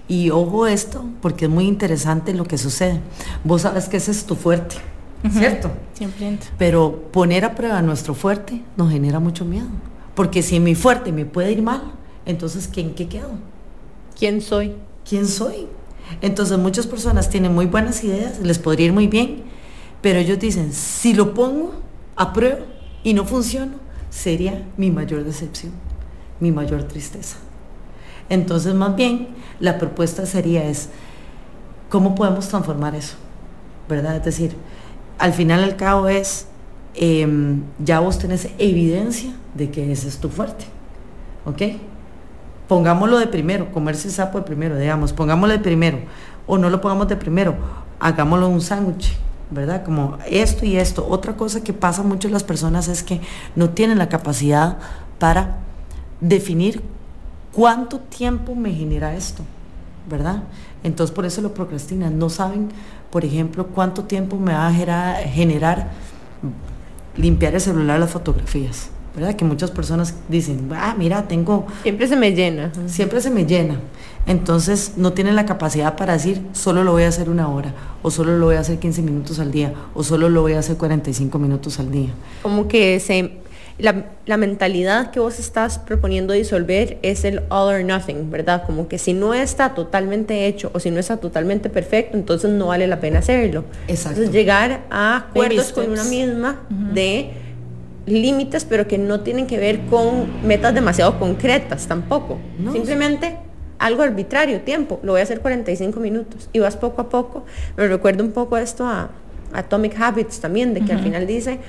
Y 0.10 0.30
ojo 0.30 0.68
esto, 0.68 1.06
porque 1.22 1.46
es 1.46 1.52
muy 1.52 1.66
interesante 1.66 2.34
lo 2.34 2.46
que 2.46 2.58
sucede. 2.58 3.02
Vos 3.44 3.64
sabes 3.64 3.90
que 3.90 3.98
ese 3.98 4.12
es 4.12 4.26
tu 4.26 4.36
fuerte, 4.36 4.78
¿cierto? 5.32 5.70
Siempre. 5.94 6.40
Pero 6.58 7.10
poner 7.12 7.44
a 7.44 7.56
prueba 7.56 7.82
nuestro 7.82 8.14
fuerte 8.14 8.64
nos 8.78 8.92
genera 8.92 9.20
mucho 9.20 9.44
miedo. 9.46 9.68
Porque 10.16 10.42
si 10.42 10.56
en 10.56 10.64
mi 10.64 10.76
fuerte 10.76 11.12
me 11.12 11.26
puede 11.26 11.52
ir 11.52 11.62
mal, 11.62 11.82
entonces 12.26 12.70
¿en 12.76 12.96
qué 12.96 13.08
quedo? 13.08 13.32
¿Quién 14.18 14.42
soy? 14.42 14.76
¿Quién 15.08 15.28
soy? 15.28 15.68
Entonces 16.22 16.58
muchas 16.58 16.88
personas 16.88 17.30
tienen 17.30 17.54
muy 17.54 17.66
buenas 17.66 18.04
ideas, 18.04 18.40
les 18.40 18.60
podría 18.60 18.88
ir 18.88 18.94
muy 18.94 19.08
bien, 19.08 19.44
pero 20.02 20.20
ellos 20.20 20.40
dicen, 20.40 20.74
si 20.74 21.14
lo 21.14 21.34
pongo 21.34 21.74
a 22.16 22.34
prueba 22.34 22.60
y 23.04 23.14
no 23.14 23.26
funciona, 23.26 23.74
sería 24.10 24.66
mi 24.78 24.92
mayor 24.92 25.24
decepción, 25.24 25.74
mi 26.40 26.52
mayor 26.52 26.84
tristeza. 26.84 27.38
Entonces 28.30 28.74
más 28.74 28.96
bien 28.96 29.30
la 29.60 29.78
propuesta 29.78 30.26
sería 30.26 30.64
es, 30.66 30.90
¿cómo 31.90 32.16
podemos 32.16 32.48
transformar 32.48 32.96
eso? 32.96 33.16
¿Verdad? 33.88 34.18
Es 34.18 34.26
decir, 34.26 34.56
al 35.18 35.34
final 35.34 35.64
al 35.64 35.78
cabo 35.78 36.08
es, 36.08 36.48
Em, 37.00 37.62
ya 37.78 38.00
vos 38.00 38.18
tenés 38.18 38.50
evidencia 38.58 39.32
de 39.54 39.70
que 39.70 39.92
ese 39.92 40.08
es 40.08 40.18
tu 40.18 40.30
fuerte. 40.30 40.66
¿Ok? 41.46 41.62
Pongámoslo 42.68 43.18
de 43.18 43.28
primero, 43.28 43.72
comerse 43.72 44.10
sapo 44.12 44.40
de 44.40 44.44
primero, 44.44 44.78
digamos, 44.78 45.14
pongámoslo 45.14 45.54
de 45.54 45.60
primero, 45.60 46.00
o 46.46 46.58
no 46.58 46.70
lo 46.70 46.82
pongamos 46.82 47.08
de 47.08 47.16
primero, 47.16 47.56
hagámoslo 48.00 48.50
un 48.50 48.62
sándwich, 48.62 49.18
¿verdad? 49.50 49.84
Como 49.86 50.18
esto 50.30 50.66
y 50.66 50.76
esto. 50.76 51.08
Otra 51.10 51.38
cosa 51.38 51.64
que 51.64 51.74
pasa 51.74 52.04
mucho 52.04 52.28
en 52.28 52.34
las 52.34 52.44
personas 52.44 52.88
es 52.88 53.04
que 53.04 53.22
no 53.56 53.70
tienen 53.70 53.98
la 53.98 54.10
capacidad 54.10 54.78
para 55.20 55.58
definir 56.20 56.82
cuánto 57.54 58.00
tiempo 58.00 58.54
me 58.56 58.74
genera 58.74 59.16
esto, 59.16 59.44
¿verdad? 60.10 60.44
Entonces 60.84 61.16
por 61.16 61.26
eso 61.26 61.42
lo 61.42 61.54
procrastinan. 61.54 62.20
No 62.20 62.30
saben, 62.30 62.70
por 63.12 63.24
ejemplo, 63.24 63.68
cuánto 63.68 64.04
tiempo 64.04 64.38
me 64.38 64.54
va 64.54 64.68
a 64.68 64.74
generar 64.74 65.92
limpiar 67.16 67.56
el 67.56 67.62
celular 67.62 68.00
las 68.00 68.12
fotografías. 68.12 68.90
¿Verdad? 69.18 69.36
Que 69.36 69.46
muchas 69.46 69.72
personas 69.72 70.14
dicen, 70.30 70.70
ah, 70.76 70.94
mira, 70.96 71.28
tengo... 71.28 71.66
Siempre 71.82 72.08
se 72.08 72.16
me 72.16 72.34
llena. 72.34 72.72
Siempre 72.86 73.20
se 73.20 73.32
me 73.32 73.48
llena. 73.48 73.80
Entonces 74.28 74.94
no 74.96 75.14
tienen 75.14 75.36
la 75.36 75.48
capacidad 75.48 75.96
para 75.96 76.14
decir, 76.14 76.44
solo 76.54 76.84
lo 76.84 76.92
voy 76.92 77.02
a 77.02 77.08
hacer 77.08 77.28
una 77.28 77.50
hora, 77.50 77.74
o 78.04 78.12
solo 78.12 78.38
lo 78.38 78.46
voy 78.46 78.58
a 78.58 78.60
hacer 78.60 78.78
15 78.78 79.02
minutos 79.02 79.40
al 79.40 79.52
día, 79.52 79.74
o 79.96 80.04
solo 80.04 80.30
lo 80.30 80.42
voy 80.42 80.54
a 80.54 80.60
hacer 80.60 80.78
45 80.78 81.40
minutos 81.40 81.80
al 81.80 81.90
día. 81.90 82.10
Como 82.44 82.68
que 82.68 83.00
se, 83.00 83.40
la, 83.80 84.38
mentalidad 84.38 85.10
que 85.10 85.20
vos 85.20 85.40
estás 85.40 85.80
proponiendo 85.80 86.34
disolver 86.34 87.00
es 87.02 87.26
el 87.26 87.42
all 87.50 87.74
or 87.74 87.84
nothing, 87.84 88.30
¿verdad? 88.30 88.68
Como 88.68 88.88
que 88.88 89.00
si 89.00 89.14
no 89.14 89.34
está 89.34 89.74
totalmente 89.74 90.46
hecho 90.46 90.70
o 90.76 90.80
si 90.80 90.92
no 90.92 91.00
está 91.00 91.18
totalmente 91.18 91.72
perfecto, 91.72 92.18
entonces 92.18 92.52
no 92.52 92.68
vale 92.68 92.86
la 92.86 93.00
pena 93.00 93.20
hacerlo. 93.20 93.64
Exacto. 93.88 94.20
Entonces 94.20 94.32
llegar 94.32 94.82
a 94.92 95.18
acuerdos 95.18 95.72
con 95.72 95.90
una 95.90 96.04
misma 96.04 96.60
de 96.70 97.47
límites, 98.08 98.66
pero 98.66 98.88
que 98.88 98.98
no 98.98 99.20
tienen 99.20 99.46
que 99.46 99.58
ver 99.58 99.82
con 99.86 100.48
metas 100.48 100.74
demasiado 100.74 101.20
concretas 101.20 101.88
tampoco. 101.88 102.40
Simplemente 102.72 103.38
algo 103.78 104.02
arbitrario, 104.02 104.62
tiempo. 104.62 105.00
Lo 105.04 105.12
voy 105.12 105.22
a 105.22 105.24
hacer 105.24 105.42
45 105.42 106.00
minutos 106.00 106.50
y 106.54 106.60
vas 106.60 106.76
poco 106.76 107.02
a 107.02 107.10
poco. 107.10 107.46
Me 107.76 107.88
recuerdo 107.88 108.24
un 108.24 108.32
poco 108.32 108.58
esto 108.58 108.88
a, 108.88 109.12
Atomic 109.54 110.00
Habits 110.00 110.40
también, 110.42 110.74
de 110.74 110.82
que 110.82 110.92
al 110.92 111.00
final 111.00 111.26
dice 111.26 111.60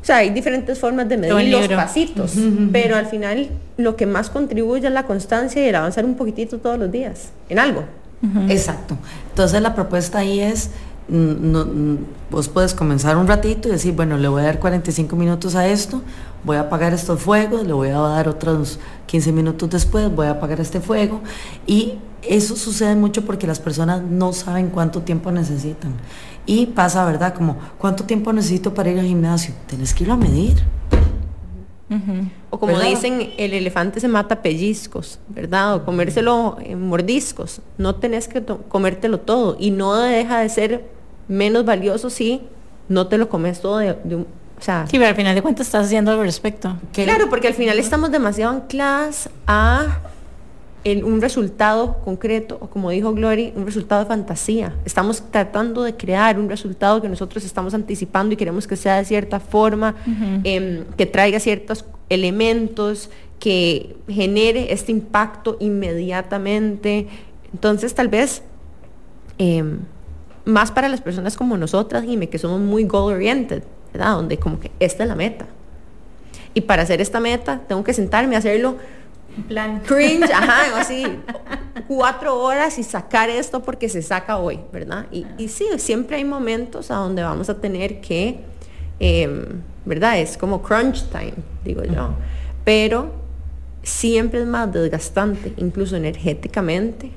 o 0.00 0.04
sea, 0.06 0.18
hay 0.18 0.30
diferentes 0.30 0.78
formas 0.78 1.08
de 1.08 1.16
medir 1.16 1.50
los 1.50 1.66
pasitos, 1.66 2.34
pero 2.70 2.94
al 2.94 3.06
final 3.06 3.48
lo 3.76 3.96
que 3.96 4.06
más 4.06 4.30
contribuye 4.30 4.86
es 4.86 4.92
la 4.92 5.02
constancia 5.02 5.64
y 5.64 5.68
el 5.68 5.74
avanzar 5.74 6.04
un 6.04 6.14
poquitito 6.14 6.58
todos 6.58 6.78
los 6.78 6.92
días 6.92 7.30
en 7.48 7.58
algo. 7.58 7.82
Exacto. 8.48 8.96
Entonces 9.30 9.60
la 9.60 9.74
propuesta 9.74 10.18
ahí 10.18 10.38
es, 10.38 10.70
mm, 11.08 11.14
mm, 11.14 11.98
vos 12.30 12.48
puedes 12.48 12.74
comenzar 12.74 13.16
un 13.16 13.26
ratito 13.26 13.68
y 13.68 13.72
decir, 13.72 13.94
bueno, 13.94 14.16
le 14.16 14.28
voy 14.28 14.42
a 14.42 14.46
dar 14.46 14.58
45 14.58 15.16
minutos 15.16 15.54
a 15.54 15.68
esto, 15.68 16.02
voy 16.44 16.56
a 16.56 16.60
apagar 16.60 16.92
estos 16.92 17.20
fuegos, 17.20 17.66
le 17.66 17.72
voy 17.72 17.88
a 17.88 17.98
dar 17.98 18.28
otros 18.28 18.78
15 19.06 19.32
minutos 19.32 19.70
después, 19.70 20.14
voy 20.14 20.26
a 20.26 20.32
apagar 20.32 20.60
este 20.60 20.80
fuego 20.80 21.20
y 21.66 21.94
eso 22.22 22.56
sucede 22.56 22.96
mucho 22.96 23.24
porque 23.24 23.46
las 23.46 23.60
personas 23.60 24.02
no 24.02 24.32
saben 24.32 24.70
cuánto 24.70 25.02
tiempo 25.02 25.30
necesitan. 25.30 25.92
Y 26.44 26.66
pasa, 26.66 27.04
¿verdad? 27.04 27.34
Como, 27.34 27.56
¿cuánto 27.78 28.04
tiempo 28.04 28.32
necesito 28.32 28.74
para 28.74 28.90
ir 28.90 28.98
al 28.98 29.06
gimnasio? 29.06 29.54
Tienes 29.66 29.94
que 29.94 30.04
irlo 30.04 30.14
a 30.14 30.16
medir. 30.16 30.62
O 32.50 32.58
como 32.58 32.78
dicen, 32.80 33.30
el 33.38 33.52
elefante 33.52 34.00
se 34.00 34.08
mata 34.08 34.42
pellizcos, 34.42 35.20
¿verdad? 35.28 35.76
O 35.76 35.84
comérselo 35.84 36.56
en 36.60 36.88
mordiscos. 36.88 37.60
No 37.78 37.94
tenés 37.96 38.26
que 38.26 38.42
comértelo 38.68 39.20
todo. 39.20 39.56
Y 39.58 39.70
no 39.70 39.94
deja 39.94 40.40
de 40.40 40.48
ser 40.48 40.84
menos 41.28 41.64
valioso 41.64 42.10
si 42.10 42.42
no 42.88 43.08
te 43.08 43.18
lo 43.18 43.28
comes 43.28 43.60
todo 43.60 43.78
de, 43.78 43.96
un... 44.04 44.26
O 44.58 44.62
sea, 44.62 44.86
sí, 44.86 44.96
pero 44.96 45.08
al 45.08 45.16
final 45.16 45.34
de 45.34 45.42
cuentas 45.42 45.66
estás 45.66 45.86
haciendo 45.86 46.12
al 46.12 46.20
respecto. 46.20 46.76
Claro, 46.92 47.28
porque 47.28 47.48
al 47.48 47.54
final 47.54 47.78
estamos 47.78 48.10
demasiado 48.10 48.54
ancladas 48.54 49.28
a 49.46 50.00
un 50.94 51.20
resultado 51.20 51.98
concreto, 52.04 52.58
o 52.60 52.68
como 52.68 52.90
dijo 52.90 53.12
Glory, 53.12 53.52
un 53.56 53.66
resultado 53.66 54.02
de 54.02 54.08
fantasía. 54.08 54.74
Estamos 54.84 55.22
tratando 55.30 55.82
de 55.82 55.96
crear 55.96 56.38
un 56.38 56.48
resultado 56.48 57.02
que 57.02 57.08
nosotros 57.08 57.44
estamos 57.44 57.74
anticipando 57.74 58.34
y 58.34 58.36
queremos 58.36 58.66
que 58.66 58.76
sea 58.76 58.96
de 58.96 59.04
cierta 59.04 59.40
forma, 59.40 59.96
em, 60.44 60.84
que 60.96 61.06
traiga 61.06 61.40
ciertos 61.40 61.84
elementos, 62.08 63.10
que 63.40 63.96
genere 64.08 64.72
este 64.72 64.92
impacto 64.92 65.56
inmediatamente. 65.58 67.08
Entonces, 67.52 67.94
tal 67.94 68.08
vez, 68.08 68.42
em, 69.38 69.80
más 70.46 70.70
para 70.70 70.88
las 70.88 71.02
personas 71.02 71.36
como 71.36 71.58
nosotras, 71.58 72.04
Jimmy, 72.04 72.28
que 72.28 72.38
somos 72.38 72.60
muy 72.60 72.84
goal-oriented, 72.84 73.62
¿verdad? 73.92 74.12
Donde 74.12 74.38
como 74.38 74.58
que 74.58 74.70
esta 74.80 75.02
es 75.02 75.08
la 75.08 75.16
meta. 75.16 75.46
Y 76.54 76.62
para 76.62 76.82
hacer 76.82 77.02
esta 77.02 77.20
meta, 77.20 77.60
tengo 77.68 77.84
que 77.84 77.92
sentarme 77.92 78.36
a 78.36 78.38
hacerlo 78.38 78.76
plan. 79.42 79.80
Cringe, 79.80 80.30
ajá, 80.34 80.80
así, 80.80 81.04
cuatro 81.86 82.38
horas 82.38 82.78
y 82.78 82.82
sacar 82.82 83.28
esto 83.28 83.62
porque 83.62 83.88
se 83.88 84.02
saca 84.02 84.38
hoy, 84.38 84.60
¿verdad? 84.72 85.06
Y, 85.10 85.26
y 85.36 85.48
sí, 85.48 85.66
siempre 85.78 86.16
hay 86.16 86.24
momentos 86.24 86.90
a 86.90 86.94
donde 86.94 87.22
vamos 87.22 87.50
a 87.50 87.60
tener 87.60 88.00
que, 88.00 88.40
em, 88.98 89.62
¿verdad? 89.84 90.18
Es 90.18 90.36
como 90.36 90.62
crunch 90.62 91.04
time, 91.10 91.34
digo 91.64 91.84
yo. 91.84 92.14
Pero 92.64 93.25
siempre 93.86 94.40
es 94.40 94.46
más 94.46 94.72
desgastante, 94.72 95.54
incluso 95.56 95.96
energéticamente, 95.96 97.12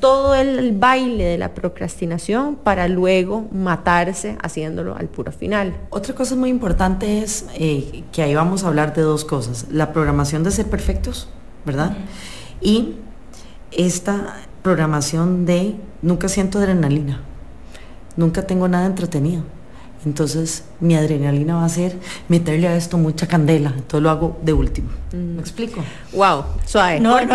todo 0.00 0.34
el, 0.34 0.76
baile 0.76 1.24
de 1.24 1.38
la 1.38 1.54
procrastinación 1.54 2.56
para 2.56 2.88
luego 2.88 3.46
matarse 3.52 4.36
haciéndolo 4.42 4.96
al 4.96 5.06
puro 5.06 5.30
final. 5.30 5.76
Otra 5.90 6.12
cosa 6.14 6.34
muy 6.34 6.50
importante 6.50 7.22
es 7.22 7.46
eh, 7.54 8.02
que 8.12 8.22
ahí 8.22 8.34
vamos 8.34 8.64
a 8.64 8.68
hablar 8.68 8.94
de 8.94 9.02
dos 9.02 9.24
cosas, 9.24 9.66
la 9.70 9.92
programación 9.92 10.42
de 10.42 10.50
ser 10.50 10.66
perfectos 10.66 11.28
¿verdad? 11.64 11.96
Y 12.60 12.96
esta 13.72 14.36
programación 14.62 15.46
de 15.46 15.76
nunca 16.02 16.28
siento 16.28 16.58
adrenalina, 16.58 17.20
nunca 18.16 18.46
tengo 18.46 18.68
nada 18.68 18.86
entretenido. 18.86 19.42
Entonces 20.06 20.64
mi 20.80 20.94
adrenalina 20.94 21.56
va 21.56 21.64
a 21.64 21.68
ser 21.68 21.96
meterle 22.28 22.68
a 22.68 22.76
esto 22.76 22.98
mucha 22.98 23.26
candela. 23.26 23.72
Entonces 23.74 24.02
lo 24.02 24.10
hago 24.10 24.38
de 24.42 24.52
último. 24.52 24.90
¿Me 25.12 25.40
explico? 25.40 25.82
Wow, 26.12 26.44
suave. 26.66 27.00
No, 27.00 27.20
no, 27.24 27.34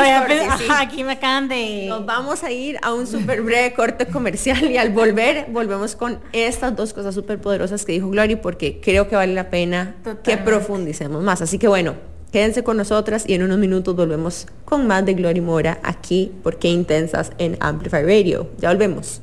aquí 0.78 1.04
me 1.04 1.14
acaban 1.14 1.48
de... 1.48 1.86
Nos 1.88 2.06
vamos 2.06 2.44
a 2.44 2.52
ir 2.52 2.78
a 2.82 2.94
un 2.94 3.08
súper 3.08 3.42
breve 3.42 3.74
corte 3.74 4.06
comercial 4.06 4.70
y 4.70 4.78
al 4.78 4.92
volver 4.92 5.48
volvemos 5.52 5.96
con 5.96 6.20
estas 6.34 6.76
dos 6.76 6.94
cosas 6.94 7.16
súper 7.16 7.40
poderosas 7.40 7.86
que 7.86 7.94
dijo 7.94 8.10
Glory 8.10 8.36
porque 8.36 8.80
creo 8.82 9.08
que 9.08 9.16
vale 9.16 9.34
la 9.34 9.50
pena 9.50 9.96
que 10.24 10.38
profundicemos 10.38 11.24
más. 11.24 11.42
Así 11.42 11.58
que 11.58 11.68
bueno, 11.68 11.96
quédense 12.32 12.64
con 12.64 12.78
nosotras 12.78 13.24
y 13.28 13.34
en 13.34 13.44
unos 13.44 13.58
minutos 13.58 13.96
volvemos 13.96 14.48
con 14.66 14.88
más 14.88 15.06
de 15.06 15.14
Glory 15.14 15.42
Mora 15.42 15.80
aquí 15.84 16.32
porque 16.44 16.70
Intensas 16.70 17.32
en 17.38 17.58
Amplify 17.60 18.04
Radio. 18.04 18.50
Ya 18.60 18.70
volvemos. 18.70 19.22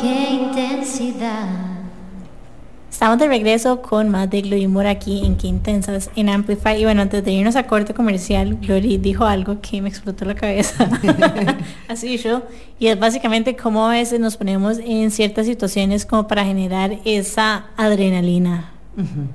Qué 0.00 0.30
intensidad. 0.30 1.63
Estamos 3.04 3.18
de 3.18 3.28
regreso 3.28 3.82
con 3.82 4.08
más 4.08 4.30
de 4.30 4.40
Glory 4.40 4.66
Moore 4.66 4.88
aquí 4.88 5.26
en 5.26 5.36
Qué 5.36 5.46
Intensas 5.46 6.08
en 6.16 6.30
Amplify. 6.30 6.80
Y 6.80 6.84
bueno, 6.84 7.02
antes 7.02 7.22
de 7.22 7.32
irnos 7.32 7.54
a 7.54 7.66
corte 7.66 7.92
comercial, 7.92 8.56
Glory 8.62 8.96
dijo 8.96 9.26
algo 9.26 9.60
que 9.60 9.82
me 9.82 9.90
explotó 9.90 10.24
la 10.24 10.34
cabeza. 10.34 10.88
Así 11.88 12.16
yo. 12.16 12.44
Y 12.78 12.86
es 12.86 12.98
básicamente 12.98 13.56
cómo 13.56 13.84
a 13.86 13.90
veces 13.90 14.20
nos 14.20 14.38
ponemos 14.38 14.78
en 14.78 15.10
ciertas 15.10 15.44
situaciones 15.44 16.06
como 16.06 16.26
para 16.26 16.46
generar 16.46 16.96
esa 17.04 17.66
adrenalina. 17.76 18.73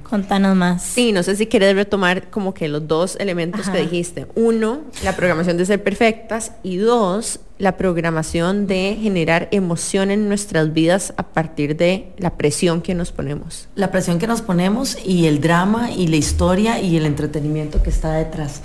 Contanos 0.04 0.56
más. 0.56 0.82
Sí, 0.84 1.12
no 1.12 1.24
sé 1.24 1.36
si 1.36 1.48
quieres 1.48 1.76
retomar 1.76 2.30
como 2.30 2.54
que 2.54 2.68
los 2.68 2.88
dos 2.88 3.18
elementos 3.20 3.70
que 3.70 3.80
dijiste. 3.80 4.28
Uno, 4.36 4.82
la 5.04 5.16
programación 5.16 5.58
de 5.58 5.66
ser 5.66 5.84
perfectas 5.84 6.54
y 6.64 6.78
dos, 6.78 7.42
la 7.58 7.76
programación 7.76 8.68
de 8.68 8.98
generar 9.02 9.50
emoción 9.52 10.12
en 10.12 10.30
nuestras 10.30 10.74
vidas 10.74 11.14
a 11.18 11.24
partir 11.24 11.76
de 11.76 12.14
la 12.18 12.38
presión 12.38 12.82
que 12.82 12.96
nos 12.96 13.12
ponemos. 13.12 13.68
La 13.76 13.92
presión 13.92 14.18
que 14.18 14.28
nos 14.28 14.42
ponemos 14.42 14.98
y 15.06 15.26
el 15.26 15.42
drama 15.42 15.92
y 15.92 16.08
la 16.08 16.16
historia 16.16 16.80
y 16.80 16.96
el 16.96 17.06
entretenimiento 17.06 17.84
que 17.84 17.90
está 17.90 18.14
detrás. 18.14 18.62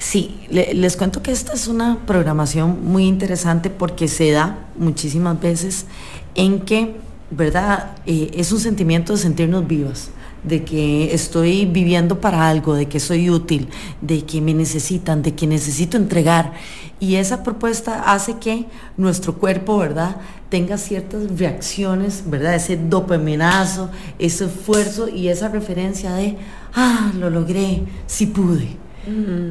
Sí, 0.00 0.40
les 0.50 0.96
cuento 0.96 1.22
que 1.22 1.30
esta 1.30 1.52
es 1.52 1.68
una 1.68 1.98
programación 2.04 2.84
muy 2.84 3.06
interesante 3.06 3.70
porque 3.70 4.08
se 4.08 4.32
da 4.32 4.58
muchísimas 4.76 5.40
veces 5.40 5.86
en 6.34 6.62
que, 6.62 6.96
¿verdad? 7.30 7.92
Eh, 8.06 8.32
es 8.34 8.50
un 8.50 8.58
sentimiento 8.58 9.12
de 9.12 9.20
sentirnos 9.20 9.64
vivas 9.68 10.10
de 10.44 10.64
que 10.64 11.14
estoy 11.14 11.66
viviendo 11.66 12.20
para 12.20 12.48
algo, 12.48 12.74
de 12.74 12.86
que 12.86 13.00
soy 13.00 13.30
útil, 13.30 13.68
de 14.00 14.24
que 14.24 14.40
me 14.40 14.54
necesitan, 14.54 15.22
de 15.22 15.34
que 15.34 15.46
necesito 15.46 15.96
entregar. 15.96 16.52
Y 16.98 17.16
esa 17.16 17.42
propuesta 17.42 18.12
hace 18.12 18.38
que 18.38 18.66
nuestro 18.96 19.34
cuerpo, 19.34 19.78
¿verdad?, 19.78 20.16
tenga 20.48 20.76
ciertas 20.76 21.38
reacciones, 21.38 22.24
¿verdad? 22.26 22.54
Ese 22.54 22.76
dopaminazo, 22.76 23.90
ese 24.18 24.44
esfuerzo 24.44 25.08
y 25.08 25.28
esa 25.28 25.48
referencia 25.48 26.12
de, 26.12 26.36
ah, 26.74 27.10
lo 27.18 27.30
logré, 27.30 27.84
sí 28.06 28.26
pude. 28.26 28.76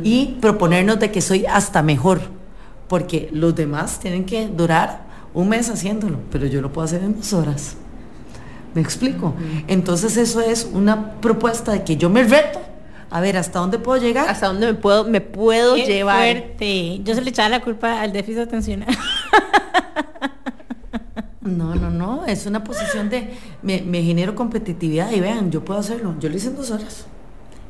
Y 0.04 0.38
proponernos 0.39 1.00
de 1.00 1.12
que 1.12 1.20
soy 1.20 1.46
hasta 1.46 1.82
mejor, 1.82 2.22
porque 2.88 3.30
los 3.34 3.56
demás 3.56 4.00
tienen 4.00 4.26
que 4.26 4.48
durar 4.48 5.06
un 5.34 5.50
mes 5.50 5.70
haciéndolo, 5.70 6.20
pero 6.32 6.46
yo 6.46 6.62
lo 6.62 6.72
puedo 6.72 6.86
hacer 6.86 7.04
en 7.04 7.18
dos 7.18 7.34
horas. 7.34 7.76
¿Me 8.74 8.82
explico? 8.82 9.36
Entonces 9.67 10.17
eso 10.17 10.41
es 10.41 10.69
una 10.72 11.19
propuesta 11.19 11.72
de 11.74 11.84
que 11.84 11.97
yo 11.97 12.09
me 12.09 12.24
reto 12.24 12.59
a 13.09 13.19
ver 13.19 13.36
hasta 13.36 13.59
dónde 13.59 13.78
puedo 13.78 14.01
llegar. 14.01 14.30
Hasta 14.30 14.47
dónde 14.47 14.67
me 14.67 14.74
puedo, 14.74 15.03
me 15.03 15.19
puedo 15.19 15.76
Qué 15.76 15.86
llevar. 15.86 16.19
Fuerte. 16.19 17.01
Yo 17.03 17.13
se 17.13 17.22
le 17.22 17.30
echaba 17.30 17.49
la 17.49 17.59
culpa 17.61 18.01
al 18.01 18.13
déficit 18.13 18.39
atencional. 18.39 18.88
No, 21.43 21.74
no, 21.76 21.89
no. 21.89 22.26
Es 22.28 22.45
una 22.45 22.63
posición 22.63 23.09
de 23.09 23.34
me, 23.63 24.03
genero 24.03 24.36
competitividad 24.36 25.11
y 25.11 25.19
vean, 25.19 25.51
yo 25.51 25.65
puedo 25.65 25.80
hacerlo. 25.80 26.15
Yo 26.19 26.30
lo 26.30 26.36
hice 26.36 26.47
en 26.49 26.55
dos 26.55 26.69
horas. 26.72 27.07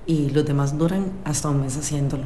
Y 0.06 0.30
los 0.30 0.46
demás 0.46 0.78
duran 0.78 1.12
hasta 1.24 1.50
un 1.50 1.62
mes 1.62 1.78
haciéndolo. 1.78 2.26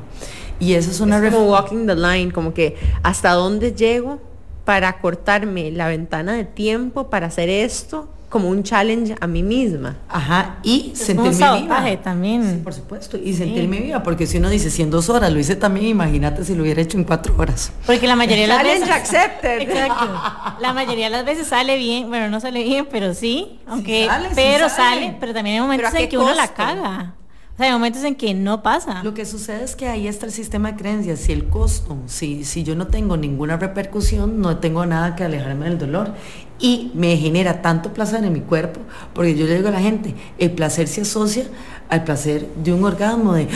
Y 0.59 0.73
eso 0.73 0.89
es 0.89 0.99
una 0.99 1.25
es 1.25 1.33
como 1.33 1.51
walking 1.51 1.85
the 1.85 1.95
line, 1.95 2.31
como 2.31 2.53
que 2.53 2.75
hasta 3.03 3.33
dónde 3.33 3.73
llego 3.73 4.19
para 4.65 4.99
cortarme 4.99 5.71
la 5.71 5.87
ventana 5.87 6.33
de 6.33 6.45
tiempo 6.45 7.09
para 7.09 7.27
hacer 7.27 7.49
esto 7.49 8.09
como 8.35 8.49
un 8.49 8.63
challenge 8.63 9.15
a 9.21 9.27
mí 9.27 9.43
misma. 9.43 9.95
Ajá, 10.09 10.57
y 10.61 10.91
sentirme 10.93 11.61
viva. 11.61 11.97
también. 12.03 12.63
por 12.65 12.73
supuesto, 12.73 13.15
y 13.15 13.33
sentirme 13.33 13.79
viva, 13.79 14.03
porque 14.03 14.27
si 14.27 14.39
uno 14.39 14.49
dice 14.49 14.69
100 14.69 14.91
dos 14.91 15.07
horas, 15.07 15.31
lo 15.31 15.39
hice 15.39 15.55
también, 15.55 15.85
imagínate 15.85 16.43
si 16.43 16.53
lo 16.53 16.63
hubiera 16.63 16.81
hecho 16.81 16.97
en 16.97 17.05
cuatro 17.05 17.33
horas. 17.37 17.71
Porque 17.85 18.05
la 18.07 18.17
mayoría 18.17 18.41
de 18.41 18.47
las 18.49 18.61
veces... 18.61 18.89
accepted. 18.89 19.61
Exacto. 19.61 20.21
La 20.59 20.73
mayoría 20.73 21.05
de 21.05 21.11
las 21.11 21.23
veces 21.23 21.47
sale 21.47 21.77
bien, 21.77 22.09
bueno, 22.09 22.27
no 22.27 22.41
sale 22.41 22.61
bien, 22.65 22.89
pero 22.91 23.13
sí, 23.13 23.57
aunque, 23.67 24.09
pero 24.35 24.67
sale. 24.67 25.15
pero 25.17 25.33
también 25.33 25.55
hay 25.55 25.61
momentos 25.61 25.93
en 25.93 26.09
que 26.09 26.17
uno 26.17 26.33
la 26.33 26.49
caga. 26.49 27.15
O 27.55 27.57
sea, 27.57 27.67
hay 27.67 27.71
momentos 27.71 28.03
en 28.03 28.15
que 28.15 28.33
no 28.33 28.61
pasa. 28.61 29.01
Lo 29.01 29.13
que 29.13 29.25
sucede 29.25 29.63
es 29.63 29.77
que 29.77 29.87
ahí 29.87 30.09
está 30.09 30.25
el 30.25 30.33
sistema 30.33 30.73
de 30.73 30.77
creencias. 30.77 31.21
Si 31.21 31.31
el 31.31 31.47
costo, 31.47 31.97
si, 32.05 32.43
si 32.43 32.63
yo 32.63 32.75
no 32.75 32.87
tengo 32.87 33.15
ninguna 33.15 33.55
repercusión, 33.55 34.41
no 34.41 34.57
tengo 34.57 34.85
nada 34.85 35.15
que 35.15 35.23
alejarme 35.23 35.69
del 35.69 35.77
dolor. 35.77 36.13
Y 36.59 36.91
me 36.95 37.15
genera 37.15 37.61
tanto 37.61 37.93
placer 37.93 38.25
en 38.25 38.33
mi 38.33 38.41
cuerpo, 38.41 38.81
porque 39.13 39.35
yo 39.35 39.45
le 39.45 39.55
digo 39.55 39.69
a 39.69 39.71
la 39.71 39.79
gente, 39.79 40.15
el 40.37 40.51
placer 40.51 40.89
se 40.89 41.01
asocia 41.01 41.45
al 41.87 42.03
placer 42.03 42.45
de 42.61 42.73
un 42.73 42.83
orgasmo, 42.83 43.33
de, 43.33 43.47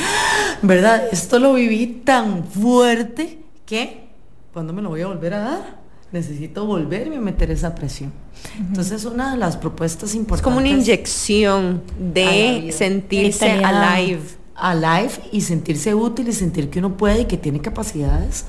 ¿verdad? 0.61 1.03
Esto 1.11 1.37
lo 1.37 1.53
viví 1.53 1.87
tan 2.05 2.45
fuerte 2.45 3.39
que, 3.65 4.07
¿cuándo 4.53 4.71
me 4.71 4.81
lo 4.81 4.89
voy 4.89 5.01
a 5.01 5.07
volver 5.07 5.33
a 5.33 5.39
dar? 5.39 5.79
necesito 6.11 6.65
volverme 6.65 7.17
a 7.17 7.21
meter 7.21 7.51
esa 7.51 7.75
presión. 7.75 8.11
Entonces, 8.59 9.05
una 9.05 9.31
de 9.31 9.37
las 9.37 9.57
propuestas 9.57 10.15
importantes. 10.15 10.39
Es 10.39 10.43
como 10.43 10.57
una 10.57 10.67
inyección 10.67 11.81
de 11.97 12.73
sentirse 12.75 13.63
alive. 13.63 14.21
Alive 14.55 15.11
y 15.31 15.39
sentirse 15.39 15.95
útil 15.95 16.27
y 16.27 16.33
sentir 16.33 16.69
que 16.69 16.79
uno 16.79 16.97
puede 16.97 17.21
y 17.21 17.25
que 17.25 17.37
tiene 17.37 17.61
capacidades 17.61 18.45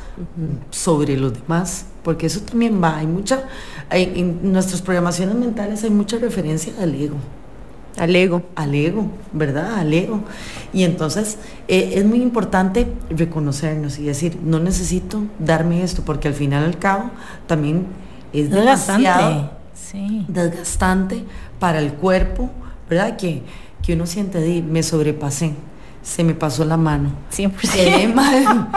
sobre 0.70 1.16
los 1.16 1.34
demás. 1.34 1.86
Porque 2.02 2.26
eso 2.26 2.40
también 2.40 2.82
va. 2.82 2.98
Hay 2.98 3.06
mucha. 3.06 3.44
en 3.90 4.52
nuestras 4.52 4.82
programaciones 4.82 5.36
mentales 5.36 5.84
hay 5.84 5.90
mucha 5.90 6.18
referencia 6.18 6.72
al 6.80 6.94
ego. 6.94 7.16
Al 7.96 8.16
ego. 8.16 8.42
Al 8.56 8.74
ego, 8.74 9.06
¿verdad? 9.32 9.74
Al 9.74 9.92
ego. 9.92 10.20
Y 10.72 10.82
entonces 10.82 11.38
eh, 11.68 11.92
es 11.94 12.04
muy 12.04 12.22
importante 12.22 12.88
reconocernos 13.10 13.98
y 13.98 14.04
decir, 14.04 14.38
no 14.42 14.58
necesito 14.58 15.22
darme 15.38 15.84
esto, 15.84 16.02
porque 16.04 16.26
al 16.26 16.34
final 16.34 16.64
al 16.64 16.78
cabo 16.78 17.10
también 17.46 17.86
es 18.32 18.50
demasiado 18.50 19.59
desgastante 20.28 21.24
para 21.58 21.78
el 21.78 21.94
cuerpo, 21.94 22.50
¿verdad? 22.88 23.16
Que, 23.16 23.42
que 23.82 23.94
uno 23.94 24.06
siente, 24.06 24.40
de, 24.40 24.62
me 24.62 24.82
sobrepasé, 24.82 25.52
se 26.02 26.24
me 26.24 26.34
pasó 26.34 26.64
la 26.64 26.76
mano. 26.76 27.10
100%. 27.32 27.72
Quedé 27.72 28.08
mal, 28.14 28.68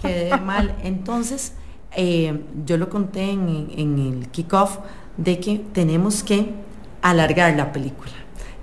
quedé 0.00 0.36
mal. 0.38 0.74
Entonces, 0.82 1.52
eh, 1.96 2.42
yo 2.64 2.76
lo 2.76 2.88
conté 2.88 3.30
en, 3.30 3.70
en 3.76 3.98
el 3.98 4.28
kickoff 4.28 4.78
de 5.16 5.38
que 5.40 5.58
tenemos 5.72 6.22
que 6.22 6.54
alargar 7.02 7.54
la 7.56 7.72
película 7.72 8.12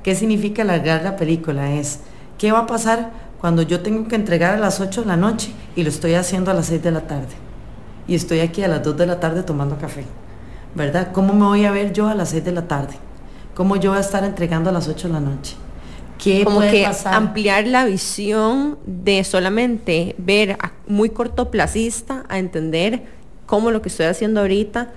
¿Qué 0.04 0.16
significa 0.16 0.62
alargar 0.62 1.04
la 1.04 1.18
película? 1.18 1.74
Es, 1.74 2.00
¿qué 2.38 2.52
va 2.52 2.60
a 2.60 2.68
pasar 2.68 3.12
cuando 3.41 3.62
yo 3.64 3.82
tengo 3.82 4.08
que 4.08 4.16
entregar 4.16 4.56
a 4.56 4.58
las 4.58 4.80
8 4.80 5.02
de 5.02 5.08
la 5.08 5.18
noche 5.18 5.52
y 5.76 5.84
lo 5.84 5.89
estoy 5.89 6.14
haciendo 6.14 6.52
a 6.52 6.54
las 6.54 6.68
6 6.68 6.82
de 6.82 6.91
la 6.91 7.02
tarde? 7.02 7.36
Y 8.08 8.16
estoy 8.16 8.39
aquí 8.39 8.64
a 8.64 8.70
las 8.70 8.82
2 8.82 8.97
de 8.97 9.06
la 9.06 9.20
tarde 9.20 9.43
tomando 9.43 9.78
café. 9.78 10.06
¿Verdad? 10.76 11.11
¿Cómo 11.11 11.34
me 11.34 11.45
voy 11.45 11.65
a 11.65 11.72
ver 11.72 11.93
yo 11.93 12.07
a 12.07 12.15
las 12.15 12.30
6 12.30 12.45
de 12.45 12.51
la 12.51 12.67
tarde? 12.67 12.95
¿Cómo 13.55 13.76
yo 13.76 13.91
voy 13.91 13.97
a 13.97 14.01
estar 14.01 14.24
entregando 14.24 14.70
a 14.70 14.74
las 14.74 14.88
8 14.88 15.07
de 15.07 15.13
la 15.13 15.20
noche? 15.20 15.55
¿Qué 16.17 16.43
Como 16.43 16.59
que 16.61 16.86
ampliar 17.05 17.65
la 17.67 17.86
visión 17.86 18.78
de 18.86 19.24
solamente 19.24 20.15
ver 20.17 20.57
a 20.61 20.74
muy 20.86 21.09
cortoplacista 21.09 22.26
a 22.28 22.39
entender 22.39 23.03
cómo 23.45 23.72
lo 23.72 23.82
que 23.82 23.89
estoy 23.89 24.05
haciendo 24.05 24.41
ahorita 24.41 24.91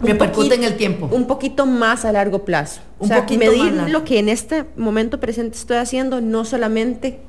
repercute 0.00 0.54
en 0.54 0.64
el 0.64 0.76
tiempo. 0.76 1.08
Un 1.12 1.26
poquito 1.26 1.66
más 1.66 2.04
a 2.04 2.12
largo 2.12 2.44
plazo. 2.44 2.80
Un 2.98 3.06
o 3.06 3.08
sea, 3.08 3.26
medir 3.36 3.72
lo 3.90 4.04
que 4.04 4.18
en 4.18 4.28
este 4.28 4.64
momento 4.76 5.20
presente 5.20 5.56
estoy 5.56 5.76
haciendo, 5.76 6.20
no 6.20 6.44
solamente 6.44 7.20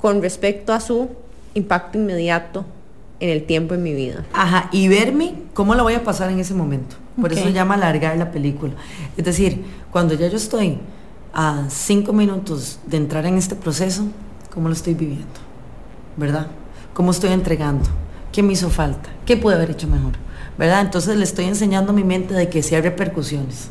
con 0.00 0.22
respecto 0.22 0.72
a 0.72 0.80
su 0.80 1.08
impacto 1.54 1.98
inmediato 1.98 2.64
en 3.20 3.30
el 3.30 3.44
tiempo 3.44 3.74
en 3.74 3.82
mi 3.82 3.94
vida. 3.94 4.24
Ajá, 4.32 4.68
y 4.72 4.88
verme 4.88 5.34
cómo 5.54 5.74
la 5.74 5.82
voy 5.82 5.94
a 5.94 6.04
pasar 6.04 6.30
en 6.30 6.38
ese 6.38 6.54
momento. 6.54 6.96
Por 7.20 7.32
eso 7.32 7.44
se 7.44 7.52
llama 7.52 7.74
alargar 7.74 8.16
la 8.16 8.30
película. 8.30 8.74
Es 9.16 9.24
decir, 9.24 9.64
cuando 9.90 10.14
ya 10.14 10.28
yo 10.28 10.36
estoy 10.36 10.78
a 11.34 11.64
cinco 11.68 12.12
minutos 12.12 12.78
de 12.86 12.96
entrar 12.96 13.26
en 13.26 13.36
este 13.36 13.56
proceso, 13.56 14.04
¿cómo 14.54 14.68
lo 14.68 14.74
estoy 14.74 14.94
viviendo? 14.94 15.26
¿Verdad? 16.16 16.46
¿Cómo 16.94 17.10
estoy 17.10 17.32
entregando? 17.32 17.88
¿Qué 18.30 18.42
me 18.42 18.52
hizo 18.52 18.70
falta? 18.70 19.10
¿Qué 19.26 19.36
puede 19.36 19.56
haber 19.56 19.72
hecho 19.72 19.88
mejor? 19.88 20.12
¿verdad? 20.58 20.80
Entonces 20.80 21.16
le 21.16 21.24
estoy 21.24 21.46
enseñando 21.46 21.92
a 21.92 21.94
mi 21.94 22.04
mente 22.04 22.34
de 22.34 22.48
que 22.48 22.62
sí 22.62 22.74
hay 22.74 22.82
repercusiones. 22.82 23.70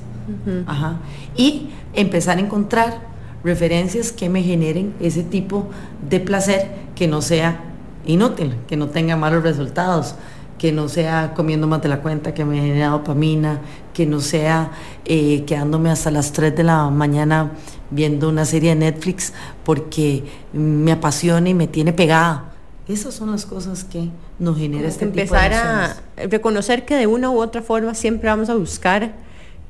Y 1.36 1.70
empezar 1.94 2.38
a 2.38 2.42
encontrar 2.42 3.00
referencias 3.44 4.12
que 4.12 4.30
me 4.30 4.42
generen 4.42 4.94
ese 5.00 5.24
tipo 5.24 5.70
de 6.10 6.20
placer 6.20 6.72
que 6.96 7.08
no 7.08 7.22
sea 7.22 7.62
inútil, 8.08 8.56
que 8.68 8.78
no 8.78 8.88
tenga 8.88 9.16
malos 9.16 9.44
resultados, 9.44 10.16
que 10.58 10.72
no 10.72 10.90
sea 10.90 11.34
comiendo 11.36 11.68
más 11.68 11.82
de 11.82 11.90
la 11.90 12.02
cuenta, 12.02 12.34
que 12.34 12.44
me 12.44 12.56
genere 12.56 12.86
dopamina, 12.86 13.62
que 13.94 14.06
no 14.06 14.20
sea 14.20 14.72
eh, 15.06 15.44
quedándome 15.46 15.92
hasta 15.92 16.10
las 16.10 16.32
3 16.32 16.56
de 16.56 16.64
la 16.64 16.90
mañana 16.90 17.52
viendo 17.92 18.30
una 18.30 18.46
serie 18.46 18.72
de 18.72 18.76
Netflix 18.76 19.34
porque 19.64 20.24
me 20.54 20.92
apasiona 20.92 21.50
y 21.50 21.54
me 21.54 21.68
tiene 21.68 21.94
pegada. 21.94 22.54
Esas 22.88 23.14
son 23.14 23.32
las 23.32 23.46
cosas 23.46 23.84
que 23.84 24.10
nos 24.40 24.58
genera 24.58 24.88
este 24.88 25.06
Empezar 25.06 25.52
tipo 25.52 25.62
de 25.62 26.24
a 26.24 26.30
reconocer 26.30 26.86
que 26.86 26.96
de 26.96 27.06
una 27.06 27.30
u 27.30 27.40
otra 27.40 27.62
forma 27.62 27.94
siempre 27.94 28.30
vamos 28.30 28.50
a 28.50 28.56
buscar 28.56 29.14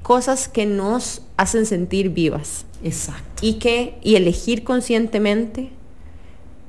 cosas 0.03 0.47
que 0.47 0.65
nos 0.65 1.23
hacen 1.35 1.65
sentir 1.65 2.09
vivas. 2.09 2.65
Exacto. 2.83 3.41
Y 3.41 3.55
que 3.55 3.97
y 4.03 4.15
elegir 4.15 4.63
conscientemente 4.63 5.71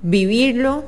vivirlo 0.02 0.84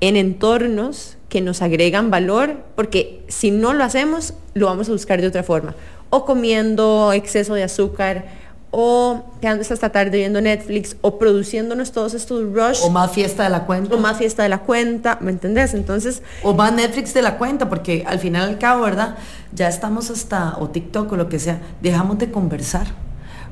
en 0.00 0.16
entornos 0.16 1.16
que 1.28 1.40
nos 1.40 1.62
agregan 1.62 2.10
valor, 2.10 2.56
porque 2.74 3.24
si 3.28 3.50
no 3.50 3.72
lo 3.72 3.84
hacemos, 3.84 4.34
lo 4.54 4.66
vamos 4.66 4.88
a 4.88 4.92
buscar 4.92 5.20
de 5.20 5.28
otra 5.28 5.42
forma. 5.42 5.74
O 6.10 6.24
comiendo 6.24 7.12
exceso 7.12 7.54
de 7.54 7.62
azúcar, 7.62 8.24
o 8.72 9.24
quedándose 9.40 9.74
hasta 9.74 9.90
tarde 9.90 10.18
viendo 10.18 10.40
Netflix, 10.40 10.96
o 11.00 11.18
produciéndonos 11.18 11.92
todos 11.92 12.14
estos 12.14 12.52
rush. 12.52 12.80
O 12.82 12.90
más 12.90 13.12
fiesta 13.12 13.44
de 13.44 13.50
la 13.50 13.66
cuenta. 13.66 13.94
O 13.94 13.98
más 13.98 14.16
fiesta 14.16 14.42
de 14.42 14.48
la 14.48 14.58
cuenta, 14.58 15.18
¿me 15.20 15.30
entendés? 15.30 15.74
Entonces... 15.74 16.22
O 16.42 16.54
más 16.54 16.72
Netflix 16.72 17.14
de 17.14 17.22
la 17.22 17.36
cuenta, 17.36 17.68
porque 17.68 18.04
al 18.06 18.18
final 18.18 18.48
al 18.48 18.58
cabo, 18.58 18.82
¿verdad? 18.82 19.16
Ya 19.52 19.68
estamos 19.68 20.10
hasta, 20.10 20.56
o 20.58 20.68
TikTok 20.68 21.12
o 21.12 21.16
lo 21.16 21.28
que 21.28 21.38
sea, 21.38 21.60
dejamos 21.80 22.18
de 22.18 22.30
conversar 22.30 22.86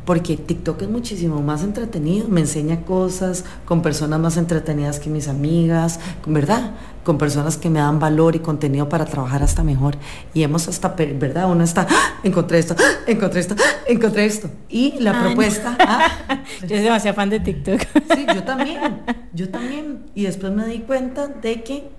porque 0.09 0.39
TikTok 0.39 0.81
es 0.81 0.89
muchísimo 0.89 1.43
más 1.43 1.63
entretenido, 1.63 2.29
me 2.29 2.41
enseña 2.41 2.81
cosas 2.87 3.45
con 3.67 3.83
personas 3.83 4.19
más 4.19 4.39
entretenidas 4.39 5.01
que 5.01 5.11
mis 5.11 5.29
amigas, 5.29 6.01
¿verdad? 6.25 6.71
Con 7.05 7.19
personas 7.19 7.59
que 7.59 7.69
me 7.69 7.81
dan 7.81 8.01
valor 8.01 8.35
y 8.35 8.39
contenido 8.39 8.89
para 8.89 9.05
trabajar 9.05 9.43
hasta 9.43 9.63
mejor. 9.63 9.99
Y 10.33 10.45
hemos 10.45 10.67
hasta, 10.67 10.95
¿verdad? 10.97 11.51
Uno 11.51 11.63
está, 11.63 11.87
¡Ah! 11.91 12.21
encontré 12.23 12.59
esto, 12.59 12.75
¡Ah! 12.79 13.03
encontré 13.07 13.41
esto, 13.41 13.55
¡Ah! 13.59 13.83
encontré 13.87 14.25
esto. 14.25 14.49
Y 14.71 14.99
la 14.99 15.13
propuesta... 15.25 15.77
yo 16.63 16.69
soy 16.69 16.79
demasiado 16.79 17.15
fan 17.15 17.29
de 17.29 17.41
TikTok. 17.41 17.81
sí, 18.15 18.27
yo 18.35 18.45
también, 18.45 19.03
yo 19.35 19.51
también. 19.51 20.07
Y 20.15 20.23
después 20.23 20.55
me 20.55 20.65
di 20.65 20.79
cuenta 20.79 21.29
de 21.29 21.63
que 21.63 21.91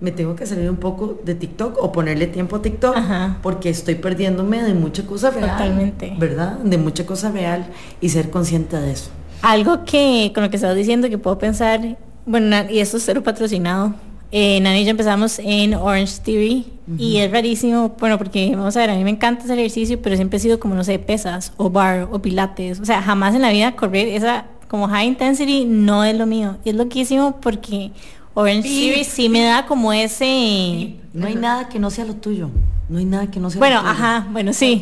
me 0.00 0.10
tengo 0.10 0.36
que 0.36 0.46
salir 0.46 0.68
un 0.68 0.76
poco 0.76 1.20
de 1.24 1.34
TikTok 1.34 1.82
o 1.82 1.92
ponerle 1.92 2.26
tiempo 2.26 2.56
a 2.56 2.62
TikTok 2.62 2.96
porque 3.42 3.70
estoy 3.70 3.94
perdiéndome 3.94 4.62
de 4.62 4.74
mucha 4.74 5.06
cosa 5.06 5.30
real. 5.30 5.50
Totalmente. 5.50 6.14
¿Verdad? 6.18 6.58
De 6.58 6.78
mucha 6.78 7.06
cosa 7.06 7.30
real 7.30 7.66
y 8.00 8.08
ser 8.08 8.30
consciente 8.30 8.76
de 8.76 8.92
eso. 8.92 9.10
Algo 9.42 9.84
que 9.84 10.32
con 10.34 10.42
lo 10.42 10.50
que 10.50 10.56
estabas 10.56 10.76
diciendo 10.76 11.08
que 11.08 11.18
puedo 11.18 11.38
pensar, 11.38 11.96
bueno, 12.26 12.56
y 12.70 12.80
esto 12.80 12.96
es 12.96 13.04
cero 13.04 13.22
patrocinado. 13.22 13.94
Eh, 14.36 14.58
Nani 14.60 14.80
y 14.80 14.84
yo 14.84 14.90
empezamos 14.90 15.38
en 15.38 15.74
Orange 15.74 16.14
TV 16.24 16.64
y 16.98 17.18
es 17.18 17.30
rarísimo, 17.30 17.94
bueno, 18.00 18.18
porque 18.18 18.50
vamos 18.56 18.76
a 18.76 18.80
ver, 18.80 18.90
a 18.90 18.96
mí 18.96 19.04
me 19.04 19.10
encanta 19.10 19.44
hacer 19.44 19.58
ejercicio, 19.58 20.02
pero 20.02 20.16
siempre 20.16 20.38
he 20.38 20.40
sido 20.40 20.58
como, 20.58 20.74
no 20.74 20.82
sé, 20.82 20.98
pesas 20.98 21.52
o 21.56 21.70
bar 21.70 22.08
o 22.10 22.20
pilates. 22.20 22.80
O 22.80 22.84
sea, 22.84 23.00
jamás 23.00 23.34
en 23.36 23.42
la 23.42 23.50
vida 23.50 23.76
correr 23.76 24.08
esa 24.08 24.46
como 24.66 24.88
high 24.88 25.06
intensity 25.06 25.64
no 25.66 26.02
es 26.02 26.16
lo 26.16 26.26
mío. 26.26 26.56
Y 26.64 26.70
es 26.70 26.74
loquísimo 26.74 27.36
porque 27.40 27.92
Orange 28.34 28.68
Series 28.68 29.06
sí 29.06 29.28
me 29.28 29.42
da 29.44 29.66
como 29.66 29.92
ese... 29.92 30.96
No 31.12 31.26
hay 31.26 31.36
nada 31.36 31.68
que 31.68 31.78
no 31.78 31.90
sea 31.90 32.04
lo 32.04 32.14
tuyo. 32.14 32.50
No 32.88 32.98
hay 32.98 33.04
nada 33.06 33.30
que 33.30 33.40
no 33.40 33.48
sea 33.48 33.60
bueno, 33.60 33.78
ajá, 33.78 34.26
bueno, 34.30 34.52
sí. 34.52 34.78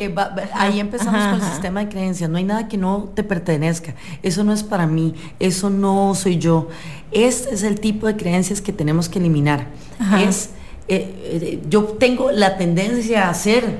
ahí 0.53 0.79
empezamos 0.79 1.23
con 1.23 1.35
el 1.35 1.41
sistema 1.41 1.79
de 1.81 1.89
creencias. 1.89 2.29
No 2.29 2.37
hay 2.37 2.43
nada 2.43 2.67
que 2.67 2.77
no 2.77 3.11
te 3.13 3.23
pertenezca. 3.23 3.95
Eso 4.23 4.43
no 4.43 4.51
es 4.51 4.63
para 4.63 4.87
mí. 4.87 5.13
Eso 5.39 5.69
no 5.69 6.13
soy 6.15 6.37
yo. 6.37 6.67
Este 7.11 7.53
es 7.53 7.63
el 7.63 7.79
tipo 7.79 8.07
de 8.07 8.17
creencias 8.17 8.59
que 8.59 8.73
tenemos 8.73 9.07
que 9.07 9.19
eliminar. 9.19 9.67
Es, 10.19 10.49
eh, 10.87 11.15
eh, 11.23 11.63
yo 11.69 11.83
tengo 11.83 12.31
la 12.31 12.57
tendencia 12.57 13.27
a 13.27 13.29
hacer. 13.29 13.77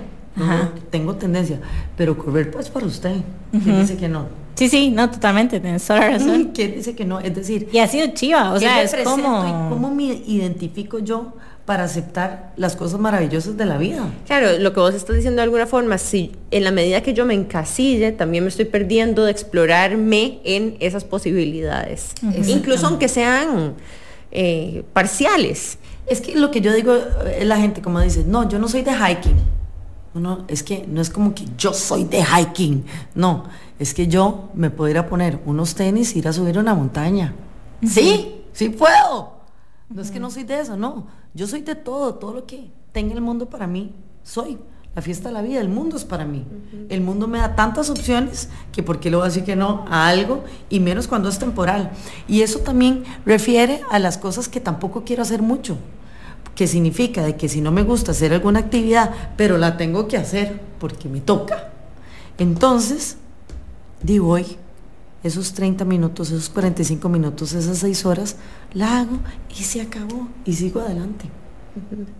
tengo 0.89 1.15
tendencia. 1.15 1.59
Pero 1.97 2.17
correr 2.17 2.49
pues 2.51 2.69
para 2.69 2.85
usted. 2.85 3.17
¿Quién 3.51 3.81
dice 3.81 3.97
que 3.97 4.07
no? 4.07 4.42
Sí, 4.55 4.69
sí, 4.69 4.89
no, 4.89 5.09
totalmente, 5.09 5.59
tienes 5.59 5.85
toda 5.85 5.99
la 5.99 6.09
razón. 6.11 6.51
¿Quién 6.53 6.75
dice 6.75 6.95
que 6.95 7.05
no? 7.05 7.19
Es 7.19 7.35
decir... 7.35 7.69
Y 7.71 7.79
ha 7.79 7.87
sido 7.87 8.07
chiva, 8.13 8.51
o 8.53 8.59
sea, 8.59 8.83
es 8.83 8.95
como... 9.03 9.69
¿Cómo 9.69 9.91
me 9.91 10.03
identifico 10.03 10.99
yo 10.99 11.33
para 11.65 11.85
aceptar 11.85 12.53
las 12.57 12.75
cosas 12.75 12.99
maravillosas 12.99 13.57
de 13.57 13.65
la 13.65 13.77
vida? 13.77 14.05
Claro, 14.27 14.59
lo 14.59 14.73
que 14.73 14.79
vos 14.79 14.93
estás 14.93 15.15
diciendo 15.15 15.37
de 15.37 15.43
alguna 15.43 15.65
forma, 15.65 15.97
si 15.97 16.31
en 16.51 16.63
la 16.63 16.71
medida 16.71 17.01
que 17.01 17.13
yo 17.13 17.25
me 17.25 17.33
encasille, 17.33 18.11
también 18.11 18.43
me 18.43 18.49
estoy 18.49 18.65
perdiendo 18.65 19.25
de 19.25 19.31
explorarme 19.31 20.39
en 20.43 20.75
esas 20.79 21.03
posibilidades. 21.03 22.11
Incluso 22.47 22.87
aunque 22.87 23.07
sean 23.07 23.75
eh, 24.31 24.83
parciales. 24.93 25.77
Es 26.05 26.19
que 26.19 26.35
lo 26.35 26.51
que 26.51 26.59
yo 26.59 26.73
digo, 26.73 26.97
es 27.37 27.45
la 27.45 27.57
gente 27.57 27.81
como 27.81 28.01
dice, 28.01 28.25
no, 28.27 28.49
yo 28.49 28.59
no 28.59 28.67
soy 28.67 28.81
de 28.81 28.91
hiking. 28.91 29.35
No, 30.13 30.45
es 30.47 30.61
que 30.61 30.85
no 30.87 31.01
es 31.01 31.09
como 31.09 31.33
que 31.33 31.45
yo 31.57 31.73
soy 31.73 32.03
de 32.03 32.23
hiking. 32.23 32.85
No, 33.15 33.45
es 33.79 33.93
que 33.93 34.07
yo 34.07 34.49
me 34.53 34.69
puedo 34.69 34.91
ir 34.91 34.97
a 34.97 35.07
poner 35.07 35.41
unos 35.45 35.73
tenis 35.73 36.15
y 36.15 36.19
ir 36.19 36.27
a 36.27 36.33
subir 36.33 36.57
una 36.59 36.75
montaña. 36.75 37.33
Sí, 37.85 38.43
sí 38.53 38.69
puedo. 38.69 39.33
No 39.89 40.01
es 40.01 40.11
que 40.11 40.19
no 40.19 40.29
soy 40.29 40.43
de 40.43 40.59
eso, 40.59 40.77
no. 40.77 41.07
Yo 41.33 41.47
soy 41.47 41.61
de 41.61 41.75
todo, 41.75 42.15
todo 42.15 42.33
lo 42.33 42.45
que 42.45 42.71
tenga 42.91 43.13
el 43.13 43.21
mundo 43.21 43.49
para 43.49 43.67
mí, 43.67 43.93
soy. 44.23 44.57
La 44.95 45.01
fiesta 45.01 45.29
de 45.29 45.33
la 45.33 45.41
vida, 45.41 45.59
el 45.59 45.69
mundo 45.69 45.97
es 45.97 46.05
para 46.05 46.23
mí. 46.23 46.45
El 46.87 47.01
mundo 47.01 47.27
me 47.27 47.39
da 47.39 47.55
tantas 47.55 47.89
opciones 47.89 48.49
que 48.71 48.83
por 48.83 48.99
qué 48.99 49.09
le 49.09 49.15
voy 49.15 49.23
a 49.23 49.29
decir 49.29 49.43
que 49.43 49.55
no 49.55 49.85
a 49.89 50.07
algo 50.07 50.43
y 50.69 50.79
menos 50.79 51.07
cuando 51.07 51.29
es 51.29 51.39
temporal. 51.39 51.89
Y 52.27 52.41
eso 52.43 52.59
también 52.59 53.03
refiere 53.25 53.81
a 53.89 53.97
las 53.97 54.19
cosas 54.19 54.47
que 54.47 54.59
tampoco 54.59 55.03
quiero 55.03 55.23
hacer 55.23 55.41
mucho. 55.41 55.77
Que 56.55 56.67
significa 56.67 57.23
de 57.23 57.35
que 57.35 57.49
si 57.49 57.61
no 57.61 57.71
me 57.71 57.83
gusta 57.83 58.11
hacer 58.11 58.33
alguna 58.33 58.59
actividad, 58.59 59.11
pero 59.37 59.57
la 59.57 59.77
tengo 59.77 60.07
que 60.07 60.17
hacer 60.17 60.61
porque 60.79 61.09
me 61.09 61.19
toca. 61.19 61.71
Entonces, 62.37 63.17
digo 64.01 64.29
hoy, 64.29 64.57
esos 65.23 65.53
30 65.53 65.85
minutos, 65.85 66.31
esos 66.31 66.49
45 66.49 67.09
minutos, 67.09 67.53
esas 67.53 67.77
6 67.77 68.05
horas, 68.05 68.35
la 68.73 68.99
hago 68.99 69.19
y 69.49 69.63
se 69.63 69.81
acabó 69.81 70.27
y 70.45 70.53
sigo 70.53 70.81
adelante. 70.81 71.25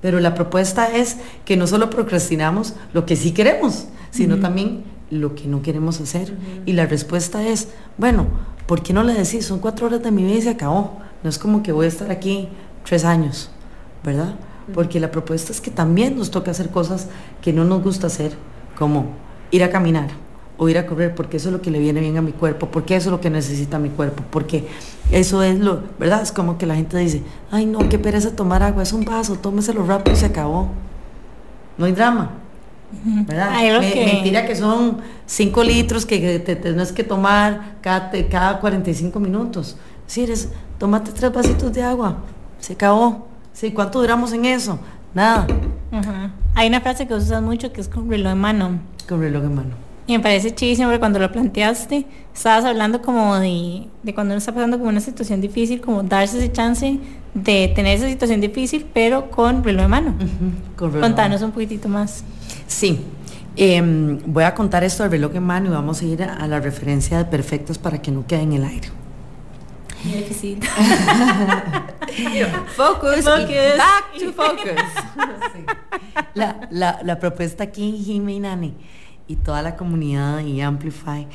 Pero 0.01 0.19
la 0.19 0.33
propuesta 0.33 0.87
es 0.95 1.17
que 1.45 1.57
no 1.57 1.67
solo 1.67 1.89
procrastinamos 1.89 2.73
lo 2.93 3.05
que 3.05 3.15
sí 3.15 3.31
queremos, 3.31 3.85
sino 4.09 4.39
también 4.39 4.83
lo 5.11 5.35
que 5.35 5.47
no 5.47 5.61
queremos 5.61 5.99
hacer. 5.99 6.35
Y 6.65 6.73
la 6.73 6.85
respuesta 6.85 7.45
es, 7.47 7.67
bueno, 7.97 8.27
¿por 8.65 8.81
qué 8.81 8.93
no 8.93 9.03
le 9.03 9.13
decís? 9.13 9.45
Son 9.45 9.59
cuatro 9.59 9.87
horas 9.87 10.01
de 10.01 10.11
mi 10.11 10.23
vida 10.23 10.37
y 10.37 10.41
se 10.41 10.49
acabó. 10.49 10.99
No 11.23 11.29
es 11.29 11.37
como 11.37 11.61
que 11.61 11.71
voy 11.71 11.85
a 11.85 11.89
estar 11.89 12.09
aquí 12.09 12.49
tres 12.83 13.05
años, 13.05 13.51
¿verdad? 14.03 14.35
Porque 14.73 14.99
la 14.99 15.11
propuesta 15.11 15.51
es 15.51 15.61
que 15.61 15.71
también 15.71 16.17
nos 16.17 16.31
toca 16.31 16.51
hacer 16.51 16.69
cosas 16.69 17.07
que 17.41 17.53
no 17.53 17.65
nos 17.65 17.83
gusta 17.83 18.07
hacer, 18.07 18.33
como 18.77 19.07
ir 19.51 19.63
a 19.63 19.69
caminar, 19.69 20.09
o 20.57 20.69
ir 20.69 20.77
a 20.77 20.85
correr 20.85 21.15
porque 21.15 21.37
eso 21.37 21.49
es 21.49 21.53
lo 21.53 21.61
que 21.61 21.71
le 21.71 21.79
viene 21.79 21.99
bien 21.99 22.17
a 22.17 22.21
mi 22.21 22.31
cuerpo, 22.31 22.69
porque 22.69 22.95
eso 22.95 23.09
es 23.09 23.11
lo 23.11 23.21
que 23.21 23.29
necesita 23.29 23.79
mi 23.79 23.89
cuerpo, 23.89 24.23
porque 24.29 24.67
eso 25.11 25.43
es 25.43 25.59
lo, 25.59 25.81
¿verdad? 25.99 26.21
Es 26.21 26.31
como 26.31 26.57
que 26.57 26.65
la 26.65 26.75
gente 26.75 26.97
dice, 26.97 27.23
ay 27.51 27.65
no, 27.65 27.89
qué 27.89 27.99
pereza 27.99 28.35
tomar 28.35 28.63
agua, 28.63 28.83
es 28.83 28.93
un 28.93 29.05
vaso, 29.05 29.35
tómeselo 29.35 29.85
rápido 29.85 30.15
y 30.15 30.19
se 30.19 30.27
acabó. 30.27 30.69
No 31.77 31.85
hay 31.85 31.91
drama. 31.91 32.43
¿verdad? 33.25 33.51
Mentira 33.79 34.45
que 34.45 34.55
son 34.55 34.97
5 35.25 35.63
litros 35.63 36.05
que 36.05 36.39
te 36.39 36.55
tienes 36.55 36.91
que 36.91 37.03
tomar 37.03 37.77
cada, 37.81 38.11
cada 38.29 38.59
45 38.59 39.19
minutos. 39.19 39.77
Si 40.05 40.23
eres, 40.23 40.49
tómate 40.77 41.11
tres 41.11 41.33
vasitos 41.33 41.73
de 41.73 41.81
agua, 41.81 42.17
se 42.59 42.73
acabó. 42.73 43.32
Sí, 43.53 43.71
¿cuánto 43.71 44.01
duramos 44.01 44.33
en 44.33 44.45
eso? 44.45 44.79
Nada. 45.13 45.47
Hay 46.55 46.67
una 46.67 46.81
frase 46.81 47.07
que 47.07 47.13
usas 47.13 47.41
mucho 47.41 47.71
que 47.71 47.81
es 47.81 47.87
con 47.87 48.09
reloj 48.09 48.31
en 48.33 48.37
mano. 48.39 48.79
Con 49.07 49.21
reloj 49.21 49.43
en 49.43 49.55
mano. 49.55 49.93
Y 50.05 50.17
me 50.17 50.19
parece 50.19 50.53
chidísimo 50.53 50.87
porque 50.87 50.99
cuando 50.99 51.19
lo 51.19 51.31
planteaste, 51.31 52.05
estabas 52.33 52.65
hablando 52.65 53.01
como 53.01 53.37
de, 53.37 53.87
cuando 54.13 54.33
uno 54.33 54.39
está 54.39 54.51
pasando 54.51 54.77
como 54.77 54.89
una 54.89 54.99
situación 54.99 55.39
difícil, 55.39 55.79
como 55.79 56.03
darse 56.03 56.39
ese 56.39 56.51
chance 56.51 56.99
de 57.33 57.71
tener 57.73 57.97
esa 57.97 58.09
situación 58.09 58.41
difícil, 58.41 58.85
pero 58.93 59.31
con 59.31 59.63
reloj 59.63 59.83
de 59.83 59.87
mano. 59.87 60.15
Contanos 60.75 61.41
un 61.41 61.51
poquitito 61.51 61.87
más. 61.87 62.23
Sí, 62.67 62.99
em, 63.55 64.19
voy 64.25 64.43
a 64.43 64.53
contar 64.53 64.83
esto 64.83 65.03
del 65.03 65.13
reloj 65.13 65.31
de 65.31 65.39
mano 65.39 65.67
y 65.67 65.69
vamos 65.69 66.01
a 66.01 66.05
ir 66.05 66.23
a, 66.23 66.45
la 66.47 66.59
referencia 66.59 67.17
de 67.17 67.25
perfectos 67.25 67.77
para 67.77 68.01
que 68.01 68.11
no 68.11 68.27
quede 68.27 68.41
en 68.41 68.53
el 68.53 68.65
aire. 68.65 68.89
focus, 72.75 73.25
back 73.25 74.13
to 74.19 74.33
focus. 74.33 74.81
la, 76.35 76.99
la, 77.03 77.19
propuesta 77.19 77.63
aquí, 77.63 78.01
Jimmy 78.03 78.39
Nani, 78.39 78.75
y 79.27 79.37
toda 79.37 79.61
la 79.61 79.75
comunidad 79.75 80.39
y 80.39 80.61
Amplify, 80.61 81.27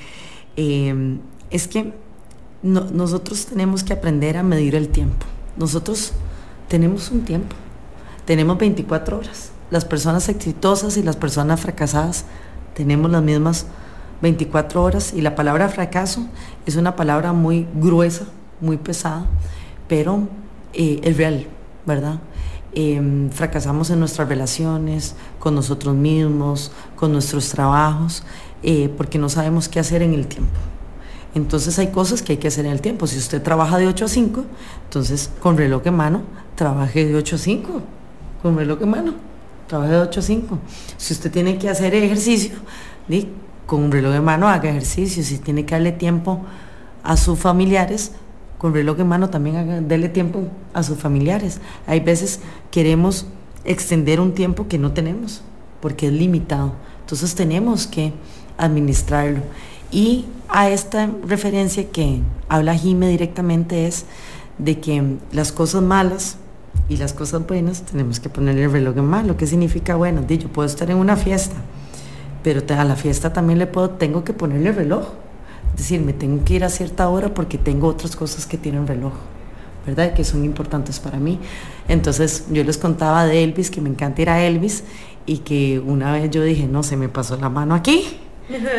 em, 0.56 1.20
es 1.50 1.66
que 1.66 1.92
nosotros 2.62 3.46
tenemos 3.46 3.84
que 3.84 3.92
aprender 3.92 4.36
a 4.36 4.42
medir 4.42 4.74
el 4.74 4.88
tiempo. 4.88 5.26
Nosotros 5.56 6.12
tenemos 6.68 7.10
un 7.10 7.24
tiempo, 7.24 7.54
tenemos 8.24 8.58
24 8.58 9.18
horas. 9.18 9.52
Las 9.70 9.84
personas 9.84 10.28
exitosas 10.28 10.96
y 10.96 11.02
las 11.02 11.16
personas 11.16 11.60
fracasadas 11.60 12.24
tenemos 12.74 13.10
las 13.10 13.22
mismas 13.22 13.66
24 14.22 14.82
horas 14.82 15.12
y 15.14 15.20
la 15.20 15.34
palabra 15.34 15.68
fracaso 15.68 16.26
es 16.66 16.76
una 16.76 16.96
palabra 16.96 17.32
muy 17.32 17.66
gruesa, 17.74 18.24
muy 18.60 18.76
pesada, 18.76 19.26
pero 19.88 20.28
eh, 20.72 21.00
es 21.02 21.16
real, 21.16 21.46
¿verdad? 21.86 22.20
em, 22.74 23.30
fracasamos 23.30 23.90
en 23.90 23.98
nuestras 23.98 24.28
relaciones, 24.28 25.14
con 25.38 25.54
nosotros 25.54 25.94
mismos, 25.94 26.70
con 26.96 27.12
nuestros 27.12 27.48
trabajos, 27.48 28.22
eh, 28.62 28.92
porque 28.96 29.18
no 29.18 29.28
sabemos 29.28 29.68
qué 29.68 29.80
hacer 29.80 30.02
en 30.02 30.14
el 30.14 30.26
tiempo. 30.26 30.52
Entonces 31.34 31.78
hay 31.78 31.88
cosas 31.88 32.22
que 32.22 32.32
hay 32.32 32.38
que 32.38 32.48
hacer 32.48 32.66
en 32.66 32.72
el 32.72 32.80
tiempo. 32.80 33.06
Si 33.06 33.18
usted 33.18 33.42
trabaja 33.42 33.78
de 33.78 33.86
8 33.86 34.04
a 34.04 34.08
5, 34.08 34.44
entonces 34.84 35.30
con 35.40 35.56
reloj 35.56 35.82
en 35.86 35.94
mano, 35.94 36.22
trabaje 36.54 37.04
de 37.06 37.14
8 37.16 37.36
a 37.36 37.38
5. 37.38 37.82
Con 38.42 38.56
reloj 38.56 38.82
en 38.82 38.90
mano, 38.90 39.14
trabaje 39.66 39.92
de 39.92 39.98
8 39.98 40.20
a 40.20 40.22
5. 40.22 40.58
Si 40.96 41.12
usted 41.12 41.30
tiene 41.30 41.58
que 41.58 41.68
hacer 41.68 41.94
ejercicio, 41.94 42.56
con 43.66 43.82
un 43.82 43.92
reloj 43.92 44.14
en 44.14 44.24
mano 44.24 44.48
haga 44.48 44.70
ejercicio. 44.70 45.22
Si 45.22 45.38
tiene 45.38 45.66
que 45.66 45.74
darle 45.74 45.92
tiempo 45.92 46.40
a 47.02 47.16
sus 47.16 47.38
familiares, 47.38 48.12
con 48.58 48.74
reloj 48.74 49.00
en 49.00 49.08
mano 49.08 49.30
también 49.30 49.56
haga, 49.56 49.80
dele 49.80 50.08
tiempo 50.08 50.42
a 50.74 50.82
sus 50.82 50.98
familiares. 50.98 51.60
Hay 51.86 52.00
veces 52.00 52.40
queremos 52.70 53.26
extender 53.64 54.20
un 54.20 54.32
tiempo 54.32 54.66
que 54.68 54.78
no 54.78 54.92
tenemos, 54.92 55.42
porque 55.80 56.08
es 56.08 56.12
limitado. 56.12 56.72
Entonces 57.00 57.34
tenemos 57.34 57.86
que 57.86 58.12
administrarlo. 58.56 59.40
Y 59.90 60.26
a 60.48 60.68
esta 60.68 61.08
referencia 61.26 61.88
que 61.90 62.20
habla 62.48 62.74
Jime 62.74 63.08
directamente 63.08 63.86
es 63.86 64.04
de 64.58 64.80
que 64.80 65.16
las 65.32 65.52
cosas 65.52 65.82
malas 65.82 66.36
y 66.88 66.96
las 66.96 67.12
cosas 67.12 67.46
buenas 67.46 67.82
tenemos 67.82 68.20
que 68.20 68.28
ponerle 68.28 68.64
el 68.64 68.72
reloj 68.72 68.96
en 68.98 69.06
mano. 69.06 69.36
¿Qué 69.36 69.46
significa? 69.46 69.94
Bueno, 69.94 70.26
yo 70.26 70.48
puedo 70.48 70.66
estar 70.66 70.90
en 70.90 70.96
una 70.96 71.16
fiesta, 71.16 71.56
pero 72.42 72.62
a 72.76 72.84
la 72.84 72.96
fiesta 72.96 73.32
también 73.32 73.58
le 73.58 73.66
puedo, 73.66 73.90
tengo 73.90 74.24
que 74.24 74.32
ponerle 74.32 74.70
el 74.70 74.74
reloj. 74.74 75.06
Es 75.72 75.78
decir, 75.78 76.00
me 76.00 76.12
tengo 76.12 76.44
que 76.44 76.54
ir 76.54 76.64
a 76.64 76.68
cierta 76.68 77.08
hora 77.08 77.32
porque 77.34 77.58
tengo 77.58 77.86
otras 77.88 78.16
cosas 78.16 78.46
que 78.46 78.58
tienen 78.58 78.86
reloj, 78.86 79.12
¿verdad? 79.86 80.14
Que 80.14 80.24
son 80.24 80.44
importantes 80.44 80.98
para 80.98 81.18
mí. 81.18 81.38
Entonces 81.86 82.46
yo 82.50 82.64
les 82.64 82.78
contaba 82.78 83.24
de 83.26 83.44
Elvis, 83.44 83.70
que 83.70 83.80
me 83.80 83.88
encanta 83.88 84.22
ir 84.22 84.30
a 84.30 84.44
Elvis, 84.44 84.84
y 85.26 85.38
que 85.38 85.78
una 85.78 86.12
vez 86.12 86.30
yo 86.30 86.42
dije, 86.42 86.66
no, 86.66 86.82
se 86.82 86.96
me 86.96 87.08
pasó 87.08 87.36
la 87.36 87.48
mano 87.48 87.74
aquí. 87.74 88.18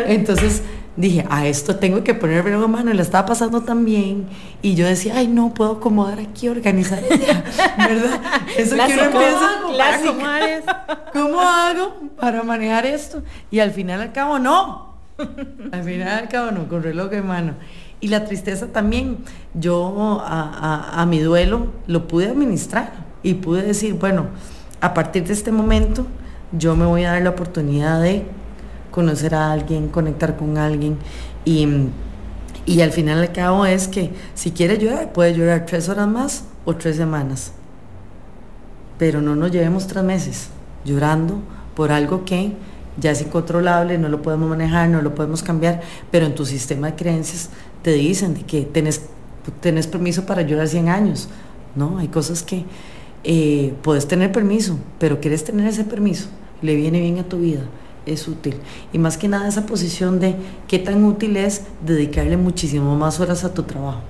Entonces 0.08 0.64
dije, 0.96 1.26
a 1.30 1.48
esto 1.48 1.76
tengo 1.76 2.04
que 2.04 2.14
poner 2.14 2.44
reloj 2.44 2.66
en 2.66 2.72
mano 2.72 2.92
y 2.92 2.94
la 2.96 3.04
estaba 3.04 3.26
pasando 3.28 3.62
también. 3.62 4.28
Y 4.62 4.76
yo 4.76 4.86
decía, 4.86 5.14
ay, 5.18 5.28
no, 5.28 5.54
puedo 5.54 5.74
acomodar 5.74 6.20
aquí, 6.20 6.50
organizar 6.50 7.02
¿verdad? 7.78 8.22
Eso 8.58 8.76
que 8.76 8.94
uno 8.94 9.04
empieza 9.04 9.50
¿Cómo 11.14 11.40
hago 11.40 11.96
para 12.20 12.44
manejar 12.44 12.86
esto? 12.86 13.22
Y 13.52 13.60
al 13.60 13.72
final 13.72 14.02
al 14.02 14.12
cabo, 14.12 14.40
no. 14.40 14.89
Al 15.72 15.84
final 15.84 16.30
no, 16.54 16.68
con 16.68 16.84
reloj 16.84 17.14
en 17.14 17.28
mano. 17.28 17.54
Y 18.02 18.08
la 18.08 18.26
tristeza 18.26 18.68
también, 18.68 19.18
yo 19.54 20.22
a, 20.24 21.02
a 21.02 21.06
mi 21.06 21.20
duelo 21.20 21.68
lo 21.88 22.08
pude 22.08 22.30
administrar 22.30 22.94
y 23.24 23.36
pude 23.36 23.64
decir, 23.64 23.96
bueno, 23.96 24.28
a 24.82 24.94
partir 24.94 25.26
de 25.26 25.34
este 25.34 25.52
momento, 25.52 26.08
yo 26.52 26.76
me 26.76 26.86
voy 26.86 27.04
a 27.04 27.12
dar 27.12 27.22
la 27.22 27.32
oportunidad 27.32 28.02
de 28.02 28.26
conocer 28.92 29.36
a 29.36 29.52
alguien, 29.52 29.90
conectar 29.90 30.38
con 30.38 30.58
alguien 30.58 30.98
y, 31.46 31.68
y 32.66 32.82
al 32.82 32.92
final 32.92 33.20
al 33.20 33.32
cabo 33.32 33.66
es 33.66 33.88
que 33.88 34.12
si 34.34 34.52
quiere 34.52 34.78
llorar, 34.78 35.12
puede 35.14 35.34
llorar 35.34 35.66
tres 35.66 35.90
horas 35.90 36.08
más 36.08 36.46
o 36.66 36.76
tres 36.76 36.96
semanas. 36.96 37.54
Pero 38.98 39.22
no 39.22 39.36
nos 39.36 39.52
llevemos 39.52 39.88
tres 39.88 40.04
meses 40.04 40.50
llorando 40.84 41.40
por 41.76 41.92
algo 41.92 42.26
que 42.26 42.54
ya 43.00 43.12
es 43.12 43.22
incontrolable, 43.22 43.98
no 43.98 44.10
lo 44.10 44.22
podemos 44.22 44.50
manejar, 44.50 44.90
no 44.90 45.02
lo 45.02 45.16
podemos 45.16 45.44
cambiar, 45.44 45.82
pero 46.12 46.26
en 46.26 46.36
tu 46.36 46.46
sistema 46.46 46.88
de 46.88 46.96
creencias 46.96 47.50
te 47.82 47.92
dicen 47.92 48.34
de 48.34 48.42
que 48.42 48.62
tenés, 48.62 49.02
tenés 49.62 49.88
permiso 49.88 50.26
para 50.26 50.42
llorar 50.42 50.68
100 50.68 50.90
años. 50.90 51.30
No, 51.76 52.00
hay 52.00 52.08
cosas 52.08 52.44
que 52.44 52.66
eh, 53.24 53.74
puedes 53.82 54.08
tener 54.08 54.32
permiso, 54.32 54.78
pero 54.98 55.20
quieres 55.20 55.44
tener 55.44 55.68
ese 55.68 55.84
permiso, 55.84 56.30
le 56.62 56.76
viene 56.76 57.00
bien 57.00 57.20
a 57.20 57.24
tu 57.24 57.40
vida, 57.40 57.62
es 58.06 58.28
útil. 58.28 58.56
Y 58.92 58.98
más 58.98 59.18
que 59.18 59.28
nada 59.28 59.48
esa 59.48 59.66
posición 59.66 60.20
de 60.20 60.36
qué 60.68 60.80
tan 60.80 61.04
útil 61.04 61.38
es 61.38 61.64
dedicarle 61.86 62.38
muchísimo 62.38 62.96
más 62.96 63.20
horas 63.20 63.44
a 63.44 63.54
tu 63.54 63.64
trabajo. 63.64 64.02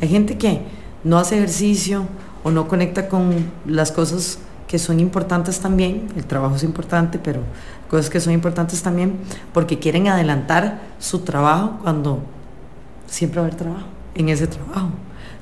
Hay 0.00 0.08
gente 0.08 0.38
que 0.38 0.60
no 1.04 1.18
hace 1.18 1.36
ejercicio 1.36 2.06
o 2.44 2.50
no 2.50 2.68
conecta 2.68 3.08
con 3.08 3.50
las 3.66 3.92
cosas 3.92 4.38
que 4.70 4.78
son 4.78 5.00
importantes 5.00 5.58
también, 5.58 6.06
el 6.14 6.24
trabajo 6.24 6.54
es 6.54 6.62
importante, 6.62 7.18
pero 7.18 7.40
cosas 7.90 8.08
que 8.08 8.20
son 8.20 8.32
importantes 8.32 8.80
también, 8.80 9.16
porque 9.52 9.80
quieren 9.80 10.06
adelantar 10.06 10.80
su 11.00 11.18
trabajo 11.18 11.80
cuando 11.82 12.20
siempre 13.08 13.40
va 13.40 13.46
a 13.46 13.48
haber 13.48 13.58
trabajo, 13.58 13.86
en 14.14 14.28
ese 14.28 14.46
trabajo 14.46 14.90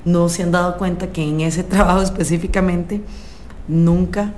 no 0.03 0.29
se 0.29 0.41
han 0.41 0.51
dado 0.51 0.79
cuenta 0.79 1.11
que 1.11 1.23
en 1.23 1.41
ese 1.41 1.63
trabajo 1.63 2.01
específicamente 2.01 3.03
nunca 3.67 4.33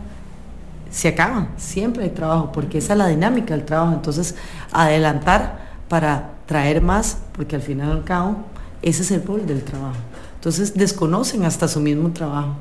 se 0.92 1.08
acaba, 1.08 1.48
siempre 1.56 2.04
hay 2.04 2.10
trabajo, 2.10 2.52
porque 2.52 2.80
esa 2.80 2.92
es 2.92 3.00
la 3.00 3.08
dinámica 3.08 3.56
del 3.56 3.64
trabajo. 3.64 3.94
Entonces, 3.94 4.36
adelantar 4.74 5.72
para 5.88 6.32
traer 6.48 6.82
más, 6.82 7.20
porque 7.32 7.56
al 7.56 7.62
final 7.62 7.88
y 7.88 7.92
al 7.92 8.04
cabo, 8.04 8.36
ese 8.82 9.04
es 9.04 9.12
el 9.12 9.26
rol 9.26 9.46
del 9.46 9.64
trabajo. 9.64 9.96
Entonces, 10.36 10.74
desconocen 10.74 11.46
hasta 11.46 11.70
su 11.70 11.80
mismo 11.80 12.12
trabajo. 12.12 12.56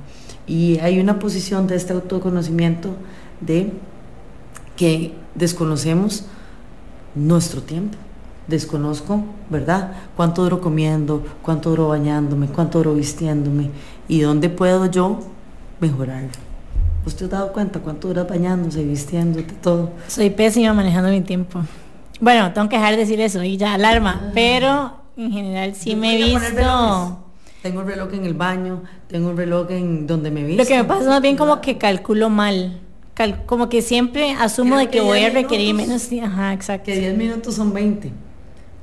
Y 0.51 0.80
hay 0.80 0.98
una 0.98 1.20
posición 1.20 1.68
de 1.68 1.76
este 1.76 1.92
autoconocimiento 1.92 2.90
de 3.40 3.72
que 4.76 5.14
desconocemos 5.36 6.24
nuestro 7.14 7.62
tiempo 7.62 7.96
desconozco, 8.51 9.22
¿verdad? 9.48 9.92
¿Cuánto 10.16 10.42
duro 10.42 10.61
comiendo? 10.61 11.24
¿Cuánto 11.40 11.70
duro 11.70 11.88
bañándome? 11.88 12.48
¿Cuánto 12.48 12.78
duro 12.78 12.94
vistiéndome? 12.94 13.70
¿Y 14.09 14.20
dónde 14.20 14.51
puedo 14.51 14.86
yo 14.90 15.20
mejorar? 15.78 16.24
¿Usted 17.07 17.26
ha 17.26 17.38
dado 17.38 17.53
cuenta 17.53 17.78
cuánto 17.78 18.09
duras 18.09 18.28
bañándose, 18.28 18.84
vistiéndote, 18.84 19.55
todo? 19.62 19.90
Soy 20.09 20.30
pésima 20.30 20.74
manejando 20.74 21.11
mi 21.11 21.22
tiempo. 21.22 21.61
Bueno, 22.20 22.53
tengo 22.53 22.68
que 22.68 22.76
dejar 22.76 22.92
de 22.92 22.98
decir 22.98 23.20
eso 23.20 23.42
y 23.42 23.57
ya 23.57 23.72
alarma, 23.72 24.20
ah. 24.22 24.30
pero 24.34 24.92
en 25.16 25.30
general 25.30 25.74
sí 25.74 25.94
me 25.96 26.14
he 26.14 26.24
visto... 26.24 27.30
Tengo 27.62 27.80
un 27.80 27.86
reloj 27.86 28.14
en 28.14 28.24
el 28.24 28.34
baño, 28.34 28.82
tengo 29.08 29.30
un 29.30 29.36
reloj 29.36 29.70
en 29.70 30.06
donde 30.06 30.30
me 30.30 30.44
visto. 30.44 30.62
Lo 30.62 30.68
que 30.68 30.76
me 30.76 30.84
pasa 30.84 31.08
más 31.08 31.20
bien 31.20 31.36
como 31.36 31.61
que 31.61 31.76
calculo 31.76 32.30
mal. 32.30 32.80
como 33.46 33.68
que 33.68 33.82
siempre 33.82 34.32
asumo 34.32 34.78
de 34.78 34.88
que, 34.88 35.00
voy 35.02 35.20
a 35.24 35.30
requerir 35.30 35.74
menos 35.74 36.08
tiempo. 36.08 36.28
Ajá, 36.28 36.54
exacto. 36.54 36.86
Que 36.86 36.98
10 36.98 37.16
minutos 37.16 37.54
son 37.54 37.72
20. 37.72 38.11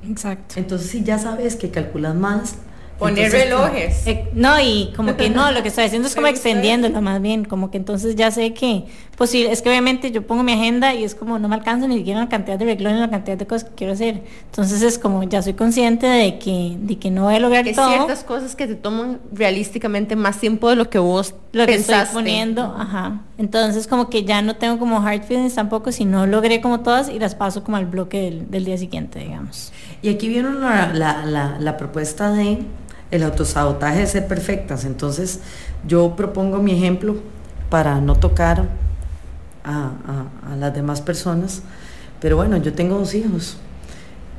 Exacto. 0.08 0.56
Entonces, 0.58 0.90
si 0.90 1.04
ya 1.04 1.18
sabes 1.18 1.56
que 1.56 1.72
calculas 1.72 2.16
más, 2.16 2.56
Poner 2.98 3.32
relojes. 3.32 4.08
Eh, 4.08 4.28
no, 4.34 4.60
y 4.60 4.92
como 4.96 5.16
que 5.16 5.30
no, 5.30 5.52
lo 5.52 5.62
que 5.62 5.68
estoy 5.68 5.86
haciendo 5.86 6.08
es 6.08 6.16
como 6.16 6.28
extendiéndolo 6.28 7.02
más 7.02 7.22
bien, 7.22 7.46
como 7.46 7.70
que 7.70 7.78
entonces 7.78 8.16
ya 8.16 8.32
sé 8.32 8.54
que, 8.54 8.86
pues 9.18 9.30
sí, 9.30 9.46
es 9.46 9.62
que 9.62 9.70
obviamente 9.70 10.12
yo 10.12 10.26
pongo 10.26 10.44
mi 10.44 10.54
agenda 10.54 10.94
y 10.94 11.04
es 11.04 11.14
como 11.14 11.38
no 11.38 11.48
me 11.48 11.56
alcanza 11.56 11.88
ni 11.88 11.98
siquiera 11.98 12.20
la 12.22 12.30
cantidad 12.30 12.58
de 12.58 12.66
relojes, 12.66 13.00
la 13.00 13.10
cantidad 13.10 13.38
de 13.38 13.46
cosas 13.46 13.70
que 13.70 13.76
quiero 13.76 13.94
hacer. 13.94 14.24
Entonces 14.46 14.82
es 14.82 14.98
como 14.98 15.24
ya 15.24 15.42
soy 15.42 15.54
consciente 15.54 16.08
de 16.08 16.40
que, 16.40 16.76
de 16.80 16.98
que 16.98 17.12
no 17.12 17.24
voy 17.24 17.36
a 17.36 17.40
lograr 17.40 17.64
que 17.64 17.74
todo. 17.74 17.90
ciertas 17.90 18.24
cosas 18.24 18.56
que 18.56 18.68
te 18.68 18.76
toman 18.76 19.20
realísticamente 19.32 20.16
más 20.16 20.40
tiempo 20.40 20.70
de 20.70 20.76
lo 20.76 20.90
que 20.90 21.00
vos 21.00 21.36
lo 21.52 21.66
que 21.66 21.76
estoy 21.76 21.98
poniendo, 22.12 22.76
ajá. 22.78 23.22
Entonces 23.38 23.88
como 23.88 24.10
que 24.10 24.24
ya 24.24 24.42
no 24.42 24.56
tengo 24.56 24.80
como 24.80 25.00
hard 25.06 25.24
feelings 25.24 25.54
tampoco, 25.54 25.92
si 25.92 26.06
no 26.06 26.26
logré 26.26 26.62
como 26.62 26.80
todas 26.80 27.10
y 27.10 27.20
las 27.20 27.36
paso 27.36 27.64
como 27.64 27.78
al 27.78 27.86
bloque 27.86 28.44
del, 28.50 28.66
día 28.66 28.78
siguiente, 28.78 29.20
digamos. 29.20 29.72
Y 30.02 30.10
aquí 30.10 30.28
viene 30.28 30.50
la, 30.54 30.94
la, 30.94 31.58
la 31.60 31.78
propuesta 31.78 32.32
de 32.32 32.60
el 33.12 33.24
autosabotaje 33.24 34.00
de 34.00 34.08
ser 34.08 34.28
perfectas. 34.28 34.86
Entonces 34.86 35.40
yo 35.88 36.16
propongo 36.16 36.60
mi 36.60 36.74
ejemplo 36.74 37.16
para 37.70 38.00
no 38.02 38.16
tocar 38.16 38.66
a, 39.64 39.92
las 40.58 40.74
demás 40.74 41.02
personas. 41.02 41.62
Pero 42.20 42.38
bueno, 42.38 42.58
yo 42.58 42.74
tengo 42.74 42.98
dos 42.98 43.14
hijos. 43.14 43.58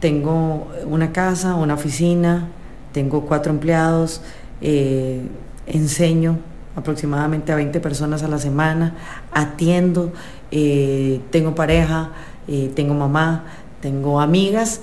Tengo 0.01 0.69
una 0.87 1.13
casa, 1.13 1.55
una 1.55 1.75
oficina, 1.75 2.49
tengo 2.93 3.27
cuatro 3.27 3.53
empleados, 3.53 4.21
eh, 4.61 5.23
enseño 5.67 6.39
aproximadamente 6.77 7.51
a 7.51 7.57
20 7.57 7.81
personas 7.81 8.23
a 8.23 8.29
la 8.29 8.39
semana, 8.39 8.95
atiendo, 9.33 10.13
eh, 10.53 11.21
tengo 11.31 11.57
pareja, 11.57 12.13
eh, 12.47 12.71
tengo 12.75 12.95
mamá, 12.95 13.45
tengo 13.81 14.21
amigas, 14.21 14.81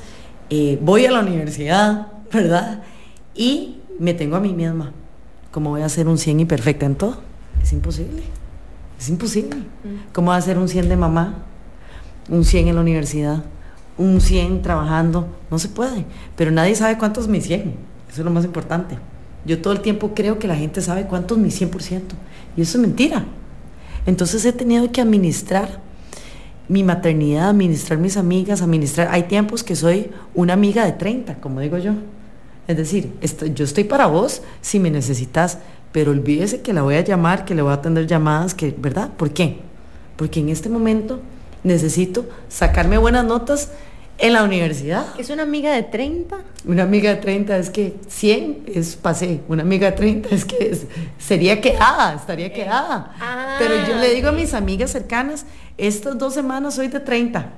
voy 0.81 1.05
a 1.05 1.11
la 1.11 1.21
universidad, 1.21 2.07
¿verdad? 2.33 2.83
Y 3.35 3.81
me 3.99 4.13
tengo 4.13 4.35
a 4.35 4.39
mí 4.39 4.53
misma. 4.53 4.93
¿Cómo 5.51 5.69
voy 5.69 5.81
a 5.81 5.89
ser 5.89 6.07
un 6.07 6.17
100 6.17 6.41
y 6.41 6.45
perfecta 6.45 6.85
en 6.85 6.95
todo? 6.95 7.17
Es 7.61 7.73
imposible. 7.73 8.23
Es 8.99 9.09
imposible. 9.09 9.57
Mm. 9.57 10.11
¿Cómo 10.13 10.27
voy 10.27 10.37
a 10.37 10.41
ser 10.41 10.57
un 10.57 10.67
100 10.67 10.89
de 10.89 10.95
mamá? 10.95 11.43
Un 12.29 12.45
100 12.45 12.69
en 12.69 12.75
la 12.75 12.81
universidad. 12.81 13.43
Un 13.97 14.21
100 14.21 14.61
trabajando. 14.61 15.27
No 15.51 15.59
se 15.59 15.67
puede. 15.67 16.05
Pero 16.35 16.51
nadie 16.51 16.75
sabe 16.75 16.97
cuántos 16.97 17.27
mis 17.27 17.45
100. 17.45 17.61
Eso 18.09 18.21
es 18.21 18.25
lo 18.25 18.31
más 18.31 18.45
importante. 18.45 18.97
Yo 19.45 19.61
todo 19.61 19.73
el 19.73 19.81
tiempo 19.81 20.13
creo 20.15 20.39
que 20.39 20.47
la 20.47 20.55
gente 20.55 20.81
sabe 20.81 21.05
cuántos 21.05 21.37
mis 21.37 21.59
100%. 21.61 22.01
Y 22.57 22.61
eso 22.61 22.77
es 22.77 22.81
mentira. 22.81 23.25
Entonces 24.05 24.43
he 24.45 24.53
tenido 24.53 24.91
que 24.91 25.01
administrar 25.01 25.81
mi 26.67 26.83
maternidad, 26.83 27.49
administrar 27.49 27.99
mis 27.99 28.17
amigas, 28.17 28.61
administrar... 28.61 29.09
Hay 29.11 29.23
tiempos 29.23 29.63
que 29.63 29.75
soy 29.75 30.09
una 30.33 30.53
amiga 30.53 30.85
de 30.85 30.93
30, 30.93 31.35
como 31.35 31.59
digo 31.59 31.77
yo. 31.77 31.93
Es 32.67 32.77
decir, 32.77 33.13
yo 33.53 33.63
estoy 33.63 33.83
para 33.83 34.07
vos 34.07 34.41
si 34.61 34.79
me 34.79 34.89
necesitas, 34.89 35.59
pero 35.91 36.11
olvídese 36.11 36.61
que 36.61 36.73
la 36.73 36.81
voy 36.81 36.95
a 36.95 37.01
llamar, 37.01 37.45
que 37.45 37.55
le 37.55 37.61
voy 37.61 37.71
a 37.71 37.75
atender 37.75 38.07
llamadas, 38.07 38.53
que, 38.53 38.73
¿verdad? 38.77 39.11
¿Por 39.15 39.31
qué? 39.31 39.59
Porque 40.15 40.39
en 40.39 40.49
este 40.49 40.69
momento 40.69 41.19
necesito 41.63 42.25
sacarme 42.49 42.97
buenas 42.97 43.25
notas 43.25 43.71
en 44.17 44.33
la 44.33 44.43
universidad. 44.43 45.05
¿Es 45.17 45.29
una 45.29 45.43
amiga 45.43 45.73
de 45.73 45.83
30? 45.83 46.37
Una 46.65 46.83
amiga 46.83 47.09
de 47.11 47.17
30 47.17 47.57
es 47.57 47.69
que 47.69 47.95
100 48.07 48.63
es 48.67 48.95
pasé. 48.95 49.41
Una 49.47 49.63
amiga 49.63 49.91
de 49.91 49.97
30 49.97 50.29
es 50.29 50.45
que 50.45 50.77
sería 51.19 51.59
quedada, 51.59 52.15
estaría 52.15 52.51
quedada. 52.53 53.13
Ah, 53.19 53.55
Pero 53.59 53.75
yo 53.87 53.95
le 53.95 54.13
digo 54.13 54.29
a 54.29 54.31
mis 54.31 54.53
amigas 54.53 54.91
cercanas, 54.91 55.45
estas 55.77 56.17
dos 56.17 56.33
semanas 56.33 56.75
soy 56.75 56.87
de 56.87 56.99
30. 56.99 57.49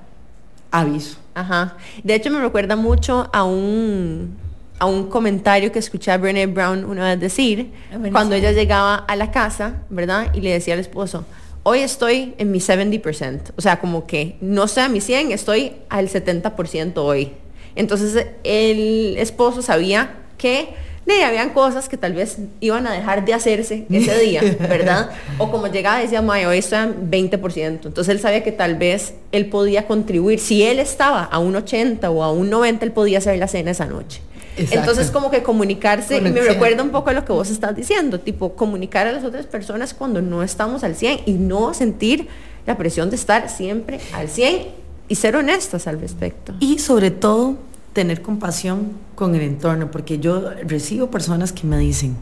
Aviso. 0.71 1.17
Ajá. 1.33 1.77
De 2.03 2.15
hecho 2.15 2.31
me 2.31 2.39
recuerda 2.39 2.75
mucho 2.75 3.29
a 3.31 3.43
un 3.43 4.35
a 4.79 4.85
un 4.85 5.09
comentario 5.09 5.71
que 5.71 5.79
escuché 5.79 6.11
a 6.11 6.17
Brené 6.17 6.45
Brown 6.47 6.85
una 6.85 7.05
vez 7.05 7.19
decir, 7.19 7.71
ah, 7.91 7.97
cuando 8.11 8.35
ella 8.35 8.51
llegaba 8.51 8.95
a 8.95 9.15
la 9.15 9.31
casa, 9.31 9.81
¿verdad? 9.89 10.33
Y 10.33 10.41
le 10.41 10.51
decía 10.51 10.73
al 10.73 10.79
esposo, 10.79 11.25
hoy 11.63 11.79
estoy 11.79 12.33
en 12.37 12.51
mi 12.51 12.59
70%, 12.59 13.53
o 13.55 13.61
sea, 13.61 13.79
como 13.79 14.05
que 14.05 14.37
no 14.39 14.65
estoy 14.65 14.83
a 14.83 14.89
mi 14.89 15.01
100, 15.01 15.31
estoy 15.31 15.73
al 15.89 16.09
70% 16.09 16.93
hoy. 16.97 17.33
Entonces 17.75 18.27
el 18.43 19.17
esposo 19.17 19.61
sabía 19.61 20.15
que 20.37 20.69
de, 21.07 21.23
habían 21.23 21.51
cosas 21.51 21.87
que 21.87 21.95
tal 21.95 22.13
vez 22.13 22.37
iban 22.59 22.85
a 22.85 22.91
dejar 22.91 23.23
de 23.23 23.33
hacerse 23.33 23.85
ese 23.89 24.19
día, 24.19 24.41
¿verdad? 24.59 25.11
O 25.37 25.49
como 25.49 25.67
llegaba 25.67 25.99
decía, 25.99 26.21
hoy 26.21 26.57
estoy 26.57 26.79
en 26.79 27.09
20%. 27.09 27.85
Entonces 27.85 28.09
él 28.09 28.19
sabía 28.19 28.43
que 28.43 28.51
tal 28.51 28.75
vez 28.75 29.13
él 29.31 29.45
podía 29.47 29.87
contribuir. 29.87 30.39
Si 30.39 30.63
él 30.63 30.79
estaba 30.79 31.23
a 31.23 31.39
un 31.39 31.55
80 31.55 32.09
o 32.11 32.23
a 32.23 32.31
un 32.33 32.49
90, 32.49 32.85
él 32.85 32.91
podía 32.91 33.19
hacer 33.19 33.39
la 33.39 33.47
cena 33.47 33.71
esa 33.71 33.85
noche. 33.85 34.21
Entonces 34.57 35.11
como 35.11 35.29
que 35.31 35.43
comunicarse, 35.43 36.21
me 36.21 36.41
recuerda 36.41 36.83
un 36.83 36.89
poco 36.89 37.09
a 37.09 37.13
lo 37.13 37.25
que 37.25 37.31
vos 37.31 37.49
estás 37.49 37.75
diciendo, 37.75 38.19
tipo 38.19 38.53
comunicar 38.53 39.07
a 39.07 39.11
las 39.11 39.23
otras 39.23 39.45
personas 39.45 39.93
cuando 39.93 40.21
no 40.21 40.43
estamos 40.43 40.83
al 40.83 40.95
100 40.95 41.21
y 41.25 41.33
no 41.33 41.73
sentir 41.73 42.27
la 42.65 42.77
presión 42.77 43.09
de 43.09 43.15
estar 43.15 43.49
siempre 43.49 43.99
al 44.13 44.29
100 44.29 44.67
y 45.07 45.15
ser 45.15 45.35
honestas 45.35 45.87
al 45.87 45.99
respecto. 45.99 46.53
Y 46.59 46.79
sobre 46.79 47.11
todo 47.11 47.57
tener 47.93 48.21
compasión 48.21 48.91
con 49.15 49.33
el 49.33 49.41
entorno, 49.41 49.89
porque 49.89 50.19
yo 50.19 50.51
recibo 50.67 51.09
personas 51.09 51.51
que 51.51 51.65
me 51.65 51.79
dicen, 51.79 52.15